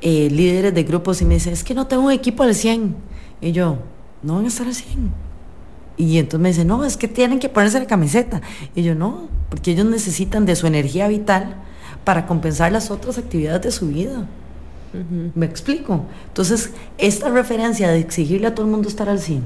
eh, 0.00 0.28
líderes 0.30 0.74
de 0.74 0.82
grupos 0.82 1.22
y 1.22 1.24
me 1.24 1.34
dicen, 1.34 1.52
es 1.52 1.62
que 1.62 1.74
no 1.74 1.86
tengo 1.86 2.04
un 2.04 2.12
equipo 2.12 2.42
al 2.42 2.54
100. 2.54 2.96
Y 3.40 3.52
yo, 3.52 3.78
no 4.22 4.34
van 4.36 4.46
a 4.46 4.48
estar 4.48 4.66
al 4.66 4.74
100. 4.74 5.12
Y 5.96 6.18
entonces 6.18 6.40
me 6.40 6.48
dicen, 6.48 6.66
no, 6.66 6.84
es 6.84 6.96
que 6.96 7.06
tienen 7.06 7.38
que 7.38 7.48
ponerse 7.48 7.78
la 7.78 7.86
camiseta. 7.86 8.40
Y 8.74 8.82
yo, 8.82 8.96
no, 8.96 9.28
porque 9.48 9.70
ellos 9.70 9.86
necesitan 9.86 10.44
de 10.44 10.56
su 10.56 10.66
energía 10.66 11.06
vital 11.06 11.54
para 12.04 12.26
compensar 12.26 12.72
las 12.72 12.90
otras 12.90 13.18
actividades 13.18 13.62
de 13.62 13.70
su 13.70 13.88
vida. 13.88 14.26
¿Me 15.34 15.46
explico? 15.46 16.04
Entonces, 16.28 16.70
esta 16.98 17.30
referencia 17.30 17.88
de 17.88 17.98
exigirle 17.98 18.48
a 18.48 18.54
todo 18.54 18.66
el 18.66 18.72
mundo 18.72 18.88
estar 18.88 19.08
al 19.08 19.20
100 19.20 19.42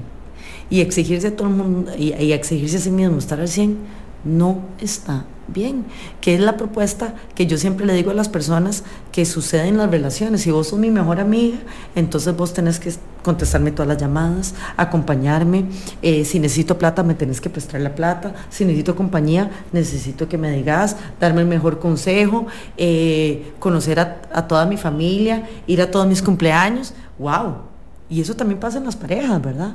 y 0.70 0.80
exigirse 0.80 1.28
a 1.28 1.36
todo 1.36 1.46
el 1.46 1.54
mundo 1.54 1.92
y, 1.96 2.12
y 2.14 2.32
exigirse 2.32 2.78
a 2.78 2.80
sí 2.80 2.90
mismo 2.90 3.18
estar 3.18 3.38
al 3.38 3.46
100 3.46 3.76
no 4.24 4.62
está 4.80 5.24
bien, 5.48 5.84
que 6.20 6.34
es 6.34 6.40
la 6.40 6.56
propuesta 6.56 7.14
que 7.34 7.46
yo 7.46 7.58
siempre 7.58 7.86
le 7.86 7.94
digo 7.94 8.10
a 8.10 8.14
las 8.14 8.28
personas 8.28 8.84
que 9.12 9.24
sucede 9.24 9.68
en 9.68 9.76
las 9.78 9.90
relaciones. 9.90 10.42
Si 10.42 10.50
vos 10.50 10.68
sos 10.68 10.78
mi 10.78 10.90
mejor 10.90 11.20
amiga, 11.20 11.58
entonces 11.94 12.36
vos 12.36 12.52
tenés 12.52 12.80
que 12.80 12.92
contestarme 13.22 13.72
todas 13.72 13.88
las 13.88 13.98
llamadas, 13.98 14.54
acompañarme. 14.76 15.66
Eh, 16.02 16.24
si 16.24 16.38
necesito 16.38 16.78
plata, 16.78 17.02
me 17.02 17.14
tenés 17.14 17.40
que 17.40 17.50
prestar 17.50 17.80
la 17.80 17.94
plata. 17.94 18.34
Si 18.50 18.64
necesito 18.64 18.94
compañía, 18.94 19.50
necesito 19.72 20.28
que 20.28 20.38
me 20.38 20.50
digas, 20.52 20.96
darme 21.20 21.42
el 21.42 21.48
mejor 21.48 21.78
consejo, 21.78 22.46
eh, 22.76 23.52
conocer 23.58 24.00
a, 24.00 24.22
a 24.32 24.46
toda 24.46 24.66
mi 24.66 24.76
familia, 24.76 25.48
ir 25.66 25.82
a 25.82 25.90
todos 25.90 26.06
mis 26.06 26.22
cumpleaños. 26.22 26.94
¡Wow! 27.18 27.76
Y 28.08 28.20
eso 28.20 28.36
también 28.36 28.60
pasa 28.60 28.78
en 28.78 28.84
las 28.84 28.94
parejas, 28.94 29.42
¿verdad? 29.42 29.74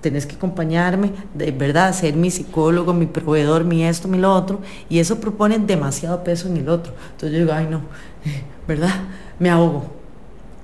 Tenés 0.00 0.26
que 0.26 0.36
acompañarme, 0.36 1.12
de 1.34 1.50
verdad, 1.50 1.92
ser 1.92 2.14
mi 2.14 2.30
psicólogo, 2.30 2.92
mi 2.92 3.06
proveedor, 3.06 3.64
mi 3.64 3.84
esto, 3.84 4.08
mi 4.08 4.18
lo 4.18 4.32
otro, 4.32 4.60
y 4.88 4.98
eso 4.98 5.20
propone 5.20 5.58
demasiado 5.58 6.22
peso 6.22 6.48
en 6.48 6.58
el 6.58 6.68
otro. 6.68 6.92
Entonces 7.12 7.32
yo 7.32 7.38
digo, 7.38 7.52
ay 7.52 7.66
no, 7.68 7.82
¿verdad? 8.68 8.94
Me 9.38 9.50
ahogo. 9.50 9.86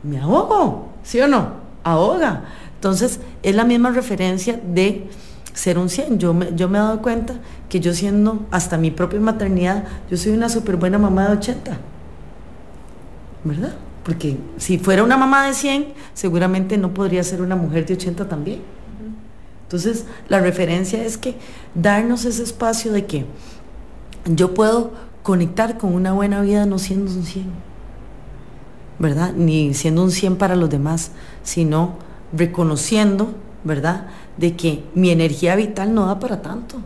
Me 0.02 0.18
ahogo, 0.18 0.88
¿sí 1.02 1.20
o 1.20 1.28
no? 1.28 1.64
Ahoga. 1.82 2.44
Entonces 2.74 3.20
es 3.42 3.54
la 3.54 3.64
misma 3.64 3.90
referencia 3.90 4.60
de 4.62 5.08
ser 5.54 5.78
un 5.78 5.88
100. 5.88 6.18
Yo 6.18 6.34
me, 6.34 6.54
yo 6.54 6.68
me 6.68 6.78
he 6.78 6.80
dado 6.80 7.00
cuenta 7.00 7.34
que 7.68 7.80
yo 7.80 7.94
siendo 7.94 8.46
hasta 8.50 8.76
mi 8.76 8.90
propia 8.90 9.20
maternidad, 9.20 9.84
yo 10.10 10.16
soy 10.16 10.32
una 10.32 10.48
súper 10.48 10.76
buena 10.76 10.98
mamá 10.98 11.28
de 11.28 11.36
80. 11.38 11.78
¿Verdad? 13.44 13.74
Porque 14.04 14.36
si 14.58 14.78
fuera 14.78 15.02
una 15.02 15.16
mamá 15.16 15.46
de 15.46 15.54
100, 15.54 15.94
seguramente 16.12 16.76
no 16.76 16.92
podría 16.92 17.22
ser 17.24 17.40
una 17.40 17.56
mujer 17.56 17.86
de 17.86 17.94
80 17.94 18.28
también. 18.28 18.60
Entonces, 19.64 20.04
la 20.28 20.40
referencia 20.40 21.04
es 21.04 21.18
que 21.18 21.34
darnos 21.74 22.24
ese 22.24 22.42
espacio 22.42 22.92
de 22.92 23.06
que 23.06 23.26
yo 24.26 24.54
puedo 24.54 24.92
conectar 25.22 25.78
con 25.78 25.94
una 25.94 26.12
buena 26.12 26.42
vida 26.42 26.66
no 26.66 26.78
siendo 26.78 27.10
un 27.10 27.24
100, 27.24 27.46
¿verdad? 28.98 29.32
Ni 29.32 29.74
siendo 29.74 30.02
un 30.02 30.10
100 30.10 30.36
para 30.36 30.54
los 30.54 30.70
demás, 30.70 31.10
sino 31.42 31.94
reconociendo, 32.32 33.34
¿verdad? 33.64 34.08
De 34.36 34.54
que 34.54 34.84
mi 34.94 35.10
energía 35.10 35.56
vital 35.56 35.94
no 35.94 36.06
da 36.06 36.18
para 36.18 36.42
tanto. 36.42 36.80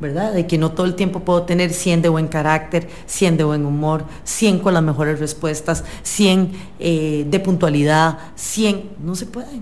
¿verdad? 0.00 0.32
De 0.32 0.46
que 0.46 0.58
no 0.58 0.72
todo 0.72 0.86
el 0.86 0.94
tiempo 0.94 1.20
puedo 1.20 1.42
tener 1.42 1.72
100 1.72 2.02
de 2.02 2.08
buen 2.08 2.28
carácter, 2.28 2.88
100 3.06 3.38
de 3.38 3.44
buen 3.44 3.66
humor, 3.66 4.04
100 4.24 4.60
con 4.60 4.74
las 4.74 4.82
mejores 4.82 5.18
respuestas, 5.18 5.84
100 6.02 6.52
eh, 6.78 7.26
de 7.28 7.40
puntualidad, 7.40 8.18
100, 8.36 8.90
no 9.02 9.14
se 9.14 9.26
puede. 9.26 9.60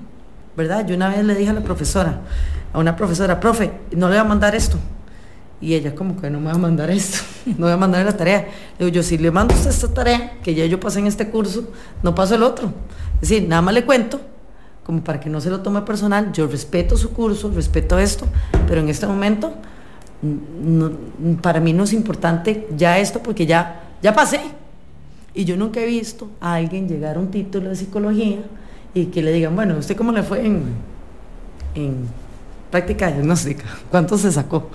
¿Verdad? 0.56 0.86
Yo 0.86 0.96
una 0.96 1.08
vez 1.08 1.24
le 1.24 1.34
dije 1.34 1.50
a 1.50 1.54
la 1.54 1.60
profesora, 1.60 2.20
a 2.72 2.78
una 2.78 2.96
profesora, 2.96 3.38
profe, 3.38 3.72
no 3.92 4.08
le 4.08 4.14
voy 4.14 4.20
a 4.20 4.24
mandar 4.24 4.54
esto. 4.54 4.78
Y 5.60 5.74
ella 5.74 5.94
como 5.94 6.20
que 6.20 6.28
no 6.28 6.38
me 6.38 6.46
va 6.46 6.52
a 6.52 6.58
mandar 6.58 6.90
esto, 6.90 7.18
no 7.46 7.66
voy 7.66 7.72
a 7.72 7.76
mandar 7.76 8.04
la 8.04 8.16
tarea. 8.16 8.46
Le 8.78 8.86
digo, 8.86 8.94
yo 8.94 9.02
si 9.02 9.18
le 9.18 9.30
mando 9.30 9.54
usted 9.54 9.70
esta 9.70 9.88
tarea, 9.88 10.38
que 10.42 10.54
ya 10.54 10.66
yo 10.66 10.80
pasé 10.80 11.00
en 11.00 11.06
este 11.06 11.28
curso, 11.28 11.70
no 12.02 12.14
paso 12.14 12.34
el 12.34 12.42
otro. 12.42 12.72
Es 13.20 13.28
decir, 13.28 13.48
nada 13.48 13.62
más 13.62 13.74
le 13.74 13.84
cuento, 13.84 14.20
como 14.84 15.02
para 15.02 15.20
que 15.20 15.28
no 15.30 15.40
se 15.40 15.50
lo 15.50 15.60
tome 15.60 15.82
personal, 15.82 16.32
yo 16.32 16.46
respeto 16.46 16.96
su 16.96 17.10
curso, 17.12 17.50
respeto 17.50 17.98
esto, 17.98 18.26
pero 18.66 18.80
en 18.80 18.88
este 18.88 19.06
momento 19.06 19.54
para 21.42 21.60
mí 21.60 21.72
no 21.72 21.84
es 21.84 21.92
importante 21.92 22.68
ya 22.76 22.98
esto 22.98 23.22
porque 23.22 23.46
ya, 23.46 23.82
ya 24.02 24.14
pasé. 24.14 24.40
Y 25.34 25.44
yo 25.44 25.56
nunca 25.56 25.80
he 25.80 25.86
visto 25.86 26.30
a 26.40 26.54
alguien 26.54 26.88
llegar 26.88 27.16
a 27.16 27.20
un 27.20 27.30
título 27.30 27.68
de 27.68 27.76
psicología 27.76 28.38
y 28.96 29.06
que 29.06 29.22
le 29.22 29.30
digan, 29.30 29.54
bueno, 29.54 29.76
¿usted 29.76 29.94
cómo 29.94 30.10
le 30.10 30.22
fue 30.22 30.46
en, 30.46 30.62
en 31.74 32.08
práctica 32.70 33.08
diagnóstica? 33.08 33.64
¿Cuánto 33.90 34.16
se 34.16 34.32
sacó? 34.32 34.70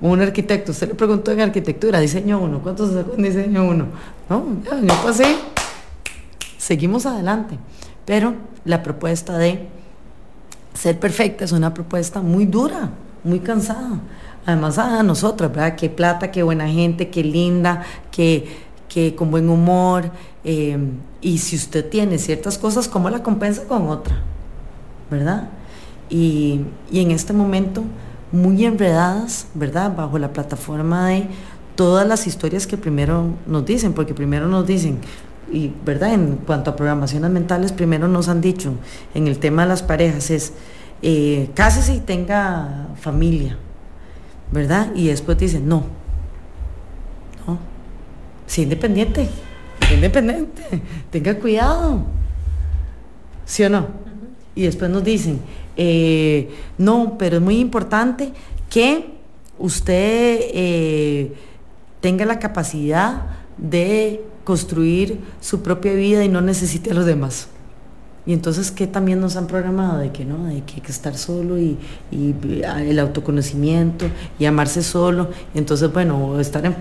Un 0.00 0.20
arquitecto, 0.20 0.70
usted 0.70 0.88
le 0.88 0.94
preguntó 0.94 1.32
en 1.32 1.40
arquitectura, 1.40 1.98
diseño 1.98 2.38
uno, 2.38 2.60
¿cuánto 2.62 2.86
se 2.86 2.94
sacó 2.94 3.14
en 3.16 3.22
diseño 3.24 3.64
uno? 3.64 3.86
No, 4.30 4.44
ya, 4.64 4.80
yo 4.80 5.02
pasé, 5.02 5.36
seguimos 6.56 7.04
adelante. 7.04 7.58
Pero 8.04 8.34
la 8.64 8.84
propuesta 8.84 9.36
de 9.36 9.66
ser 10.74 11.00
perfecta 11.00 11.44
es 11.44 11.50
una 11.50 11.74
propuesta 11.74 12.22
muy 12.22 12.46
dura, 12.46 12.90
muy 13.24 13.40
cansada. 13.40 13.98
Además 14.46 14.78
a 14.78 15.02
nosotras, 15.02 15.50
¿verdad? 15.50 15.74
Qué 15.74 15.90
plata, 15.90 16.30
qué 16.30 16.44
buena 16.44 16.68
gente, 16.68 17.10
qué 17.10 17.24
linda, 17.24 17.82
qué, 18.12 18.46
qué 18.88 19.16
con 19.16 19.32
buen 19.32 19.48
humor, 19.48 20.12
Em, 20.48 20.92
y 21.20 21.38
si 21.38 21.56
usted 21.56 21.88
tiene 21.88 22.18
ciertas 22.18 22.56
cosas, 22.56 22.86
¿cómo 22.86 23.10
la 23.10 23.20
compensa 23.24 23.64
con 23.64 23.88
otra? 23.88 24.22
¿Verdad? 25.10 25.48
Y, 26.08 26.60
en 26.92 27.10
este 27.10 27.32
momento, 27.32 27.82
muy 28.30 28.64
enredadas, 28.64 29.48
¿verdad? 29.54 29.96
Bajo 29.96 30.20
la 30.20 30.32
plataforma 30.32 31.08
de 31.08 31.26
todas 31.74 32.06
las 32.06 32.28
historias 32.28 32.68
que 32.68 32.76
primero 32.76 33.34
nos 33.48 33.66
dicen, 33.66 33.92
porque 33.92 34.14
primero 34.14 34.46
nos 34.46 34.64
dicen, 34.64 34.98
y 35.52 35.72
verdad, 35.84 36.14
en 36.14 36.36
cuanto 36.36 36.70
a 36.70 36.76
programaciones 36.76 37.28
mentales, 37.32 37.72
primero 37.72 38.06
nos 38.06 38.28
han 38.28 38.40
dicho, 38.40 38.74
en 39.14 39.26
el 39.26 39.40
tema 39.40 39.62
de 39.62 39.68
las 39.70 39.82
parejas, 39.82 40.30
es 40.30 40.52
eh, 41.02 41.50
cásese 41.54 41.96
y 41.96 42.00
tenga 42.00 42.86
familia, 43.00 43.58
¿verdad? 44.52 44.92
Y 44.94 45.08
después 45.08 45.38
dicen, 45.38 45.68
no, 45.68 45.82
no, 47.48 47.58
sea 48.46 48.62
independiente 48.62 49.28
independiente, 49.94 50.62
tenga 51.10 51.38
cuidado. 51.38 52.04
¿Sí 53.44 53.62
o 53.62 53.70
no? 53.70 53.88
Y 54.54 54.62
después 54.62 54.90
nos 54.90 55.04
dicen, 55.04 55.40
eh, 55.76 56.50
no, 56.78 57.16
pero 57.18 57.36
es 57.36 57.42
muy 57.42 57.58
importante 57.58 58.32
que 58.70 59.10
usted 59.58 60.40
eh, 60.52 61.32
tenga 62.00 62.24
la 62.24 62.38
capacidad 62.38 63.22
de 63.58 64.22
construir 64.44 65.20
su 65.40 65.62
propia 65.62 65.92
vida 65.92 66.24
y 66.24 66.28
no 66.28 66.40
necesite 66.40 66.90
a 66.90 66.94
los 66.94 67.06
demás. 67.06 67.48
Y 68.26 68.32
entonces, 68.32 68.72
¿qué 68.72 68.88
también 68.88 69.20
nos 69.20 69.36
han 69.36 69.46
programado? 69.46 69.98
De 69.98 70.10
que 70.10 70.24
no, 70.24 70.46
de 70.46 70.62
que 70.62 70.74
hay 70.74 70.80
que 70.80 70.90
estar 70.90 71.16
solo 71.16 71.58
y, 71.58 71.78
el 72.10 72.98
autoconocimiento 72.98 74.06
y 74.38 74.46
amarse 74.46 74.82
solo. 74.82 75.30
Entonces, 75.54 75.92
bueno, 75.92 76.40
estar 76.40 76.66
en 76.66 76.74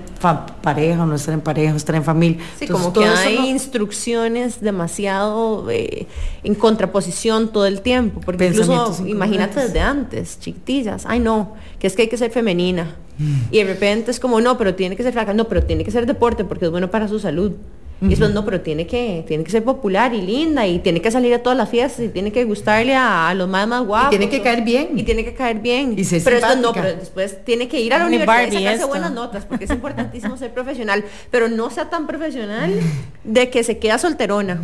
pareja 0.63 1.03
o 1.03 1.05
no 1.05 1.13
estar 1.13 1.35
en 1.35 1.41
pareja, 1.41 1.75
estar 1.75 1.93
en 1.93 2.03
familia. 2.03 2.39
Sí, 2.57 2.67
como 2.67 2.91
que 2.91 3.05
hay 3.05 3.47
instrucciones 3.47 4.59
demasiado 4.59 5.69
eh, 5.69 6.07
en 6.43 6.55
contraposición 6.55 7.49
todo 7.49 7.67
el 7.67 7.81
tiempo. 7.81 8.21
Porque 8.25 8.47
incluso, 8.47 9.05
imagínate 9.05 9.59
desde 9.59 9.81
antes, 9.81 10.39
chiquitillas, 10.39 11.05
ay 11.05 11.19
no, 11.19 11.53
que 11.77 11.85
es 11.85 11.95
que 11.95 12.03
hay 12.03 12.07
que 12.07 12.17
ser 12.17 12.31
femenina. 12.31 12.95
Mm. 13.19 13.33
Y 13.51 13.57
de 13.59 13.65
repente 13.65 14.09
es 14.09 14.19
como, 14.19 14.41
no, 14.41 14.57
pero 14.57 14.73
tiene 14.73 14.95
que 14.95 15.03
ser 15.03 15.13
flaca, 15.13 15.33
no, 15.33 15.47
pero 15.47 15.63
tiene 15.63 15.83
que 15.83 15.91
ser 15.91 16.07
deporte 16.07 16.43
porque 16.43 16.65
es 16.65 16.71
bueno 16.71 16.89
para 16.89 17.07
su 17.07 17.19
salud. 17.19 17.53
Y 18.01 18.13
eso 18.13 18.27
no, 18.27 18.43
pero 18.43 18.61
tiene 18.61 18.85
que, 18.85 19.23
tiene 19.25 19.43
que 19.43 19.51
ser 19.51 19.63
popular 19.63 20.13
y 20.13 20.21
linda 20.21 20.67
y 20.67 20.79
tiene 20.79 21.01
que 21.01 21.09
salir 21.11 21.33
a 21.33 21.39
todas 21.39 21.57
las 21.57 21.69
fiestas 21.69 22.05
y 22.05 22.09
tiene 22.09 22.31
que 22.31 22.43
gustarle 22.43 22.93
a, 22.93 23.33
los 23.33 23.47
más 23.47 23.67
más 23.67 23.85
guapos. 23.85 24.13
Y 24.13 24.17
tiene 24.17 24.29
que 24.29 24.41
caer 24.41 24.63
bien. 24.63 24.89
Y 24.97 25.03
tiene 25.03 25.23
que 25.23 25.33
caer 25.33 25.59
bien. 25.59 25.95
Y 25.97 26.03
pero 26.19 26.37
esto 26.37 26.55
no, 26.57 26.73
pero 26.73 26.95
después 26.95 27.43
tiene 27.45 27.67
que 27.67 27.79
ir 27.79 27.93
a 27.93 27.99
la 27.99 28.05
universidad 28.07 28.51
y 28.51 28.63
sacarse 28.63 28.85
buenas 28.85 29.11
notas 29.11 29.45
porque 29.45 29.65
es 29.65 29.71
importantísimo 29.71 30.35
ser 30.37 30.53
profesional. 30.53 31.05
Pero 31.31 31.47
no 31.47 31.69
sea 31.69 31.89
tan 31.89 32.05
profesional 32.05 32.73
de 33.23 33.49
que 33.49 33.63
se 33.63 33.77
queda 33.77 33.97
solterona. 33.97 34.59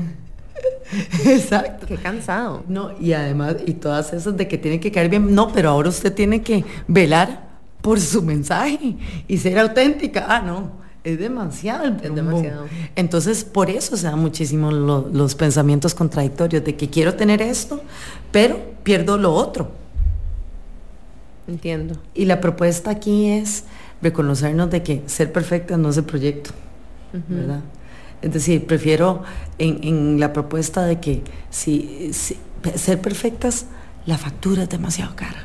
Exacto. 1.25 1.87
Qué 1.87 1.95
cansado. 1.95 2.63
No, 2.67 2.91
y 2.99 3.13
además, 3.13 3.55
y 3.65 3.73
todas 3.73 4.11
esas 4.11 4.35
de 4.35 4.47
que 4.47 4.57
tiene 4.57 4.79
que 4.81 4.91
caer 4.91 5.09
bien. 5.09 5.33
No, 5.33 5.51
pero 5.53 5.69
ahora 5.69 5.87
usted 5.87 6.13
tiene 6.13 6.41
que 6.41 6.65
velar 6.87 7.49
por 7.81 7.99
su 7.99 8.21
mensaje 8.21 8.97
y 9.27 9.37
ser 9.37 9.57
auténtica. 9.57 10.25
Ah, 10.27 10.41
no 10.41 10.81
es 11.03 11.17
demasiado 11.19 11.85
Es 12.03 12.13
demasiado. 12.13 12.65
Entonces, 12.95 13.43
por 13.43 13.69
eso 13.69 13.97
se 13.97 14.05
dan 14.05 14.19
muchísimo 14.19 14.71
los 14.71 15.35
pensamientos 15.35 15.95
contradictorios 15.95 16.63
de 16.63 16.75
que 16.75 16.89
quiero 16.89 17.15
tener 17.15 17.41
esto, 17.41 17.81
pero 18.31 18.59
pierdo 18.83 19.17
lo 19.17 19.33
otro. 19.33 19.71
Entiendo. 21.47 21.97
Y 22.13 22.25
la 22.25 22.39
propuesta 22.39 22.91
aquí 22.91 23.29
es 23.29 23.63
reconocernos 24.01 24.69
de 24.69 24.83
que 24.83 25.01
ser 25.07 25.31
perfecta 25.31 25.77
no 25.77 25.89
es 25.89 25.97
el 25.97 26.03
proyecto, 26.03 26.51
¿verdad? 27.27 27.61
Es 28.21 28.31
decir, 28.31 28.65
prefiero 28.67 29.23
en, 29.57 30.19
la 30.19 30.31
propuesta 30.33 30.85
de 30.85 30.99
que 30.99 31.23
si, 31.49 32.11
ser 32.75 33.01
perfectas, 33.01 33.65
la 34.05 34.17
factura 34.17 34.63
es 34.63 34.69
demasiado 34.69 35.15
cara. 35.15 35.43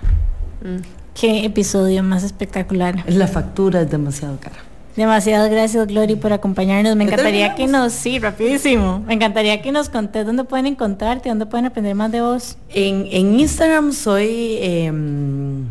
Mm. 0.62 0.82
Qué 1.18 1.46
episodio 1.46 2.02
más 2.02 2.22
espectacular. 2.22 3.02
La 3.08 3.26
factura 3.26 3.80
es 3.80 3.90
demasiado 3.90 4.38
cara. 4.38 4.65
Demasiadas 4.96 5.50
gracias, 5.50 5.86
Glory, 5.86 6.16
por 6.16 6.32
acompañarnos. 6.32 6.96
Me 6.96 7.04
encantaría 7.04 7.54
que 7.54 7.66
nos, 7.66 7.92
sí, 7.92 8.18
rapidísimo. 8.18 9.04
Me 9.06 9.14
encantaría 9.14 9.60
que 9.60 9.70
nos 9.70 9.90
contés 9.90 10.24
dónde 10.24 10.44
pueden 10.44 10.66
encontrarte, 10.66 11.28
dónde 11.28 11.44
pueden 11.44 11.66
aprender 11.66 11.94
más 11.94 12.10
de 12.10 12.22
vos. 12.22 12.56
En, 12.70 13.38
Instagram 13.38 13.92
soy 13.92 14.56
em, 14.60 15.66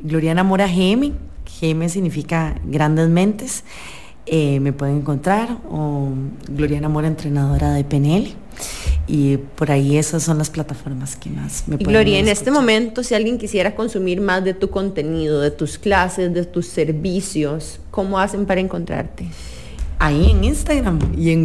Gloriana 0.00 0.44
Mora 0.44 0.66
GM. 0.66 1.12
GM 1.60 1.88
significa 1.90 2.54
grandes 2.64 3.10
mentes. 3.10 3.64
Eh, 4.24 4.60
me 4.60 4.72
pueden 4.72 4.98
encontrar 4.98 5.58
o 5.70 6.08
Gloriana 6.48 6.88
Mora, 6.88 7.08
entrenadora 7.08 7.72
de 7.72 7.84
PNL 7.84 8.34
y 9.06 9.36
por 9.38 9.70
ahí 9.70 9.96
esas 9.96 10.22
son 10.22 10.38
las 10.38 10.50
plataformas 10.50 11.16
que 11.16 11.30
más 11.30 11.64
me 11.66 11.76
pueden 11.76 11.90
Gloria, 11.90 12.18
en 12.18 12.28
este 12.28 12.50
momento, 12.50 13.02
si 13.02 13.14
alguien 13.14 13.38
quisiera 13.38 13.74
consumir 13.74 14.20
más 14.20 14.44
de 14.44 14.54
tu 14.54 14.70
contenido, 14.70 15.40
de 15.40 15.50
tus 15.50 15.78
clases, 15.78 16.32
de 16.32 16.44
tus 16.44 16.66
servicios, 16.66 17.80
¿cómo 17.90 18.18
hacen 18.18 18.46
para 18.46 18.60
encontrarte? 18.60 19.26
Ahí 19.98 20.30
en 20.30 20.44
Instagram 20.44 20.98
y 21.18 21.30
en 21.30 21.42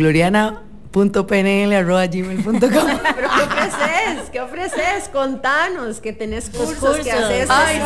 gloriana.pnl.gmail.com 0.96 2.62
¿Pero 3.16 3.30
qué 3.30 3.44
ofreces? 3.44 4.30
¿Qué 4.32 4.42
ofreces? 4.42 5.10
Contanos, 5.12 6.00
que 6.00 6.14
tenés 6.14 6.50
cursos, 6.50 6.98
que 6.98 7.12
haces 7.12 7.50
Ay, 7.50 7.82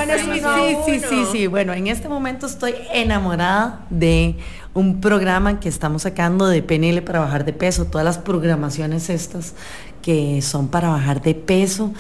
sí, 0.86 1.00
sí, 1.00 1.08
sí, 1.10 1.26
sí. 1.32 1.48
Bueno, 1.48 1.74
en 1.74 1.88
este 1.88 2.08
momento 2.08 2.46
estoy 2.46 2.76
enamorada 2.94 3.86
de 3.90 4.36
un 4.74 5.02
programa 5.02 5.60
que 5.60 5.70
estamos 5.70 6.04
sacando 6.04 6.48
de 6.48 6.62
PNL 6.62 7.02
para 7.02 7.20
bajar 7.20 7.46
de 7.46 7.54
peso, 7.54 7.86
todas 7.86 8.06
las 8.06 8.20
programaciones 8.20 9.10
estas 9.10 9.56
que 10.02 10.42
son 10.42 10.70
para 10.70 10.90
bajar 10.90 11.22
de 11.22 11.36
peso, 11.36 11.94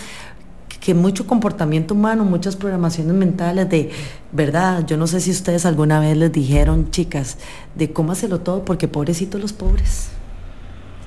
que 0.80 0.94
mucho 0.94 1.28
comportamiento 1.28 1.94
humano, 1.94 2.24
muchas 2.24 2.56
programaciones 2.56 3.14
mentales 3.14 3.70
de, 3.70 3.92
¿verdad? 4.32 4.86
Yo 4.86 4.96
no 4.96 5.08
sé 5.08 5.20
si 5.20 5.32
ustedes 5.32 5.66
alguna 5.66 6.00
vez 6.00 6.16
les 6.16 6.32
dijeron, 6.32 6.92
chicas, 6.92 7.38
de 7.76 7.92
cómo 7.92 8.14
hacerlo 8.14 8.40
todo 8.40 8.64
porque 8.64 8.88
pobrecitos 8.88 9.42
los 9.42 9.52
pobres. 9.52 10.10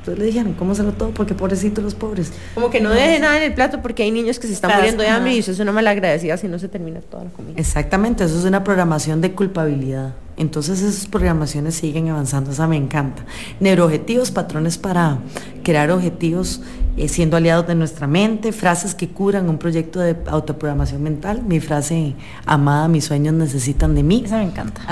Entonces 0.02 0.18
le 0.18 0.26
dijeron, 0.26 0.54
¿cómo 0.54 0.74
se 0.74 0.82
lo 0.82 0.90
todo? 0.90 1.10
Porque 1.10 1.32
pobrecitos 1.32 1.84
los 1.84 1.94
pobres. 1.94 2.32
Como 2.56 2.70
que 2.70 2.80
no, 2.80 2.90
deje 2.90 3.20
nada 3.20 3.36
en 3.36 3.44
el 3.44 3.54
plato 3.54 3.80
porque 3.80 4.02
hay 4.02 4.10
niños 4.10 4.40
que 4.40 4.48
se 4.48 4.52
están 4.52 4.74
muriendo 4.74 5.00
de 5.04 5.08
hambre 5.08 5.32
y 5.32 5.38
eso 5.38 5.52
es 5.52 5.60
una 5.60 5.70
mala 5.70 5.90
agradecida 5.90 6.36
si 6.36 6.48
no 6.48 6.58
se 6.58 6.66
termina 6.66 6.98
toda 7.00 7.22
la 7.22 7.30
comida. 7.30 7.54
Exactamente, 7.56 8.24
eso 8.24 8.36
es 8.36 8.44
una 8.44 8.64
programación 8.64 9.20
de 9.20 9.30
culpabilidad. 9.30 10.14
Entonces 10.36 10.82
esas 10.82 11.06
programaciones 11.06 11.76
siguen 11.76 12.08
avanzando, 12.08 12.50
esa 12.50 12.66
me 12.66 12.76
encanta. 12.76 13.24
Neuroobjetivos, 13.60 14.32
patrones 14.32 14.76
para 14.76 15.18
crear 15.62 15.92
objetivos 15.92 16.62
eh, 16.96 17.06
siendo 17.06 17.36
aliados 17.36 17.68
de 17.68 17.76
nuestra 17.76 18.08
mente, 18.08 18.50
frases 18.50 18.96
que 18.96 19.06
curan 19.06 19.48
un 19.48 19.58
proyecto 19.58 20.00
de 20.00 20.16
autoprogramación 20.26 21.00
mental. 21.00 21.44
Mi 21.46 21.60
frase 21.60 22.16
amada, 22.44 22.88
mis 22.88 23.04
sueños 23.04 23.34
necesitan 23.34 23.94
de 23.94 24.02
mí. 24.02 24.24
Esa 24.26 24.38
me 24.38 24.44
encanta. 24.44 24.82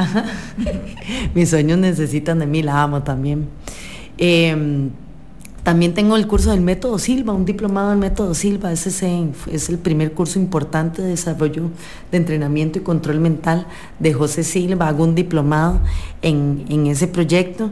mis 1.34 1.50
sueños 1.50 1.78
necesitan 1.78 2.38
de 2.38 2.46
mí, 2.46 2.62
la 2.62 2.80
amo 2.80 3.02
también. 3.02 3.48
Em, 4.20 4.90
también 5.62 5.94
tengo 5.94 6.16
el 6.16 6.26
curso 6.26 6.50
del 6.50 6.60
método 6.60 6.98
Silva, 6.98 7.32
un 7.32 7.46
diplomado 7.46 7.90
del 7.90 7.98
método 7.98 8.34
Silva. 8.34 8.70
Ese 8.70 8.90
es 9.50 9.68
el 9.68 9.78
primer 9.78 10.12
curso 10.12 10.38
importante 10.38 11.02
de 11.02 11.08
desarrollo 11.08 11.70
de 12.12 12.18
entrenamiento 12.18 12.78
y 12.78 12.82
control 12.82 13.18
mental 13.18 13.66
de 13.98 14.12
José 14.12 14.44
Silva. 14.44 14.88
Hago 14.88 15.04
un 15.04 15.14
diplomado 15.14 15.80
en, 16.22 16.66
en 16.68 16.86
ese 16.86 17.08
proyecto 17.08 17.70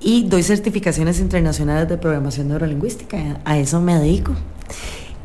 y 0.00 0.24
doy 0.28 0.44
certificaciones 0.44 1.18
internacionales 1.18 1.88
de 1.88 1.98
programación 1.98 2.48
neurolingüística. 2.48 3.40
A 3.44 3.58
eso 3.58 3.80
me 3.80 3.98
dedico. 3.98 4.32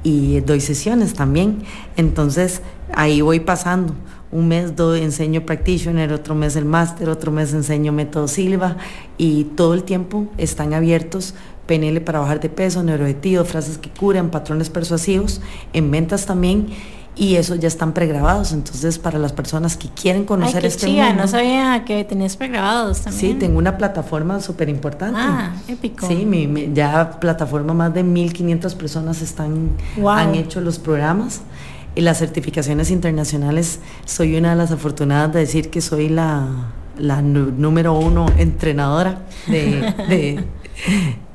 Y 0.03 0.39
doy 0.41 0.59
sesiones 0.59 1.13
también. 1.13 1.63
Entonces 1.97 2.61
ahí 2.93 3.21
voy 3.21 3.39
pasando 3.39 3.93
un 4.33 4.47
mes 4.47 4.75
doy, 4.75 5.01
enseño 5.01 5.45
practitioner, 5.45 6.11
otro 6.11 6.35
mes 6.35 6.55
el 6.55 6.65
máster, 6.65 7.07
otro 7.09 7.31
mes 7.31 7.53
enseño 7.53 7.91
método 7.91 8.27
Silva 8.27 8.77
y 9.17 9.45
todo 9.45 9.73
el 9.73 9.83
tiempo 9.83 10.25
están 10.37 10.73
abiertos 10.73 11.35
PNL 11.67 12.01
para 12.01 12.19
bajar 12.19 12.39
de 12.41 12.49
peso, 12.49 12.83
neuroobjetivos, 12.83 13.47
frases 13.47 13.77
que 13.77 13.89
curan, 13.89 14.31
patrones 14.31 14.69
persuasivos, 14.69 15.39
en 15.71 15.91
ventas 15.91 16.25
también 16.25 16.67
y 17.15 17.35
eso 17.35 17.55
ya 17.55 17.67
están 17.67 17.93
pregrabados. 17.93 18.51
Entonces, 18.53 18.97
para 18.97 19.19
las 19.19 19.31
personas 19.31 19.77
que 19.77 19.87
quieren 19.89 20.25
conocer 20.25 20.65
este 20.65 20.87
mundo. 20.87 21.13
no 21.13 21.27
sabía 21.27 21.83
que 21.85 22.03
tenías 22.03 22.35
pregrabados 22.35 23.01
también. 23.01 23.33
Sí, 23.33 23.39
tengo 23.39 23.59
una 23.59 23.77
plataforma 23.77 24.39
súper 24.39 24.67
importante. 24.69 25.19
Ah, 25.21 25.53
épico. 25.67 26.07
Sí, 26.07 26.71
ya 26.73 27.19
plataforma 27.19 27.73
más 27.73 27.93
de 27.93 28.03
1500 28.03 28.75
personas 28.75 29.21
están 29.21 29.69
han 30.05 30.35
hecho 30.35 30.59
los 30.59 30.79
programas 30.79 31.41
y 31.95 32.01
las 32.01 32.19
certificaciones 32.19 32.91
internacionales, 32.91 33.79
soy 34.05 34.35
una 34.35 34.51
de 34.51 34.55
las 34.55 34.71
afortunadas 34.71 35.33
de 35.33 35.39
decir 35.41 35.69
que 35.69 35.81
soy 35.81 36.09
la, 36.09 36.69
número 36.97 37.93
uno 37.93 38.25
entrenadora 38.37 39.25
de, 39.47 40.43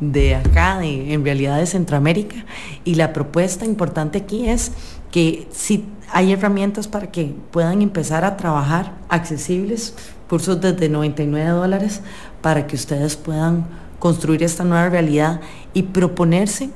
de, 0.00 0.34
acá, 0.34 0.78
de, 0.78 1.12
en 1.12 1.24
realidad 1.24 1.58
de 1.58 1.66
Centroamérica. 1.66 2.44
Y 2.84 2.96
la 2.96 3.12
propuesta 3.12 3.64
importante 3.64 4.18
aquí 4.18 4.48
es 4.48 4.72
que 5.10 5.46
si 5.50 5.84
hay 6.10 6.32
herramientas 6.32 6.88
para 6.88 7.10
que 7.10 7.34
puedan 7.50 7.82
empezar 7.82 8.24
a 8.24 8.36
trabajar 8.36 8.94
accesibles, 9.08 9.94
cursos 10.28 10.60
desde 10.60 10.88
99 10.88 11.50
dólares, 11.50 12.02
para 12.42 12.66
que 12.66 12.76
ustedes 12.76 13.16
puedan 13.16 13.66
construir 13.98 14.42
esta 14.42 14.64
nueva 14.64 14.88
realidad 14.88 15.40
y 15.72 15.84
proponerse 15.84 16.70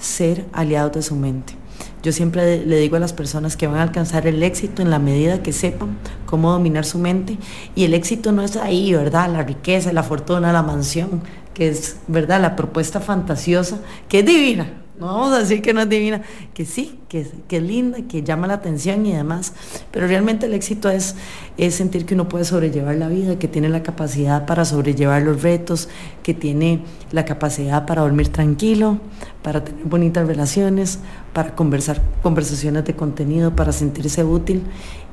ser 0.00 0.46
aliados 0.52 0.92
de 0.92 1.02
su 1.02 1.16
mente. 1.16 1.59
Yo 2.02 2.12
siempre 2.12 2.64
le 2.64 2.78
digo 2.78 2.96
a 2.96 3.00
las 3.00 3.12
personas 3.12 3.56
que 3.56 3.66
van 3.66 3.76
a 3.76 3.82
alcanzar 3.82 4.26
el 4.26 4.42
éxito 4.42 4.80
en 4.80 4.90
la 4.90 4.98
medida 4.98 5.42
que 5.42 5.52
sepan 5.52 5.98
cómo 6.26 6.50
dominar 6.50 6.84
su 6.84 6.98
mente. 6.98 7.36
Y 7.74 7.84
el 7.84 7.94
éxito 7.94 8.32
no 8.32 8.42
es 8.42 8.56
ahí, 8.56 8.94
¿verdad? 8.94 9.30
La 9.30 9.42
riqueza, 9.42 9.92
la 9.92 10.02
fortuna, 10.02 10.52
la 10.52 10.62
mansión, 10.62 11.22
que 11.52 11.68
es, 11.68 11.96
¿verdad? 12.08 12.40
La 12.40 12.56
propuesta 12.56 13.00
fantasiosa, 13.00 13.80
que 14.08 14.20
es 14.20 14.26
divina, 14.26 14.72
no 15.00 15.06
vamos 15.06 15.32
a 15.32 15.38
decir 15.38 15.62
que 15.62 15.72
no 15.72 15.80
es 15.80 15.88
divina, 15.88 16.20
que 16.52 16.66
sí, 16.66 17.00
que, 17.08 17.26
que, 17.48 17.56
es 17.56 17.62
linda, 17.62 17.98
que 18.06 18.22
llama 18.22 18.46
la 18.46 18.54
atención 18.54 19.06
y 19.06 19.12
demás, 19.12 19.54
pero 19.90 20.06
realmente 20.06 20.44
el 20.44 20.52
éxito 20.52 20.90
es, 20.90 21.16
es 21.56 21.74
sentir 21.74 22.04
que 22.04 22.12
uno 22.12 22.28
puede 22.28 22.44
sobrellevar 22.44 22.96
la 22.96 23.08
vida, 23.08 23.38
que 23.38 23.48
tiene 23.48 23.70
la 23.70 23.82
capacidad 23.82 24.44
para 24.44 24.66
sobrellevar 24.66 25.22
los 25.22 25.42
retos, 25.42 25.88
que 26.22 26.34
tiene 26.34 26.84
la 27.12 27.24
capacidad 27.24 27.86
para 27.86 28.02
dormir 28.02 28.28
tranquilo, 28.28 28.98
para 29.42 29.64
tener 29.64 29.84
bonitas 29.84 30.26
relaciones, 30.26 30.98
para 31.32 31.54
conversar 31.54 32.02
conversaciones 32.22 32.84
de 32.84 32.94
contenido, 32.94 33.56
para 33.56 33.72
sentirse 33.72 34.22
útil 34.22 34.64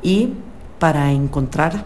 y 0.03 0.33
para 0.79 1.13
encontrar 1.13 1.85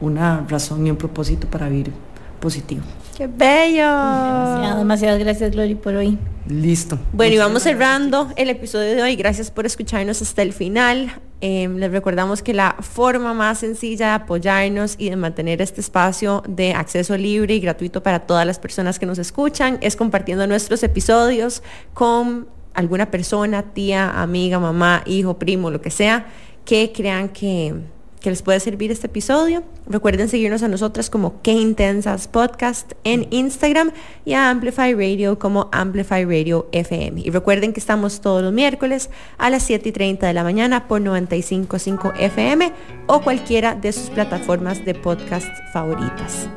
una 0.00 0.44
razón 0.48 0.86
y 0.86 0.90
un 0.90 0.96
propósito 0.96 1.48
para 1.48 1.68
vivir 1.68 1.92
positivo. 2.40 2.82
¡Qué 3.18 3.26
bello! 3.26 3.82
Demasiado, 3.82 4.78
demasiadas 4.78 5.18
gracias, 5.18 5.50
Glory, 5.50 5.74
por 5.74 5.96
hoy. 5.96 6.16
Listo. 6.46 7.00
Bueno, 7.12 7.34
y 7.34 7.38
vamos 7.38 7.64
cerrando 7.64 8.28
el 8.36 8.48
episodio 8.48 8.94
de 8.94 9.02
hoy. 9.02 9.16
Gracias 9.16 9.50
por 9.50 9.66
escucharnos 9.66 10.22
hasta 10.22 10.42
el 10.42 10.52
final. 10.52 11.20
Em, 11.40 11.78
les 11.78 11.90
recordamos 11.90 12.44
que 12.44 12.54
la 12.54 12.76
forma 12.78 13.34
más 13.34 13.58
sencilla 13.58 14.06
de 14.06 14.12
apoyarnos 14.12 14.94
y 14.98 15.10
de 15.10 15.16
mantener 15.16 15.60
este 15.60 15.80
espacio 15.80 16.44
de 16.46 16.74
acceso 16.74 17.16
libre 17.16 17.56
y 17.56 17.58
gratuito 17.58 18.04
para 18.04 18.20
todas 18.20 18.46
las 18.46 18.60
personas 18.60 19.00
que 19.00 19.06
nos 19.06 19.18
escuchan 19.18 19.78
es 19.80 19.96
compartiendo 19.96 20.46
nuestros 20.46 20.84
episodios 20.84 21.64
con 21.94 22.46
alguna 22.72 23.10
persona, 23.10 23.64
tía, 23.74 24.22
amiga, 24.22 24.60
mamá, 24.60 25.02
hijo, 25.06 25.40
primo, 25.40 25.72
lo 25.72 25.80
que 25.80 25.90
sea, 25.90 26.26
que 26.64 26.92
crean 26.94 27.30
que 27.30 27.74
que 28.18 28.30
les 28.30 28.42
puede 28.42 28.60
servir 28.60 28.90
este 28.90 29.06
episodio. 29.06 29.62
Recuerden 29.86 30.28
seguirnos 30.28 30.62
a 30.62 30.68
nosotras 30.68 31.10
como 31.10 31.40
Qué 31.42 31.52
Intensas 31.52 32.28
Podcast 32.28 32.92
en 33.04 33.26
Instagram 33.30 33.92
y 34.24 34.34
a 34.34 34.50
Amplify 34.50 34.94
Radio 34.94 35.38
como 35.38 35.68
Amplify 35.72 36.24
Radio 36.24 36.68
FM. 36.72 37.20
Y 37.20 37.30
recuerden 37.30 37.72
que 37.72 37.80
estamos 37.80 38.20
todos 38.20 38.42
los 38.42 38.52
miércoles 38.52 39.10
a 39.38 39.50
las 39.50 39.62
7 39.62 39.88
y 39.88 39.92
30 39.92 40.26
de 40.26 40.32
la 40.32 40.42
mañana 40.42 40.88
por 40.88 41.00
95.5 41.00 42.14
FM 42.18 42.72
o 43.06 43.20
cualquiera 43.22 43.74
de 43.74 43.92
sus 43.92 44.10
plataformas 44.10 44.84
de 44.84 44.94
podcast 44.94 45.48
favoritas. 45.72 46.48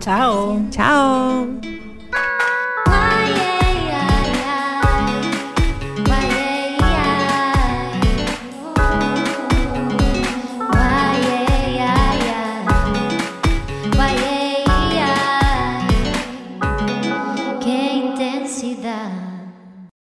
Chao. 0.00 0.60
Chao. 0.70 1.48